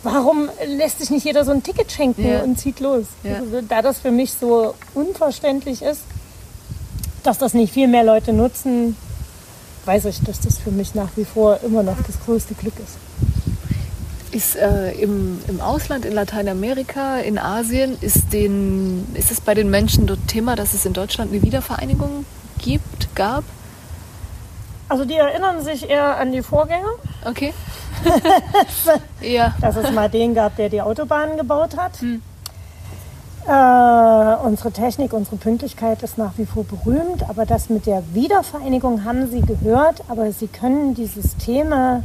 warum 0.03 0.49
lässt 0.67 1.01
sich 1.01 1.11
nicht 1.11 1.25
jeder 1.25 1.45
so 1.45 1.51
ein 1.51 1.63
Ticket 1.63 1.93
schenken 1.93 2.27
ja. 2.27 2.43
und 2.43 2.59
zieht 2.59 2.81
los? 2.81 3.05
Ja. 3.25 3.37
Also, 3.41 3.61
da 3.61 3.83
das 3.83 3.99
für 3.99 4.11
mich 4.11 4.33
so 4.33 4.75
unverständlich 4.95 5.83
ist, 5.83 6.03
dass 7.25 7.37
das 7.37 7.53
nicht 7.53 7.73
viel 7.73 7.89
mehr 7.89 8.05
Leute 8.05 8.33
nutzen, 8.33 8.97
weiß 9.85 10.07
ich, 10.07 10.23
dass 10.23 10.41
das 10.41 10.59
für 10.59 10.71
mich 10.71 10.95
nach 10.95 11.11
wie 11.17 11.25
vor 11.25 11.61
immer 11.65 11.83
noch 11.83 11.97
das 12.07 12.21
größte 12.25 12.55
Glück 12.55 12.75
ist. 12.79 12.97
Ist 14.31 14.57
äh, 14.57 14.93
im, 14.93 15.41
im 15.49 15.61
Ausland, 15.61 16.05
in 16.05 16.13
Lateinamerika, 16.13 17.19
in 17.19 17.39
Asien, 17.39 17.97
ist, 18.01 18.33
den, 18.33 19.07
ist 19.15 19.31
es 19.31 19.41
bei 19.41 19.55
den 19.55 19.71
Menschen 19.71 20.07
dort 20.07 20.29
Thema, 20.29 20.55
dass 20.55 20.75
es 20.75 20.85
in 20.85 20.93
Deutschland 20.93 21.33
eine 21.33 21.43
Wiedervereinigung 21.43 22.27
gibt, 22.59 23.15
gab? 23.15 23.45
Also 24.89 25.05
die 25.05 25.15
erinnern 25.15 25.63
sich 25.63 25.89
eher 25.89 26.17
an 26.17 26.33
die 26.33 26.43
Vorgänger. 26.43 26.91
Okay. 27.25 27.53
ja. 29.21 29.55
Dass 29.61 29.77
es 29.77 29.91
mal 29.93 30.09
den 30.09 30.35
gab, 30.35 30.57
der 30.57 30.69
die 30.69 30.81
Autobahnen 30.81 31.37
gebaut 31.37 31.77
hat. 31.77 32.01
Hm. 32.01 32.23
Äh, 33.47 34.37
unsere 34.45 34.71
Technik, 34.73 35.15
unsere 35.15 35.37
Pünktlichkeit 35.37 36.03
ist 36.03 36.19
nach 36.19 36.33
wie 36.37 36.45
vor 36.45 36.65
berühmt, 36.65 37.29
aber 37.29 37.47
das 37.47 37.71
mit 37.71 37.87
der 37.87 38.03
Wiedervereinigung 38.13 39.05
haben 39.05 39.31
Sie 39.31 39.41
gehört, 39.41 40.03
aber 40.09 40.33
Sie 40.33 40.49
können 40.49 40.95
die 40.95 41.07
Systeme, 41.07 42.03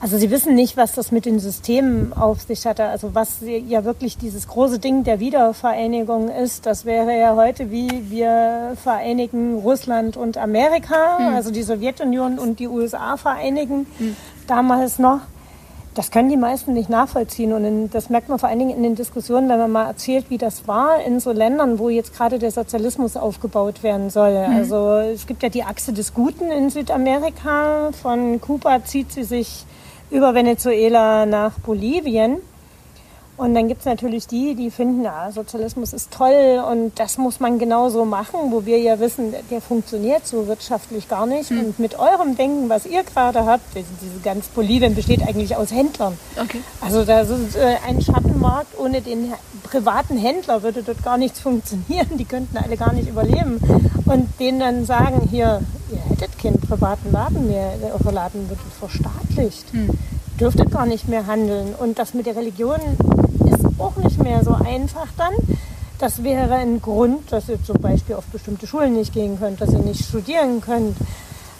also 0.00 0.16
Sie 0.16 0.30
wissen 0.30 0.54
nicht, 0.54 0.76
was 0.76 0.92
das 0.92 1.12
mit 1.12 1.26
den 1.26 1.38
Systemen 1.40 2.14
auf 2.14 2.40
sich 2.40 2.66
hatte, 2.66 2.84
also 2.84 3.14
was 3.14 3.40
ja 3.42 3.84
wirklich 3.84 4.16
dieses 4.16 4.48
große 4.48 4.78
Ding 4.78 5.04
der 5.04 5.20
Wiedervereinigung 5.20 6.30
ist, 6.30 6.64
das 6.64 6.86
wäre 6.86 7.18
ja 7.18 7.36
heute 7.36 7.70
wie 7.70 8.10
wir 8.10 8.76
vereinigen 8.82 9.58
Russland 9.58 10.16
und 10.16 10.38
Amerika, 10.38 11.18
hm. 11.18 11.34
also 11.34 11.50
die 11.50 11.62
Sowjetunion 11.62 12.38
und 12.38 12.60
die 12.60 12.68
USA 12.68 13.16
vereinigen, 13.16 13.86
hm. 13.98 14.16
damals 14.46 14.98
noch 14.98 15.20
das 15.94 16.10
können 16.10 16.28
die 16.28 16.36
meisten 16.36 16.72
nicht 16.72 16.88
nachvollziehen. 16.88 17.52
Und 17.52 17.64
in, 17.64 17.90
das 17.90 18.10
merkt 18.10 18.28
man 18.28 18.38
vor 18.38 18.48
allen 18.48 18.60
Dingen 18.60 18.70
in 18.70 18.82
den 18.82 18.94
Diskussionen, 18.94 19.48
wenn 19.48 19.58
man 19.58 19.72
mal 19.72 19.86
erzählt, 19.86 20.26
wie 20.28 20.38
das 20.38 20.68
war 20.68 21.02
in 21.04 21.18
so 21.18 21.32
Ländern, 21.32 21.78
wo 21.78 21.88
jetzt 21.88 22.14
gerade 22.14 22.38
der 22.38 22.52
Sozialismus 22.52 23.16
aufgebaut 23.16 23.82
werden 23.82 24.08
soll. 24.08 24.30
Mhm. 24.30 24.56
Also 24.56 24.98
es 24.98 25.26
gibt 25.26 25.42
ja 25.42 25.48
die 25.48 25.64
Achse 25.64 25.92
des 25.92 26.14
Guten 26.14 26.50
in 26.50 26.70
Südamerika. 26.70 27.90
Von 28.00 28.40
Kuba 28.40 28.84
zieht 28.84 29.12
sie 29.12 29.24
sich 29.24 29.64
über 30.10 30.34
Venezuela 30.34 31.26
nach 31.26 31.58
Bolivien. 31.60 32.38
Und 33.40 33.54
dann 33.54 33.68
gibt 33.68 33.80
es 33.80 33.86
natürlich 33.86 34.26
die, 34.26 34.54
die 34.54 34.70
finden, 34.70 35.02
ja, 35.02 35.32
Sozialismus 35.32 35.94
ist 35.94 36.10
toll 36.10 36.62
und 36.70 36.92
das 37.00 37.16
muss 37.16 37.40
man 37.40 37.58
genauso 37.58 38.04
machen, 38.04 38.38
wo 38.50 38.66
wir 38.66 38.78
ja 38.78 39.00
wissen, 39.00 39.32
der 39.50 39.62
funktioniert 39.62 40.26
so 40.26 40.46
wirtschaftlich 40.46 41.08
gar 41.08 41.24
nicht. 41.24 41.50
Mhm. 41.50 41.58
Und 41.60 41.78
mit 41.78 41.98
eurem 41.98 42.36
Denken, 42.36 42.68
was 42.68 42.84
ihr 42.84 43.02
gerade 43.02 43.46
habt, 43.46 43.64
diese 43.74 44.20
ganz 44.22 44.48
Bolivien 44.48 44.94
besteht 44.94 45.22
eigentlich 45.26 45.56
aus 45.56 45.72
Händlern. 45.72 46.18
Okay. 46.38 46.60
Also 46.82 47.06
da 47.06 47.20
ist 47.20 47.56
äh, 47.56 47.76
ein 47.88 48.02
Schattenmarkt, 48.02 48.78
ohne 48.78 49.00
den 49.00 49.32
privaten 49.62 50.18
Händler 50.18 50.62
würde 50.62 50.82
dort 50.82 51.02
gar 51.02 51.16
nichts 51.16 51.40
funktionieren. 51.48 52.18
Die 52.18 52.26
könnten 52.26 52.58
alle 52.58 52.76
gar 52.76 52.92
nicht 52.92 53.08
überleben. 53.08 53.58
Und 54.04 54.28
denen 54.38 54.60
dann 54.60 54.84
sagen, 54.84 55.26
hier, 55.30 55.62
ihr 55.90 56.10
hättet 56.10 56.38
keinen 56.38 56.60
privaten 56.60 57.10
Laden 57.10 57.46
mehr, 57.46 57.72
eure 57.98 58.14
Laden 58.14 58.50
wird 58.50 58.60
verstaatlicht. 58.78 59.72
Mhm 59.72 59.88
dürftet 60.40 60.70
gar 60.70 60.86
nicht 60.86 61.06
mehr 61.06 61.26
handeln. 61.26 61.74
Und 61.78 61.98
das 61.98 62.14
mit 62.14 62.26
der 62.26 62.36
Religion 62.36 62.80
ist 63.46 63.64
auch 63.78 63.96
nicht 63.96 64.22
mehr 64.22 64.44
so 64.44 64.54
einfach 64.54 65.08
dann. 65.16 65.32
Das 65.98 66.22
wäre 66.22 66.54
ein 66.54 66.80
Grund, 66.80 67.30
dass 67.30 67.48
ihr 67.48 67.60
zum 67.62 67.80
Beispiel 67.80 68.14
auf 68.14 68.24
bestimmte 68.26 68.66
Schulen 68.66 68.94
nicht 68.94 69.12
gehen 69.12 69.38
könnt, 69.38 69.60
dass 69.60 69.72
ihr 69.72 69.80
nicht 69.80 70.04
studieren 70.04 70.60
könnt. 70.60 70.96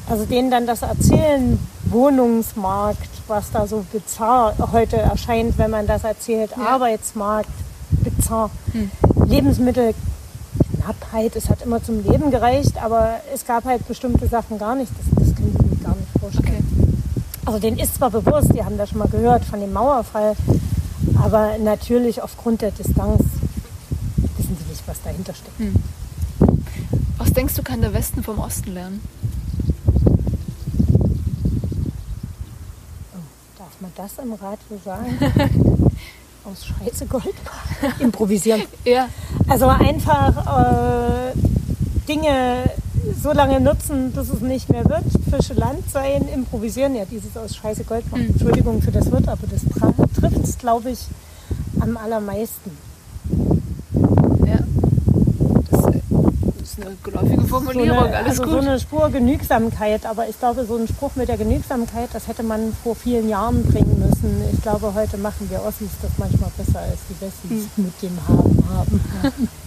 Also 0.08 0.24
denen 0.24 0.50
dann 0.50 0.66
das 0.66 0.82
erzählen, 0.82 1.58
Wohnungsmarkt, 1.84 3.08
was 3.28 3.50
da 3.50 3.66
so 3.66 3.84
bizarr 3.92 4.54
heute 4.72 4.96
erscheint, 4.96 5.58
wenn 5.58 5.70
man 5.70 5.86
das 5.86 6.04
erzählt, 6.04 6.52
ja. 6.56 6.64
Arbeitsmarkt, 6.64 7.50
bizarr, 7.90 8.50
hm. 8.72 8.90
Lebensmittelknappheit, 9.26 11.36
es 11.36 11.50
hat 11.50 11.62
immer 11.62 11.82
zum 11.82 12.02
Leben 12.02 12.30
gereicht, 12.30 12.82
aber 12.82 13.16
es 13.32 13.46
gab 13.46 13.64
halt 13.64 13.86
bestimmte 13.86 14.26
Sachen 14.26 14.58
gar 14.58 14.74
nicht, 14.74 14.90
das, 14.90 15.26
das 15.26 15.36
können 15.36 15.54
Sie 15.58 15.66
mir 15.66 15.76
gar 15.84 15.94
nicht 15.94 16.08
vorstellen. 16.18 16.46
Okay. 16.46 16.64
Also 17.44 17.58
denen 17.58 17.78
ist 17.78 17.96
zwar 17.96 18.08
bewusst, 18.10 18.54
die 18.54 18.64
haben 18.64 18.78
das 18.78 18.88
schon 18.90 18.98
mal 18.98 19.08
gehört 19.08 19.44
von 19.44 19.60
dem 19.60 19.72
Mauerfall, 19.72 20.34
aber 21.16 21.58
natürlich 21.58 22.22
aufgrund 22.22 22.62
der 22.62 22.70
Distanz 22.70 23.22
wissen 24.36 24.56
sie 24.58 24.68
nicht, 24.68 24.82
was 24.86 25.02
dahinter 25.02 25.34
steckt. 25.34 25.58
Hm. 25.58 25.74
Was 27.18 27.32
denkst 27.32 27.54
du, 27.54 27.62
kann 27.62 27.80
der 27.80 27.92
Westen 27.92 28.22
vom 28.22 28.38
Osten 28.38 28.72
lernen? 28.74 29.00
Oh, 33.14 33.18
darf 33.58 33.80
man 33.80 33.92
das 33.96 34.18
im 34.18 34.32
Radio 34.32 34.80
sagen? 34.84 35.18
Aus 36.44 36.66
Scheiße 36.66 37.06
Gold 37.06 37.34
improvisieren. 37.98 38.62
ja. 38.84 39.08
Also 39.46 39.66
einfach 39.66 41.28
äh, 41.30 41.32
Dinge 42.08 42.64
so 43.22 43.32
lange 43.32 43.60
nutzen, 43.60 44.12
bis 44.12 44.30
es 44.30 44.40
nicht 44.40 44.68
mehr 44.68 44.84
wird. 44.84 45.04
Fische 45.30 45.54
Land 45.54 45.90
sein, 45.90 46.28
improvisieren. 46.32 46.94
Ja, 46.94 47.04
dieses 47.04 47.36
aus 47.36 47.56
Scheiße 47.56 47.84
Gold 47.84 48.10
machen. 48.10 48.24
Mhm. 48.24 48.30
Entschuldigung 48.30 48.82
für 48.82 48.92
das 48.92 49.10
Wort, 49.10 49.28
aber 49.28 49.46
das 49.50 49.62
trifft 50.14 50.44
es, 50.44 50.58
glaube 50.58 50.90
ich, 50.90 51.00
am 51.80 51.96
allermeisten. 51.96 52.70
Ja. 54.46 54.58
Das 55.70 55.84
ist 56.62 56.80
eine 56.80 56.96
geläufige 57.02 57.44
Formulierung, 57.44 57.98
so 57.98 58.04
eine, 58.04 58.16
alles 58.16 58.40
also 58.40 58.42
gut. 58.42 58.52
so 58.52 58.58
eine 58.58 58.80
Spur 58.80 59.10
Genügsamkeit, 59.10 60.06
aber 60.06 60.28
ich 60.28 60.38
glaube, 60.38 60.64
so 60.64 60.76
ein 60.76 60.88
Spruch 60.88 61.16
mit 61.16 61.28
der 61.28 61.36
Genügsamkeit, 61.36 62.10
das 62.12 62.28
hätte 62.28 62.42
man 62.42 62.72
vor 62.82 62.94
vielen 62.94 63.28
Jahren 63.28 63.62
bringen 63.64 63.98
müssen. 63.98 64.42
Ich 64.52 64.62
glaube, 64.62 64.94
heute 64.94 65.16
machen 65.18 65.48
wir 65.50 65.62
Ossis 65.62 65.90
das 66.02 66.12
manchmal 66.18 66.50
besser 66.56 66.80
als 66.80 66.98
die 67.08 67.20
Wessis 67.20 67.68
mhm. 67.76 67.84
mit 67.84 68.02
dem 68.02 68.18
Haben 68.28 68.60
haben. 68.70 69.00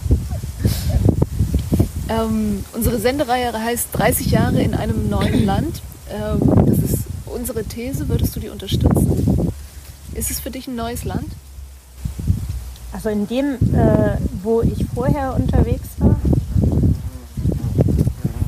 Ähm, 2.08 2.64
unsere 2.74 2.98
Sendereihe 2.98 3.52
heißt 3.52 3.88
30 3.92 4.30
Jahre 4.30 4.60
in 4.60 4.74
einem 4.74 5.08
neuen 5.08 5.46
Land. 5.46 5.80
Ähm, 6.10 6.40
das 6.66 6.78
ist 6.78 7.04
unsere 7.26 7.64
These. 7.64 8.08
Würdest 8.08 8.36
du 8.36 8.40
die 8.40 8.50
unterstützen? 8.50 9.52
Ist 10.12 10.30
es 10.30 10.40
für 10.40 10.50
dich 10.50 10.68
ein 10.68 10.76
neues 10.76 11.04
Land? 11.04 11.30
Also 12.92 13.08
in 13.08 13.26
dem, 13.26 13.54
äh, 13.74 14.18
wo 14.42 14.62
ich 14.62 14.86
vorher 14.94 15.34
unterwegs 15.34 15.88
war, 15.98 16.16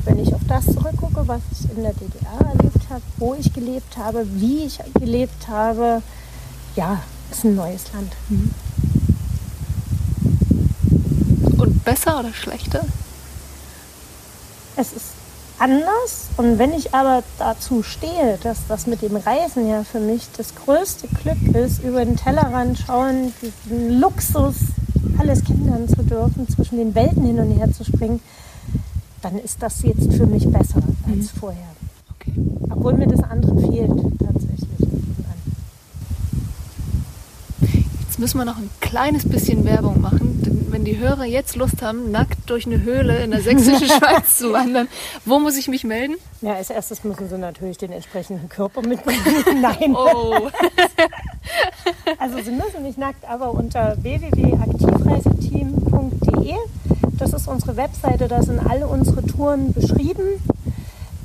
wenn 0.05 0.19
ich 0.19 0.33
auf 0.33 0.41
das 0.47 0.65
zurückgucke, 0.65 1.27
was 1.27 1.41
ich 1.51 1.69
in 1.75 1.83
der 1.83 1.93
DDR 1.93 2.39
erlebt 2.53 2.89
habe, 2.89 3.01
wo 3.17 3.35
ich 3.35 3.51
gelebt 3.53 3.97
habe, 3.97 4.25
wie 4.35 4.65
ich 4.65 4.79
gelebt 4.99 5.47
habe, 5.47 6.01
ja, 6.75 7.01
ist 7.31 7.43
ein 7.43 7.55
neues 7.55 7.91
Land. 7.91 8.13
Mhm. 8.29 8.51
Und 11.57 11.83
besser 11.83 12.19
oder 12.19 12.33
schlechter? 12.33 12.85
Es 14.77 14.93
ist 14.93 15.05
anders. 15.57 16.27
Und 16.37 16.59
wenn 16.59 16.71
ich 16.71 16.93
aber 16.93 17.23
dazu 17.39 17.81
stehe, 17.81 18.37
dass 18.43 18.59
das 18.67 18.85
mit 18.85 19.01
dem 19.01 19.15
Reisen 19.15 19.67
ja 19.67 19.83
für 19.83 19.99
mich 19.99 20.27
das 20.37 20.53
größte 20.55 21.07
Glück 21.07 21.55
ist, 21.55 21.83
über 21.83 22.05
den 22.05 22.15
Tellerrand 22.15 22.77
schauen, 22.77 23.33
diesen 23.41 23.99
Luxus, 23.99 24.55
alles 25.17 25.43
kennenlernen 25.43 25.89
zu 25.89 26.03
dürfen, 26.03 26.47
zwischen 26.47 26.77
den 26.77 26.93
Welten 26.93 27.25
hin 27.25 27.39
und 27.39 27.51
her 27.51 27.71
zu 27.71 27.83
springen, 27.83 28.21
dann 29.23 29.39
ist 29.39 29.61
das 29.61 29.81
jetzt 29.81 30.13
für 30.13 30.27
mich 30.27 30.47
besser 30.47 30.81
als 31.07 31.33
mhm. 31.33 31.39
vorher. 31.39 31.67
Okay. 32.19 32.33
Obwohl 32.69 32.93
mir 32.93 33.07
das 33.07 33.23
andere 33.23 33.59
fehlt 33.59 33.91
tatsächlich. 34.19 34.67
Jetzt 38.01 38.19
müssen 38.19 38.37
wir 38.37 38.45
noch 38.45 38.57
ein 38.57 38.69
kleines 38.79 39.27
bisschen 39.27 39.65
Werbung 39.65 40.01
machen. 40.01 40.56
Die 40.87 40.97
Hörer 40.99 41.25
jetzt 41.25 41.57
Lust 41.57 41.81
haben, 41.81 42.11
nackt 42.11 42.49
durch 42.49 42.65
eine 42.65 42.81
Höhle 42.81 43.17
in 43.17 43.31
der 43.31 43.41
sächsischen 43.41 43.87
Schweiz 43.89 44.37
zu 44.37 44.53
wandern, 44.53 44.87
wo 45.25 45.37
muss 45.37 45.57
ich 45.57 45.67
mich 45.67 45.83
melden? 45.83 46.15
Ja, 46.39 46.53
als 46.53 46.69
erstes 46.69 47.03
müssen 47.03 47.27
sie 47.27 47.37
natürlich 47.37 47.77
den 47.77 47.91
entsprechenden 47.91 48.47
Körper 48.47 48.81
mitbringen. 48.81 49.19
Nein. 49.61 49.93
Oh. 49.93 50.49
also 52.19 52.37
sie 52.41 52.51
müssen 52.51 52.83
nicht 52.83 52.97
nackt, 52.97 53.27
aber 53.27 53.51
unter 53.51 54.01
www.aktivreiseteam.de 54.01 56.55
das 57.17 57.33
ist 57.33 57.47
unsere 57.47 57.75
Webseite, 57.75 58.29
da 58.29 58.41
sind 58.41 58.59
alle 58.59 58.87
unsere 58.87 59.25
Touren 59.25 59.73
beschrieben. 59.73 60.41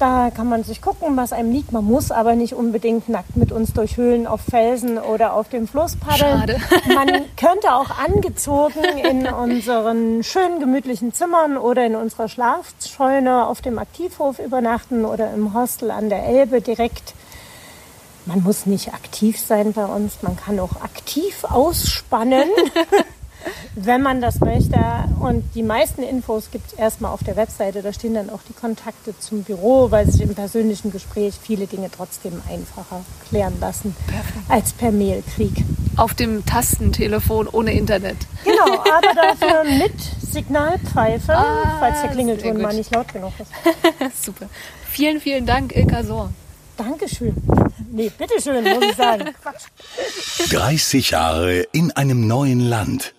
Da 0.02 0.32
kann 0.34 0.48
man 0.48 0.64
sich 0.64 0.82
gucken, 0.82 1.16
was 1.16 1.32
einem 1.32 1.52
liegt. 1.52 1.70
Man 1.70 1.84
muss 1.84 2.10
aber 2.10 2.34
nicht 2.34 2.54
unbedingt 2.54 3.08
nackt 3.08 3.36
mit 3.36 3.52
uns 3.52 3.72
durch 3.72 3.96
Höhlen 3.96 4.26
auf 4.26 4.40
Felsen 4.40 4.98
oder 4.98 5.32
auf 5.34 5.48
dem 5.48 5.68
Fluss 5.68 5.94
paddeln. 5.94 6.40
Schade. 6.40 6.60
Man 6.92 7.06
könnte 7.36 7.72
auch 7.72 7.88
angezogen 8.04 8.82
in 9.08 9.28
unseren 9.28 10.24
schönen 10.24 10.58
gemütlichen 10.58 11.12
Zimmern 11.12 11.56
oder 11.56 11.86
in 11.86 11.94
unserer 11.94 12.28
Schlafscheune 12.28 13.46
auf 13.46 13.60
dem 13.60 13.78
Aktivhof 13.78 14.40
übernachten 14.40 15.04
oder 15.04 15.32
im 15.32 15.54
Hostel 15.54 15.92
an 15.92 16.08
der 16.08 16.26
Elbe 16.26 16.60
direkt. 16.60 17.14
Man 18.26 18.42
muss 18.42 18.66
nicht 18.66 18.92
aktiv 18.94 19.38
sein 19.38 19.72
bei 19.72 19.84
uns, 19.84 20.20
man 20.22 20.36
kann 20.36 20.58
auch 20.58 20.82
aktiv 20.82 21.44
ausspannen. 21.44 22.48
wenn 23.74 24.02
man 24.02 24.20
das 24.20 24.40
möchte. 24.40 24.78
Und 25.20 25.44
die 25.54 25.62
meisten 25.62 26.02
Infos 26.02 26.50
gibt 26.50 26.68
es 26.68 26.72
erstmal 26.74 27.12
auf 27.12 27.22
der 27.24 27.36
Webseite. 27.36 27.82
Da 27.82 27.92
stehen 27.92 28.14
dann 28.14 28.30
auch 28.30 28.40
die 28.48 28.52
Kontakte 28.52 29.18
zum 29.18 29.42
Büro, 29.42 29.90
weil 29.90 30.10
sich 30.10 30.20
im 30.20 30.34
persönlichen 30.34 30.90
Gespräch 30.90 31.34
viele 31.40 31.66
Dinge 31.66 31.90
trotzdem 31.94 32.42
einfacher 32.48 33.04
klären 33.28 33.54
lassen 33.60 33.94
Perfekt. 34.06 34.44
als 34.48 34.72
per 34.72 34.92
Mailkrieg. 34.92 35.64
Auf 35.96 36.14
dem 36.14 36.44
Tastentelefon 36.46 37.48
ohne 37.48 37.72
Internet. 37.72 38.16
Genau, 38.44 38.64
aber 38.78 39.14
dafür 39.14 39.64
mit 39.64 39.94
Signalpfeife, 40.32 41.32
ah, 41.34 41.76
falls 41.78 42.00
der 42.02 42.10
Klingelton 42.10 42.60
mal 42.60 42.74
nicht 42.74 42.94
laut 42.94 43.12
genug 43.12 43.32
ist. 43.38 43.50
Super. 44.24 44.48
Vielen, 44.88 45.20
vielen 45.20 45.46
Dank, 45.46 45.74
Ilka 45.76 46.02
Sohr. 46.04 46.30
Dankeschön. 46.76 47.34
Nee, 47.90 48.10
bitteschön, 48.16 48.64
muss 48.64 48.84
ich 48.84 48.96
sagen. 48.96 49.30
30 50.50 51.10
Jahre 51.10 51.60
in 51.72 51.92
einem 51.92 52.26
neuen 52.26 52.60
Land 52.60 53.14